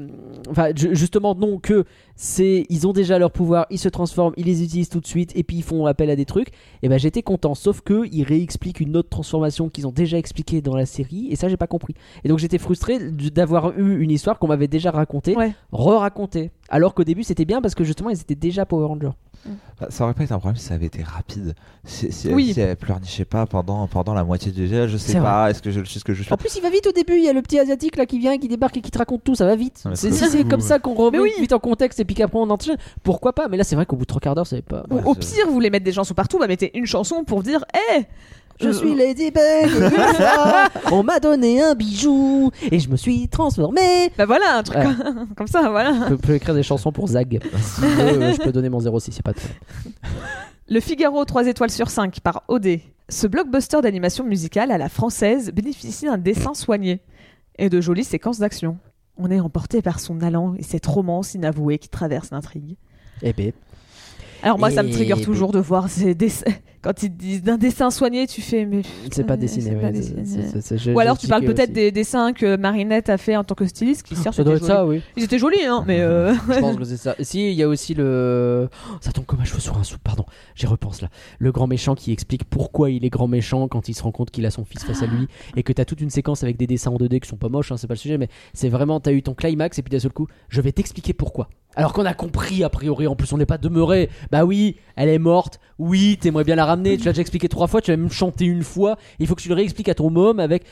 [0.49, 1.85] Enfin, ju- justement, non, que
[2.17, 2.67] c'est.
[2.69, 5.43] Ils ont déjà leur pouvoir, ils se transforment, ils les utilisent tout de suite et
[5.43, 6.49] puis ils font appel à des trucs.
[6.83, 10.61] Et ben j'étais content, sauf que ils réexpliquent une autre transformation qu'ils ont déjà expliquée
[10.61, 11.95] dans la série et ça, j'ai pas compris.
[12.25, 15.53] Et donc j'étais frustré d'avoir eu une histoire qu'on m'avait déjà racontée, Ouais.
[15.73, 16.51] re-racontée.
[16.69, 19.11] Alors qu'au début, c'était bien parce que justement, ils étaient déjà Power Rangers.
[19.81, 21.55] Bah, Ça aurait pas été un problème si ça avait été rapide.
[21.85, 22.55] Si, si, Oui.
[22.55, 25.61] si elle pleurnichait pas pendant, pendant la moitié du jeu, je sais C'est pas, est-ce
[25.61, 27.17] que je sais ce que je suis En plus, il va vite au début.
[27.17, 29.25] Il y a le petit asiatique là qui vient, qui débarque et qui te raconte
[29.25, 29.35] tout.
[29.35, 29.83] Ça va vite.
[29.95, 31.31] C'est- comme ça qu'on remet oui.
[31.41, 33.49] vite en contexte et puis qu'après on enchaîne, pourquoi pas?
[33.49, 34.85] Mais là, c'est vrai qu'au bout de trois quarts d'heure, c'est pas.
[34.91, 37.65] Ou au pire, vous voulez mettre des chansons partout, bah mettez une chanson pour dire
[37.75, 38.05] Hé
[38.61, 39.39] Je suis Ladybug.
[39.41, 44.11] et une fois, on m'a donné un bijou et je me suis transformé.
[44.19, 44.85] Bah voilà, un truc Ouais.
[45.05, 45.93] comme, comme ça, voilà.
[45.95, 47.41] Je peux, peux écrire des chansons pour Zag.
[47.63, 49.59] Si veux, je peux donner mon 06, c'est pas de problème.
[50.69, 52.79] Le Figaro 3 étoiles sur 5 par OD.
[53.09, 57.01] Ce blockbuster d'animation musicale à la française bénéficie d'un dessin soigné
[57.59, 58.79] et de jolies séquences d'action.
[59.17, 62.77] On est emporté par son allant et cette romance inavouée qui traverse l'intrigue.
[63.23, 63.53] Eh ben,
[64.43, 66.53] Alors moi, ça me trigger toujours de voir ces dessins.
[66.83, 69.77] Quand ils disent d'un dessin soigné, tu fais mais c'est pas dessiné.
[70.93, 74.03] Ou alors tu parles peut-être des dessins que Marinette a fait en tant que styliste,
[74.03, 75.01] qui certes Ça doit étaient être ça, oui.
[75.17, 77.15] Ils étaient jolis, hein, mais euh, Je pense que c'est ça.
[77.21, 78.69] Si, il y a aussi le.
[78.91, 80.25] Oh, ça tombe comme un cheveu sur un sou, pardon.
[80.57, 81.09] J'y repense là.
[81.39, 84.31] Le grand méchant qui explique pourquoi il est grand méchant quand il se rend compte
[84.31, 86.67] qu'il a son fils face à lui et que t'as toute une séquence avec des
[86.67, 88.99] dessins en 2D qui sont pas moches, hein, c'est pas le sujet, mais c'est vraiment,
[88.99, 91.49] t'as eu ton climax et puis d'un seul coup, je vais t'expliquer pourquoi.
[91.75, 94.11] Alors qu'on a compris a priori, en plus on n'est pas demeuré.
[94.31, 95.59] Bah oui, elle est morte.
[95.79, 96.97] Oui, t'aimerais bien la ramener.
[96.99, 98.97] Tu l'as déjà expliqué trois fois, tu l'as même chanté une fois.
[99.19, 100.65] Il faut que tu le réexpliques à ton môme avec.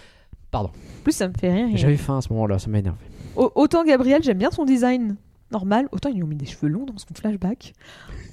[0.50, 0.68] Pardon.
[0.70, 1.68] en plus ça me fait rire.
[1.76, 2.98] J'avais faim à ce moment-là, ça m'a énervé.
[3.36, 5.16] Au- Autant Gabriel, j'aime bien son design
[5.52, 7.72] normal, autant ils lui ont mis des cheveux longs dans son flashback.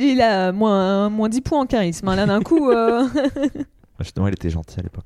[0.00, 2.70] Il a moins, moins 10 points en charisme, hein, là d'un coup.
[2.70, 3.06] euh,
[4.00, 5.04] Justement, il était gentil à l'époque.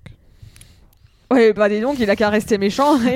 [1.33, 3.01] Ouais, bah dis donc, il a qu'à rester méchant.
[3.03, 3.15] et-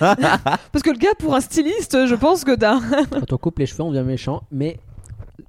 [0.00, 2.78] Parce que le gars, pour un styliste, je pense que t'as.
[3.10, 4.78] Quand on coupe les cheveux, on devient méchant, mais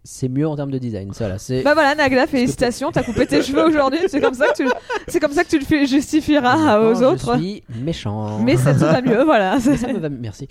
[0.03, 1.13] c'est mieux en termes de design.
[1.13, 1.61] Ça, là, c'est.
[1.63, 3.99] Bah voilà, Nagla, félicitations, t'as coupé tes cheveux aujourd'hui.
[4.07, 4.69] C'est comme ça que tu,
[5.07, 7.35] c'est comme ça que tu le justifieras aux autres.
[7.35, 8.39] Je suis méchant.
[8.39, 9.59] Mais ça te va mieux, voilà.
[9.59, 10.09] Ça me va.
[10.09, 10.47] Merci.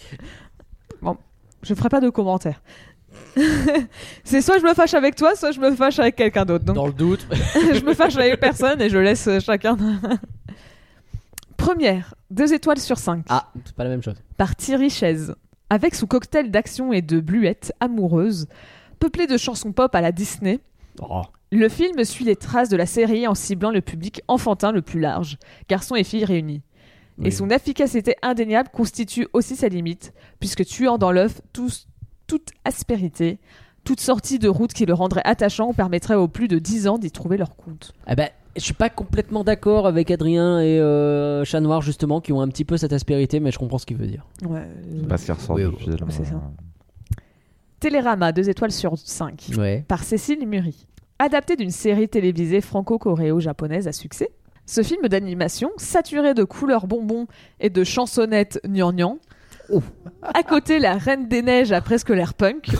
[1.62, 2.62] Je ferai pas de commentaires.
[4.24, 6.64] c'est soit je me fâche avec toi, soit je me fâche avec quelqu'un d'autre.
[6.64, 7.26] Donc Dans le doute.
[7.54, 9.76] je me fâche avec personne et je laisse euh, chacun.
[11.56, 13.24] Première, deux étoiles sur cinq.
[13.28, 14.14] Ah, c'est pas la même chose.
[14.36, 15.34] par Thierry Chaise.
[15.70, 18.46] Avec son cocktail d'action et de bluettes amoureuses,
[18.98, 20.60] peuplé de chansons pop à la Disney,
[21.00, 21.22] Oh.
[21.52, 24.98] le film suit les traces de la série en ciblant le public enfantin le plus
[25.00, 25.38] large,
[25.68, 26.62] garçons et filles réunis.
[27.24, 31.88] Et son efficacité indéniable constitue aussi sa limite, puisque tuant dans l'œuf tous-
[32.28, 33.38] toute aspérité,
[33.82, 36.96] toute sortie de route qui le rendrait attachant ou permettrait aux plus de 10 ans
[36.98, 37.92] d'y trouver leur compte.
[38.06, 42.32] Ah bah, je suis pas complètement d'accord avec Adrien et euh, Chat Noir justement qui
[42.32, 44.24] ont un petit peu cette aspérité, mais je comprends ce qu'il veut dire.
[44.46, 44.68] Ouais.
[45.00, 45.96] C'est pas ce qui ressort Oui, du oui, film.
[46.10, 46.40] c'est ça.
[47.80, 49.50] Télérama, 2 étoiles sur 5.
[49.56, 49.84] Ouais.
[49.86, 50.86] par Cécile Muri.
[51.18, 54.30] Adapté d'une série télévisée franco-coréo-japonaise à succès,
[54.66, 57.26] ce film d'animation, saturé de couleurs bonbons
[57.58, 59.18] et de chansonnettes gnangnan,
[60.22, 62.68] à côté la Reine des Neiges a presque l'air punk.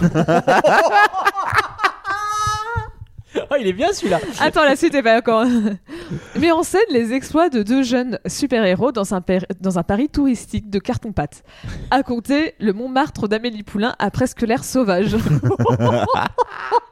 [3.50, 4.20] Oh, il est bien celui-là.
[4.40, 5.44] Attends, la suite est pas encore.
[6.36, 9.22] Met en scène les exploits de deux jeunes super-héros dans un,
[9.60, 11.42] dans un Paris touristique de carton-pâte.
[11.90, 15.16] À compter, le Montmartre d'Amélie Poulain a presque l'air sauvage.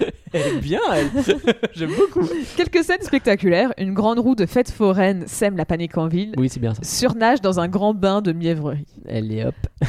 [0.32, 1.08] Elle est bien, elle.
[1.74, 2.28] J'aime beaucoup.
[2.56, 6.50] Quelques scènes spectaculaires, une grande roue de fête foraine sème la panique en ville, Oui,
[6.50, 6.82] c'est bien ça.
[6.82, 8.84] surnage dans un grand bain de mièvrerie.
[9.06, 9.54] Elle est hop.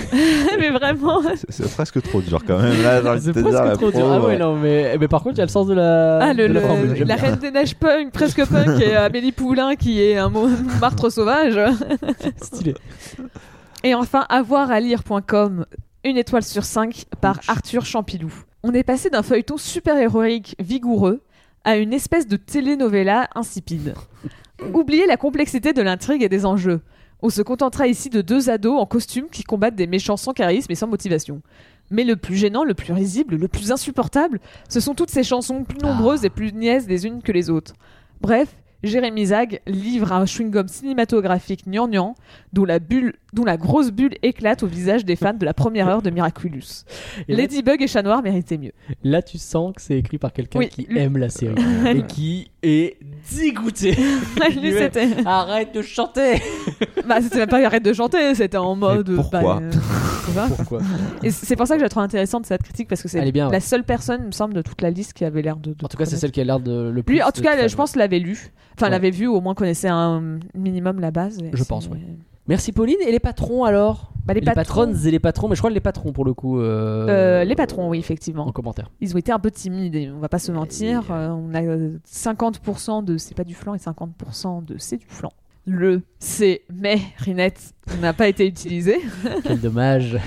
[0.60, 1.22] mais vraiment.
[1.49, 2.72] C'est- presque trop dur quand même.
[3.19, 4.10] C'est dire, presque trop dur.
[4.11, 6.19] Ah ouais, non, mais, mais par contre, il y a le sens de la.
[6.19, 7.03] Ah, le, de la le- formule.
[7.03, 7.15] La.
[7.18, 10.48] Reine des Neiges punk, presque punk, et Amélie Poulain qui est un mot-
[10.80, 11.60] martre sauvage.
[12.41, 12.76] Stylé.
[13.84, 15.65] Et enfin, avoir à lire.com,
[16.06, 18.31] une étoile sur 5 par Arthur Champilou.
[18.61, 21.22] On est passé d'un feuilleton super-héroïque vigoureux
[21.64, 23.94] à une espèce de telenovela insipide.
[24.73, 26.81] Oubliez la complexité de l'intrigue et des enjeux.
[27.22, 30.72] On se contentera ici de deux ados en costume qui combattent des méchants sans charisme
[30.72, 31.41] et sans motivation.
[31.90, 35.64] Mais le plus gênant, le plus risible, le plus insupportable, ce sont toutes ces chansons
[35.64, 37.73] plus nombreuses et plus niaises les unes que les autres.
[38.19, 42.15] Bref, Jérémy Zag livre un chewing-gum cinématographique gnangnan
[42.53, 45.88] dont la, bulle, dont la grosse bulle éclate au visage des fans de la première
[45.89, 46.85] heure de Miraculous.
[47.27, 48.72] Et là, Ladybug et Chat Noir méritaient mieux.
[49.03, 51.56] là, tu sens que c'est écrit par quelqu'un Oui, qui lui- aime la série
[51.88, 52.97] et qui est
[53.38, 53.91] dégoûté.
[54.61, 56.41] Lui, c'était Arrête de chanter.
[57.07, 59.14] bah, c'était même pas arrête de chanter, c'était en mode.
[59.15, 59.41] pourquoi?
[59.41, 59.72] bah, euh,
[60.56, 60.80] Pourquoi
[61.23, 63.60] Et c'est pour ça que je la trouve intéressante cette critique parce que c'est la
[63.60, 65.73] seule personne, il me semble, de toute la liste qui avait l'air de.
[65.73, 67.15] de En tout cas, c'est celle qui a l'air de le plus.
[67.15, 68.51] Lui, en tout cas, je pense l'avait lu.
[68.76, 68.91] Enfin, Ouais.
[68.91, 71.38] l'avait vu, ou au moins connaissait un minimum la base.
[71.53, 71.99] Je pense, oui.
[72.47, 72.97] Merci Pauline.
[73.06, 74.11] Et les patrons alors?
[74.26, 76.34] Bah, les patrons- patronnes et les patrons, mais je crois que les patrons pour le
[76.34, 76.60] coup.
[76.60, 78.51] euh, Euh, les patrons, oui, En effectivement.
[78.51, 78.91] commentaire.
[79.01, 81.03] Ils ont été un peu timides, on va pas se mentir.
[81.11, 85.06] Euh, on a euh, 50% de c'est pas du flan et 50% de c'est du
[85.07, 85.31] flan.
[85.69, 88.97] Le c'est mais Rinette n'a pas été utilisé.
[89.43, 90.17] Quel dommage.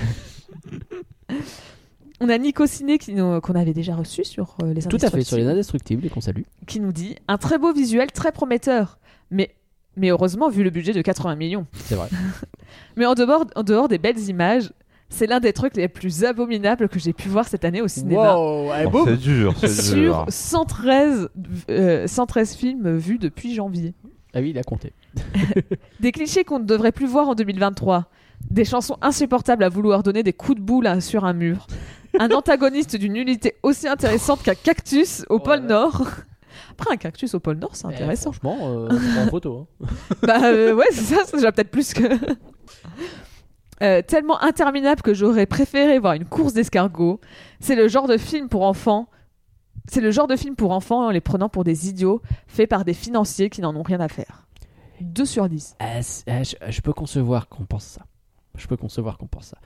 [2.21, 5.09] On a Nico Ciné qui nous- qu'on avait déjà reçu sur euh, les Tout à
[5.09, 6.43] fait sur les Indestructibles, et qu'on salue.
[6.67, 8.97] qui nous dit un très beau visuel, très prometteur.
[9.29, 9.53] Mais,
[9.97, 11.65] mais heureusement, vu le budget de 80 millions.
[11.73, 12.07] C'est vrai.
[12.95, 14.71] Mais en dehors, en dehors des belles images,
[15.09, 18.35] c'est l'un des trucs les plus abominables que j'ai pu voir cette année au cinéma.
[18.37, 19.05] Wow, elle est Oh, beau.
[19.05, 20.25] c'est dur, c'est Sur dur.
[20.29, 21.29] 113,
[21.69, 23.93] euh, 113 films vus depuis janvier.
[24.33, 24.93] Ah oui, il a compté.
[25.99, 28.05] Des clichés qu'on ne devrait plus voir en 2023.
[28.49, 31.67] Des chansons insupportables à vouloir donner des coups de boule sur un mur.
[32.19, 35.59] Un antagoniste d'une nullité aussi intéressante qu'un cactus au Oh pôle.
[35.59, 36.07] Nord.
[36.71, 38.31] Après, un cactus au pôle Nord, c'est Eh, intéressant.
[38.31, 38.89] franchement, euh,
[39.23, 39.67] en photo.
[39.81, 39.87] hein.
[40.23, 42.03] bah euh, ouais, c'est ça, c'est déjà peut-être plus que.
[43.81, 47.19] Euh, tellement interminable que j'aurais préféré voir une course d'escargots.
[47.59, 49.09] C'est le genre de film pour enfants.
[49.87, 52.85] C'est le genre de film pour enfants en les prenant pour des idiots, fait par
[52.85, 54.47] des financiers qui n'en ont rien à faire.
[55.01, 55.75] 2 sur 10.
[55.79, 58.01] Ah, c'est- ah, je, je peux concevoir qu'on pense ça.
[58.55, 59.57] Je peux concevoir qu'on pense ça.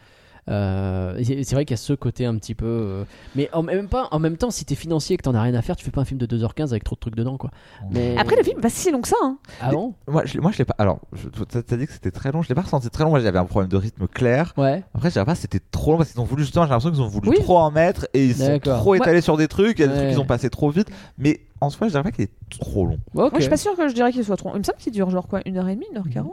[0.49, 2.65] Euh, c'est vrai qu'il y a ce côté un petit peu.
[2.65, 3.03] euh,
[3.36, 5.53] mais en même, pas, en même temps, si t'es financier et que t'en as rien
[5.56, 7.52] à faire, tu fais pas un film de 2h15 avec trop de trucs dedans, quoi.
[7.91, 8.15] Mais...
[8.18, 9.15] Après, le film va si long que ça.
[9.22, 9.38] hein.
[9.61, 9.94] Ah bon?
[10.07, 10.76] Moi, je, l'ai- moi, je l'ai pas.
[10.78, 12.41] Alors, je- t'as dit que c'était très long.
[12.41, 13.10] Je l'ai pas ressenti très long.
[13.10, 14.53] Moi, j'avais un problème de rythme clair.
[14.57, 14.84] Ouais.
[14.94, 16.65] Après, je dirais pas c'était trop long parce qu'ils ont voulu justement.
[16.65, 17.40] J'ai l'impression qu'ils ont voulu Oui.
[17.40, 19.80] trop en mettre et ils sont trop étalés sur des trucs.
[19.80, 19.99] Il y a des Ouais.
[19.99, 20.88] trucs qu'ils ont passé trop vite.
[21.18, 22.98] Mais en soi, je dirais pas qu'il est trop long.
[23.14, 23.32] Ouais, ok.
[23.32, 24.52] Moi, je suis pas sûr que je dirais qu'il soit trop.
[24.53, 26.30] Il me semble qu'il dure genre quoi, 1h30, 1h40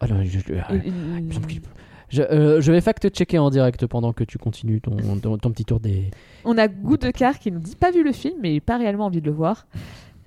[0.00, 1.62] Ah non, je, je- Il- il- il me semble qu'il-
[2.08, 4.96] je, euh, je vais fact-checker en direct pendant que tu continues ton,
[5.50, 6.10] petit tour des.
[6.44, 9.06] On a Goût de Car qui nous dit pas vu le film, mais pas réellement
[9.06, 9.66] envie de le voir.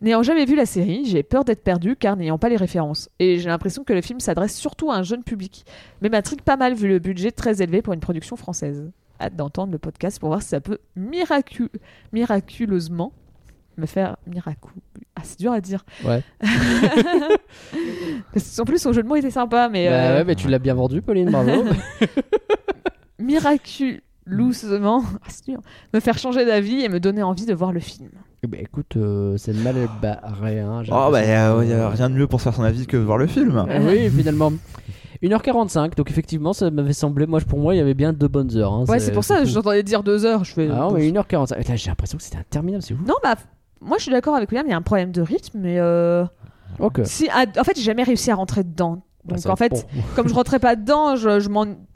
[0.02, 3.10] N'ayant jamais vu la série, j'ai peur d'être perdu car n'ayant pas les références.
[3.20, 5.66] Et j'ai l'impression que le film s'adresse surtout à un jeune public.
[6.02, 8.90] Mais m'intrigue pas mal vu le budget très élevé pour une production française.
[9.20, 11.68] Hâte d'entendre le podcast pour voir si ça peut miracu-
[12.14, 13.12] miraculeusement
[13.80, 14.60] me faire miracle.
[15.16, 15.84] Ah, c'est dur à dire.
[16.06, 16.22] Ouais.
[18.34, 20.48] Parce qu'en plus, son jeu de mots était sympa, mais Bah euh, ouais, mais tu
[20.48, 21.52] l'as bien vendu, Pauline, bravo.
[23.20, 25.60] miraculeusement, ah, c'est dur,
[25.94, 28.10] me faire changer d'avis et me donner envie de voir le film.
[28.44, 30.60] Eh ben, écoute, euh, c'est mal barré.
[30.60, 32.54] Hein, Oh, bah, il y, a que- y a rien de mieux pour se faire
[32.56, 33.66] son avis que de voir le film.
[33.82, 34.52] Oui, finalement.
[35.22, 38.56] 1h45, donc effectivement, ça m'avait semblé, moi, pour moi, il y avait bien deux bonnes
[38.56, 38.72] heures.
[38.72, 40.46] hein, Ouais, c'est pour ça, j'entendais dire deux heures.
[40.46, 40.70] Je fais.
[40.72, 41.68] Ah non, mais 1h45.
[41.68, 43.02] Là, j'ai l'impression que c'était interminable, c'est ouf.
[43.06, 43.36] Non, bah,
[43.82, 46.26] moi je suis d'accord avec William, il y a un problème de rythme, mais euh,
[46.80, 47.02] Ok.
[47.06, 49.02] si, ah, en fait, j'ai jamais réussi à rentrer dedans.
[49.26, 50.02] Bah, Donc en fait, bon.
[50.16, 51.30] comme je rentrais pas dedans, je,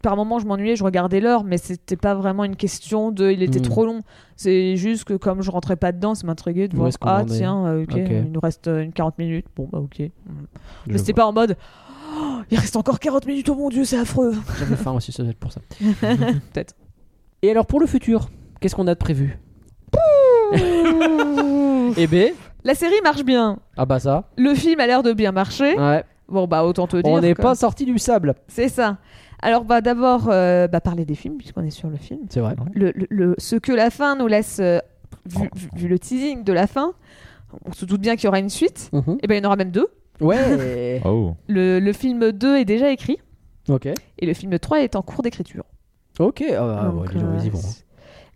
[0.02, 3.42] par moment je m'ennuyais, je regardais l'heure, mais c'était pas vraiment une question de il
[3.44, 3.64] était Hmm.
[3.64, 4.00] trop long.
[4.36, 7.66] C'est juste que comme je rentrais pas dedans, ça m'intriguait de Où voir ah tiens,
[7.66, 7.98] euh, ok, Ok.
[8.10, 9.46] il nous reste euh, une 40 minutes.
[9.56, 9.96] Bon bah ok.
[10.00, 10.12] Je
[10.92, 11.56] mais c'était pas en mode
[12.16, 14.34] Oh, il reste encore 40 minutes, oh mon dieu, c'est affreux.
[14.60, 15.62] J'avais faim aussi, ça doit être pour ça.
[16.02, 16.76] Peut-être.
[17.42, 18.30] Et alors, pour le futur,
[18.60, 19.40] qu'est-ce qu'on a de prévu?
[21.98, 22.34] Eh ben,
[22.64, 23.60] La série marche bien.
[23.78, 24.30] ah bah ça.
[24.38, 25.78] Le film a l'air de bien marcher.
[25.78, 26.04] Ouais.
[26.30, 27.12] Bon bah autant te dire.
[27.12, 28.36] On n'est pas sorti du sable.
[28.48, 28.98] C'est ça.
[29.46, 32.22] Alors, bah, d'abord, euh, bah, parler des films, puisqu'on est sur le film.
[32.30, 32.56] C'est vrai.
[32.74, 34.80] Le, le- le- ce que la fin nous laisse, euh,
[35.26, 36.94] vu, vu- vu le teasing de la fin,
[37.66, 38.90] on se doute bien qu'il y aura une suite.
[38.94, 39.18] Mhm.
[39.22, 39.88] Et ben il y en aura même deux.
[40.22, 41.02] Ouais.
[41.06, 41.36] Oh.
[41.50, 43.18] Le, le film 2 est déjà écrit,
[43.68, 43.88] ok.
[44.20, 45.66] et le film 3 est en cours d'écriture.
[46.20, 46.42] Ok.
[46.50, 47.60] Ah, bah, Donc, ouais, dis donc, euh, ils y vont.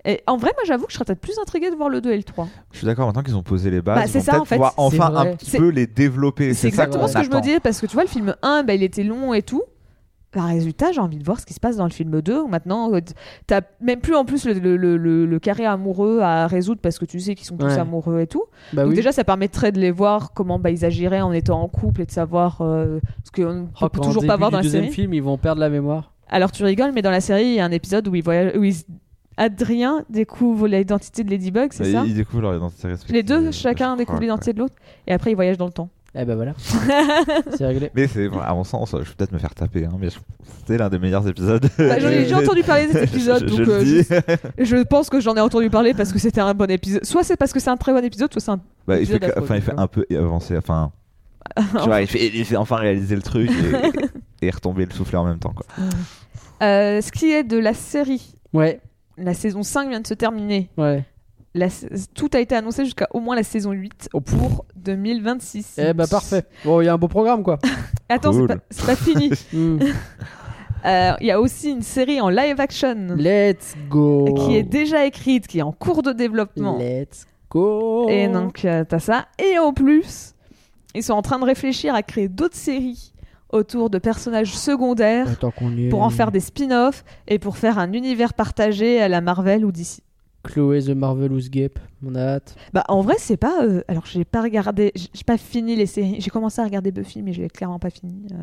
[0.10, 2.12] Et en vrai, moi j'avoue que je serais peut-être plus intriguée de voir le 2
[2.12, 2.48] et le 3.
[2.72, 4.46] Je suis d'accord, maintenant qu'ils ont posé les bases, Bah, c'est vont ça, peut-être en
[4.46, 4.56] fait.
[4.56, 6.54] pouvoir C'est enfin un petit peu les développer.
[6.54, 8.74] C'est exactement ce que je me disais, parce que tu vois, le film 1, bah,
[8.74, 9.64] il était long et tout.
[10.32, 12.48] Par résultat, j'ai envie de voir ce qui se passe dans le film 2, où
[12.48, 13.00] maintenant, euh,
[13.48, 17.00] t'as même plus en plus le, le- le- le- le carré amoureux à résoudre, parce
[17.00, 17.78] que tu sais qu'ils sont tous Ouais.
[17.80, 18.44] amoureux et tout.
[18.74, 18.96] Bah Donc oui.
[18.96, 22.06] déjà, ça permettrait de les voir comment bah, ils agiraient en étant en couple et
[22.06, 24.94] de savoir euh, ce qu'on ne Oh, peut toujours pas voir dans la deuxième série.
[24.96, 26.14] film, ils vont perdre la mémoire.
[26.30, 28.76] Alors tu rigoles, mais dans la série, il y a un épisode où, ils-
[29.38, 33.16] Adrien découvre l'identité de Ladybug, c'est Mais ça Ils découvrent leur identité respective.
[33.16, 34.26] Les deux, chacun découvre ouais.
[34.26, 35.90] l'identité de l'autre, et après ils voyagent dans le temps.
[36.20, 36.54] Eh ben voilà.
[37.56, 37.92] c'est réglé.
[37.94, 40.08] Mais c'est, à mon sens, je vais peut-être me faire taper, hein, mais
[40.60, 41.68] c'était l'un des meilleurs épisodes.
[41.78, 44.04] Bah, j'en ai- J'ai entendu parler de cet épisode, Je- je donc le euh, dis.
[44.58, 47.06] je, je pense que j'en ai entendu parler parce que c'était un bon épisode.
[47.06, 48.60] Soit c'est parce que c'est un très bon épisode, soit c'est un.
[48.88, 50.92] Bah, il, fait, enfin, il fait un peu avancer, enfin,
[51.56, 53.52] tu vois, il fait, il fait enfin réaliser le truc
[54.42, 55.54] et, et retomber le soufflet en même temps.
[55.54, 55.66] Quoi.
[56.64, 58.80] Euh, ce qui est de la série, Ouais.
[59.18, 60.70] La saison 5 vient de se terminer.
[60.78, 61.04] Ouais.
[61.56, 61.68] La-
[62.14, 65.76] tout a été annoncé jusqu'à au moins la saison 8 Oh, pour 2026.
[65.80, 66.44] Eh ben parfait.
[66.64, 67.58] Bon, il y a un beau programme quoi.
[68.10, 68.48] Attends, Cool.
[68.50, 69.30] c'est pas, c'est pas fini.
[69.54, 69.80] Hmm.
[70.86, 74.26] Euh, Il y a aussi une série en live action Let's go.
[74.36, 76.78] qui est déjà écrite, qui est en cours de développement.
[76.78, 78.08] Let's go.
[78.08, 79.26] Et donc, euh, t'as ça.
[79.44, 80.36] Et en plus,
[80.94, 83.12] ils sont en train de réfléchir à créer d'autres séries
[83.52, 85.90] autour de personnages secondaires est.
[85.90, 89.72] pour en faire des spin-offs et pour faire un univers partagé à la Marvel ou
[89.72, 90.02] DC.
[90.44, 92.56] Chloé the Marvelous Gape, on a hâte.
[92.74, 96.18] Bah en vrai c'est pas euh, alors j'ai pas regardé j'ai pas fini les séries
[96.20, 98.36] j'ai commencé à regarder Buffy mais je l'ai clairement pas fini euh.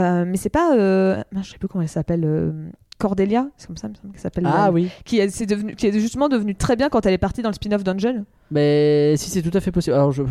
[0.00, 3.76] Euh, mais c'est pas euh, je sais plus comment elle s'appelle euh, Cordelia c'est comme
[3.76, 4.90] ça il me semble qu'elle s'appelle Ah euh, oui.
[5.04, 7.54] qui est, devenu qui est justement devenue très bien quand elle est partie dans le
[7.54, 9.94] spin-off d'Angel Mais si c'est tout à fait possible.
[9.94, 10.24] Alors je,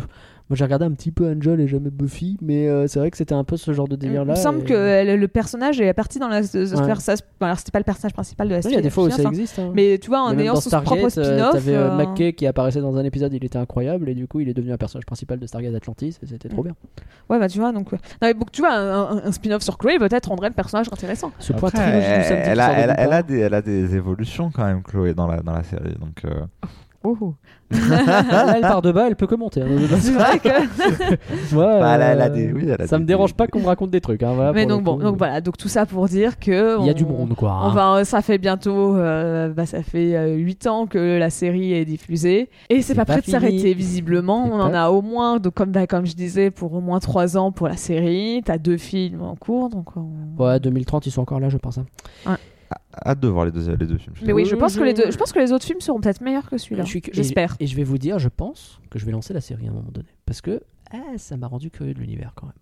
[0.50, 3.16] moi j'ai regardé un petit peu Angel et jamais Buffy, mais euh, c'est vrai que
[3.16, 4.34] c'était un peu ce genre de délire là.
[4.34, 6.94] il me semble que elle- le personnage est parti dans la Ouais.
[6.98, 9.04] ça alors c'était pas le personnage principal de la Il série y a des fois
[9.04, 9.58] où ça enfin, existe.
[9.58, 9.70] hein.
[9.74, 12.46] mais tu vois en ayant son propre Stargate, euh, spin-off t'avais euh, euh, McKay qui
[12.46, 15.06] apparaissait dans un épisode, il était incroyable et du coup il est devenu un personnage
[15.06, 16.74] principal de Stargate Atlantis et c'était trop bien.
[17.28, 19.98] ouais bah tu vois donc euh, non, mais donc, tu vois un, spin-off sur Grey
[19.98, 23.54] peut-être rendrait le personnage intéressant Ce point Après, elle, elle, a- elle a des, elle
[23.54, 25.94] a des évolutions quand même, Chloé, dans la, dans la série.
[26.00, 26.30] Donc, euh,
[27.04, 27.34] Oh.
[27.70, 29.62] Là, elle part de bas, elle peut que monter.
[29.62, 29.66] hein.
[30.00, 30.48] C'est vrai que.
[31.54, 33.34] Moi, Bah, elle, a- elle a euh, des, oui, elle a ça des- me dérange
[33.34, 34.22] pas qu'on me raconte des trucs.
[34.24, 35.02] hein, voilà, Mais donc bon, coup.
[35.04, 37.52] donc voilà, donc tout ça pour dire que Il y a on- du monde, quoi.
[37.52, 37.72] hein.
[37.72, 42.50] Va, ça fait bientôt, euh, bah, ça fait 8 ans que la série est diffusée
[42.68, 44.48] et c'est pas, pas prêt de s'arrêter visiblement.
[44.52, 47.36] On en a au moins, donc, comme, bah, comme je disais, pour au moins 3
[47.36, 48.42] ans pour la série.
[48.44, 49.86] T'as deux films en cours, donc.
[49.96, 51.78] on- Ouais, 2030, ils sont encore là, je pense.
[51.78, 52.36] hein.
[53.06, 54.14] Hâte de voir les deux, les deux films.
[54.22, 56.20] Mais oui, je pense, que les deux, je pense que les autres films seront peut-être
[56.20, 56.84] meilleurs que celui-là.
[56.84, 57.56] Et- J'espère.
[57.60, 59.74] Et, je vais vous dire, je pense que je vais lancer la série à un
[59.74, 60.08] moment donné.
[60.26, 60.60] Parce que
[60.92, 62.54] ah, ça m'a rendu curieux de l'univers quand même.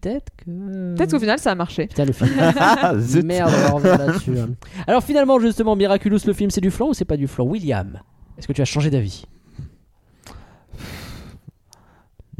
[0.00, 0.94] Peut-être que.
[0.96, 1.86] Peut-être qu'au final ça a marché.
[1.86, 2.30] Putain, le film.
[3.24, 4.38] Merde, on va revenir là-dessus.
[4.38, 4.50] hein.
[4.86, 7.44] Alors finalement, justement, Miraculous, le film, c'est du flan ou c'est pas du flan?
[7.46, 8.00] William,
[8.38, 9.24] est-ce que tu as changé d'avis?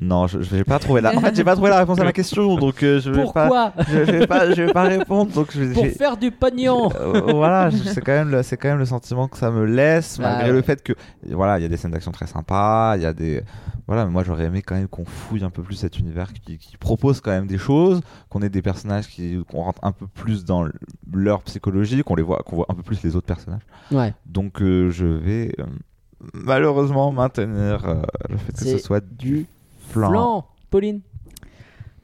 [0.03, 1.15] Non, je, vais pas trouver la.
[1.15, 3.47] En fait, j'ai pas trouvé la réponse à ma question, donc euh, je vais pas.
[3.47, 5.75] Pourquoi Je, je vais pas, je vais pas répondre, donc je vais.
[5.75, 9.29] Pour faire du pognon Euh, voilà, c'est quand même le, c'est quand même le sentiment
[9.29, 10.57] que ça me laisse, Ah malgré ouais.
[10.57, 10.95] le fait que
[11.29, 13.43] voilà, il y a des scènes d'action très sympas, il y a des
[13.87, 16.57] voilà, mais moi j'aurais aimé quand même qu'on fouille un peu plus cet univers qui,
[16.57, 18.01] qui propose quand même des choses,
[18.31, 20.67] qu'on ait des personnages qui qu'on rentre un peu plus dans
[21.13, 23.67] leur psychologie, qu'on les voit, qu'on voit un peu plus les autres personnages.
[23.93, 24.15] Ouais.
[24.25, 25.55] Donc euh, je vais
[26.33, 29.47] malheureusement maintenir le fait que ce soit du
[29.91, 30.11] flan.
[30.11, 31.01] Flan Pauline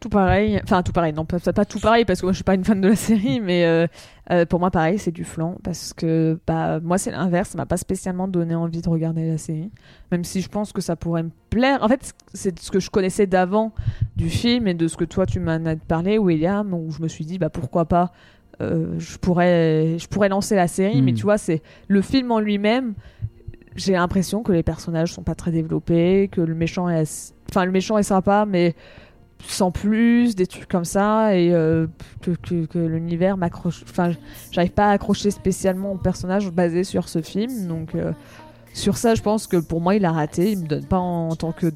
[0.00, 2.44] Tout pareil, enfin tout pareil, non pas, pas tout pareil parce que moi je suis
[2.44, 3.86] pas une fan de la série, mais euh,
[4.30, 7.66] euh, pour moi pareil c'est du flan parce que bah moi c'est l'inverse, ça m'a
[7.66, 9.70] pas spécialement donné envie de regarder la série,
[10.10, 11.82] même si je pense que ça pourrait me plaire.
[11.82, 13.72] En fait c'est ce que je connaissais d'avant
[14.16, 17.08] du film et de ce que toi tu m'en as parlé William, où je me
[17.08, 18.12] suis dit bah pourquoi pas,
[18.60, 22.40] euh, je pourrais je pourrais lancer la série, mais tu vois c'est le film en
[22.40, 22.94] lui-même.
[23.76, 27.72] J'ai l'impression que les personnages sont pas très développés, que le méchant est, enfin le
[27.72, 28.74] méchant est sympa, mais
[29.44, 31.86] sans plus, des trucs comme ça, et euh,
[32.22, 33.82] que, l'univers m'accroche.
[33.88, 34.12] Enfin,
[34.50, 38.12] j'arrive pas à accrocher spécialement au personnage basé sur ce film, donc euh,
[38.72, 40.52] sur ça, je pense que pour moi, il a raté.
[40.52, 41.72] Il me donne pas en, en tant que.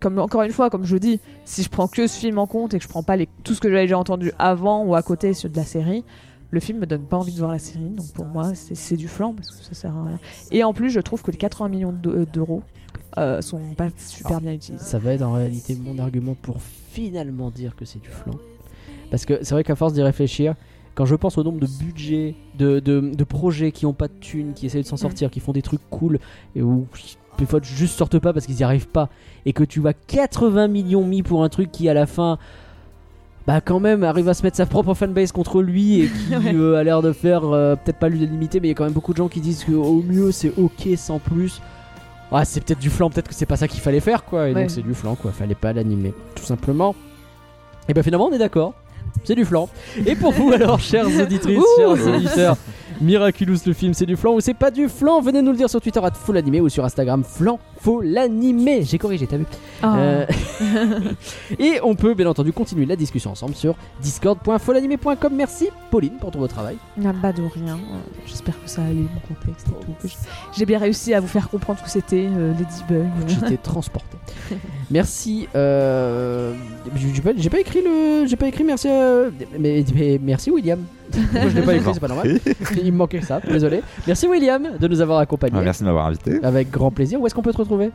[0.00, 2.74] Comme, encore une fois, comme je dis, si je prends que ce film en compte
[2.74, 5.02] et que je prends pas les, tout ce que j'avais déjà entendu avant ou à
[5.02, 6.04] côté sur de la série,
[6.50, 7.90] le film me donne pas envie de voir la série.
[7.90, 10.18] Donc pour moi, c'est c'est du flan parce que ça sert à rien.
[10.50, 12.62] Et en plus, je trouve que les 80 millions de- d'euros
[13.18, 14.84] euh, sont pas super bien utilisés.
[14.84, 18.34] Ça va être en réalité mon argument pour finalement dire que c'est du flan.
[19.10, 20.54] Parce que c'est vrai qu'à force d'y réfléchir,
[20.94, 24.14] quand je pense au nombre de budgets, de, de, de projets qui ont pas de
[24.20, 26.18] thunes, qui essayent de s'en sortir, qui font des trucs cool,
[26.54, 26.86] et où
[27.38, 29.08] des fois juste sortent pas parce qu'ils y arrivent pas,
[29.44, 32.38] et que tu vas 80 millions mis pour un truc qui à la fin.
[33.46, 36.54] Bah quand même arrive à se mettre sa propre fanbase contre lui et qui Ouais.
[36.54, 38.92] euh, a l'air de faire euh, peut-être pas l'unanimité mais il y a quand même
[38.92, 41.60] beaucoup de gens qui disent que au mieux c'est ok sans plus.
[42.32, 44.48] Ah c'est peut-être du flan peut-être que c'est pas ça qu'il fallait faire quoi.
[44.48, 44.62] Et Ouais.
[44.62, 45.30] donc c'est du flan quoi.
[45.30, 46.94] Fallait pas l'animer tout simplement.
[47.88, 48.74] Et ben finalement on est d'accord.
[49.22, 49.68] C'est du flan
[50.04, 52.56] et pour vous alors chères auditrices chers auditeurs
[53.00, 55.70] Miraculous le film c'est du flan ou c'est pas du flan venez nous le dire
[55.70, 59.44] sur Twitter at full animé ou sur Instagram flan faut l'animer j'ai corrigé t'as vu
[59.82, 59.96] Ah.
[59.98, 60.26] euh,
[61.58, 65.32] et on peut bien entendu continuer la discussion ensemble sur discord.folanimé.com.
[65.34, 66.76] Merci Pauline pour ton beau travail.
[67.04, 67.74] Ah bah de rien.
[67.74, 70.08] Euh, J'espère que ça a eu mon contexte et tout.
[70.08, 70.16] j-
[70.56, 73.06] J'ai bien réussi à vous faire comprendre ce que c'était euh, Ladybug.
[73.28, 74.16] J'étais transporté.
[74.90, 75.48] Merci.
[75.54, 76.54] Euh...
[76.96, 78.26] J'ai pas, j'ai pas écrit le.
[78.26, 78.88] J'ai pas écrit merci.
[78.88, 79.24] à-
[79.58, 80.80] Mais, mais merci William.
[81.14, 82.38] Moi je l'ai pas écrit, c'est pas normal.
[82.82, 83.40] Il me manquait ça.
[83.40, 83.82] Désolé.
[84.06, 85.58] Merci William de nous avoir accompagnés.
[85.58, 86.40] Ah, merci de m'avoir invité.
[86.42, 87.20] Avec grand plaisir.
[87.20, 87.90] Où est-ce qu'on peut te retrouver?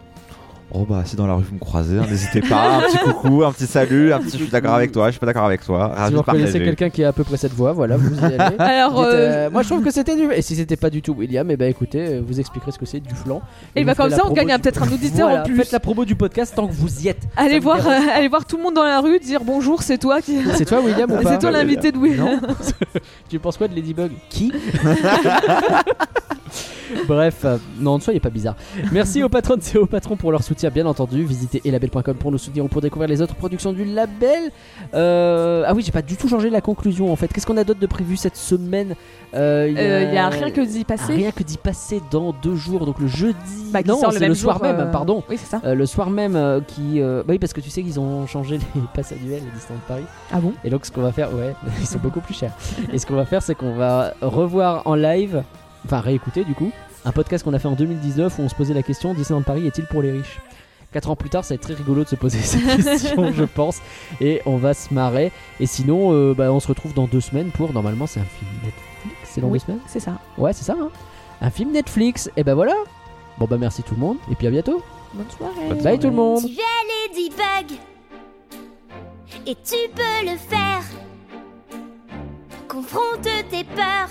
[0.73, 3.43] Oh bah si dans la rue vous me croisez, hein, n'hésitez pas, un petit coucou,
[3.43, 5.65] un petit salut, un petit je suis d'accord avec toi, je suis pas d'accord avec
[5.65, 5.93] toi.
[6.07, 8.37] Si vous reconnaissez quelqu'un qui a à peu près cette voix, voilà, vous y allez.
[8.59, 10.31] Alors, Dites, euh, euh, moi je trouve que c'était du.
[10.31, 12.85] Et si c'était pas du tout William, et ben écoutez, euh, vous expliquerez ce que
[12.85, 13.41] c'est du flan.
[13.75, 15.55] Et bah, comme ça, on gagne du- peut-être un auditeur Voilà, en plus.
[15.57, 17.27] Faites la promo du podcast tant que vous y êtes.
[17.35, 20.21] Allez voir, euh, allez voir tout le monde dans la rue dire bonjour, c'est toi
[20.21, 20.37] qui.
[20.55, 22.39] C'est toi William ou pas C'est toi l'invité de William.
[23.29, 24.11] Tu penses quoi de Ladybug?
[24.29, 24.53] Qui?
[27.07, 28.55] Bref, euh, non, ne soyez pas bizarre.
[28.91, 31.23] Merci aux patrons et aux patrons pour leur soutien, bien entendu.
[31.23, 34.51] Visitez elabel.com pour nous soutenir ou pour découvrir les autres productions du label.
[34.93, 37.27] Euh, ah oui, j'ai pas du tout changé la conclusion en fait.
[37.31, 38.95] Qu'est-ce qu'on a d'autre de prévu cette semaine
[39.33, 41.13] Euh, Il Euh, Il y a rien que d'y passer.
[41.13, 43.35] Rien que d'y passer dans deux jours, donc le jeudi.
[43.71, 45.23] Bah, non, le soir même, pardon.
[45.29, 45.73] Oui, c'est ça.
[45.73, 49.11] Le soir même qui bah oui parce que tu sais qu'ils ont changé les passes
[49.11, 50.53] annuelles à distance de Paris Ah bon?
[50.63, 52.51] Et donc ce qu'on va faire ouais ils sont beaucoup plus chers
[52.91, 55.43] et ce qu'on va faire c'est qu'on va revoir en live
[55.85, 56.71] enfin réécouter du coup
[57.05, 59.65] un podcast qu'on a fait en 2019 où on se posait la question Disneyland Paris
[59.67, 60.39] est-il pour les riches?
[60.91, 63.45] Quatre ans plus tard, ça va être très rigolo de se poser cette question, je
[63.45, 63.79] pense,
[64.19, 65.31] et on va se marrer.
[65.61, 68.51] Et sinon, euh, bah, on se retrouve dans deux semaines pour normalement c'est un film
[68.63, 69.15] Netflix.
[69.23, 69.59] C'est dans Oui.
[69.59, 69.79] deux semaines?
[69.87, 70.19] C'est ça.
[70.37, 70.75] Ouais, c'est ça.
[70.79, 70.89] Hein
[71.39, 72.29] un film Netflix.
[72.37, 72.73] Et ben voilà.
[73.39, 74.83] Bon bah merci tout le monde et puis à bientôt.
[75.13, 75.69] Bonne soirée.
[75.69, 76.41] Bonne Bye tout le monde.
[76.45, 77.77] Tu es Ladybug
[79.47, 80.83] et tu peux le faire.
[82.67, 84.09] Confronte tes peurs,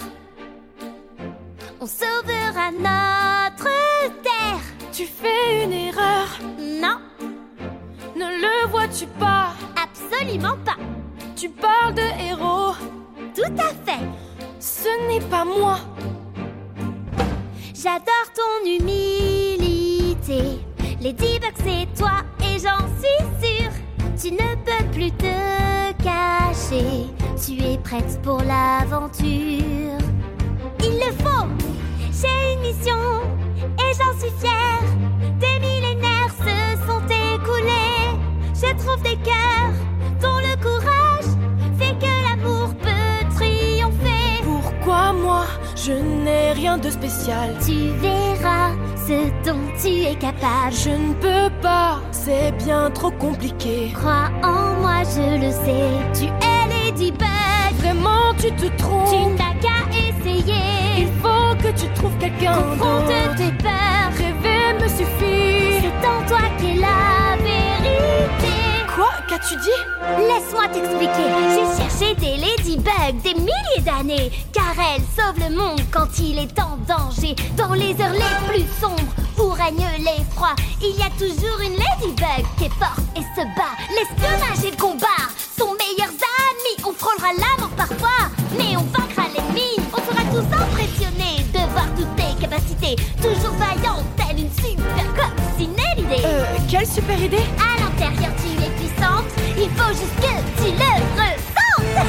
[1.81, 3.70] on sauvera notre
[4.23, 4.61] terre.
[4.93, 6.28] tu fais une erreur.
[6.59, 6.98] Non,
[8.16, 9.52] Ne le vois-tu pas?
[9.82, 10.77] Absolument pas.
[11.36, 12.74] Tu parles de héros.
[13.35, 14.05] Tout à fait.
[14.59, 15.78] Ce n'est pas moi.
[17.74, 20.61] J'adore ton humilité.
[21.01, 23.73] Ladybug, c'est toi et j'en suis sûre.
[24.20, 27.07] Tu ne peux plus te cacher.
[27.43, 29.97] Tu es prête pour l'aventure.
[30.82, 31.47] Il le faut.
[32.12, 32.97] J'ai une mission
[33.78, 34.82] et j'en suis fière.
[35.39, 37.02] Des millénaires se sont
[37.35, 38.19] écoulés.
[38.55, 39.74] Je trouve des cœurs
[40.20, 41.31] dont le courage
[41.78, 44.43] fait que l'amour peut triompher.
[44.43, 45.44] Pourquoi moi
[45.77, 47.55] Je n'ai rien de spécial?
[47.65, 48.70] Tu verras
[49.07, 50.73] ce dont tu es capable.
[50.73, 53.93] Je ne peux pas, c'est bien trop compliqué.
[53.94, 56.19] Crois en moi, je le sais.
[56.19, 57.49] Tu es Ladybug.
[57.81, 59.39] Vraiment, tu te Tu trompes.
[59.39, 60.62] n'as qu'à essayer.
[60.98, 64.12] Il faut que tu trouves quelqu'un Confronte tes peurs.
[64.16, 65.81] Rêver me suffit.
[65.82, 68.52] C'est en toi qu'est la vérité.
[68.94, 69.11] Quoi?
[69.28, 69.82] Qu'as-tu dit?
[70.28, 71.28] Laisse-moi t'expliquer.
[71.55, 76.59] J'ai cherché des ladybugs des milliers d'années, car elles sauvent le monde quand il est
[76.61, 77.35] en danger.
[77.57, 82.44] Dans les heures les plus sombres où règne l'effroi, il y a toujours une ladybug
[82.59, 83.74] qui est forte et se bat.
[83.94, 85.23] L'espionnage et le combat
[85.59, 86.11] sont meilleurs.
[86.91, 89.77] On frôlera la mort parfois, mais on vaincra l'ennemi.
[89.93, 95.99] On sera tous impressionnés de voir toutes tes capacités, toujours vaillante, telle une super coccinelle
[95.99, 96.25] idée.
[96.25, 97.45] Euh, quelle super idée?
[97.61, 99.27] À l'intérieur, tu es puissante.
[99.57, 102.09] Il faut juste que tu le ressentes.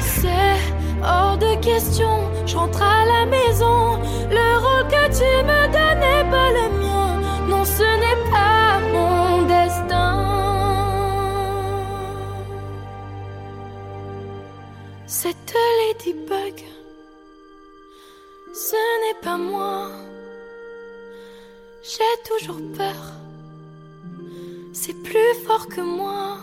[0.00, 2.28] C'est hors de question.
[2.44, 3.98] Je rentre à la maison.
[4.30, 6.81] Le rôle que tu me donnes n'est pas le
[15.22, 16.64] Cette ladybug,
[18.52, 19.86] ce n'est pas moi.
[21.84, 23.02] J'ai toujours peur.
[24.72, 26.38] C'est plus fort que moi.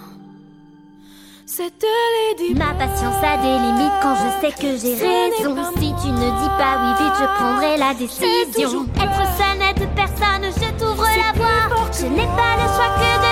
[1.46, 1.86] Cette
[2.30, 2.58] ladybug.
[2.58, 5.58] Ma patience a des limites quand je sais que j'ai raison.
[5.74, 8.86] Si tu ne dis pas oui vite, je prendrai la décision.
[8.96, 11.92] Être sonnette personne, je t'ouvre la voie.
[11.92, 13.29] Je n'ai pas le choix que de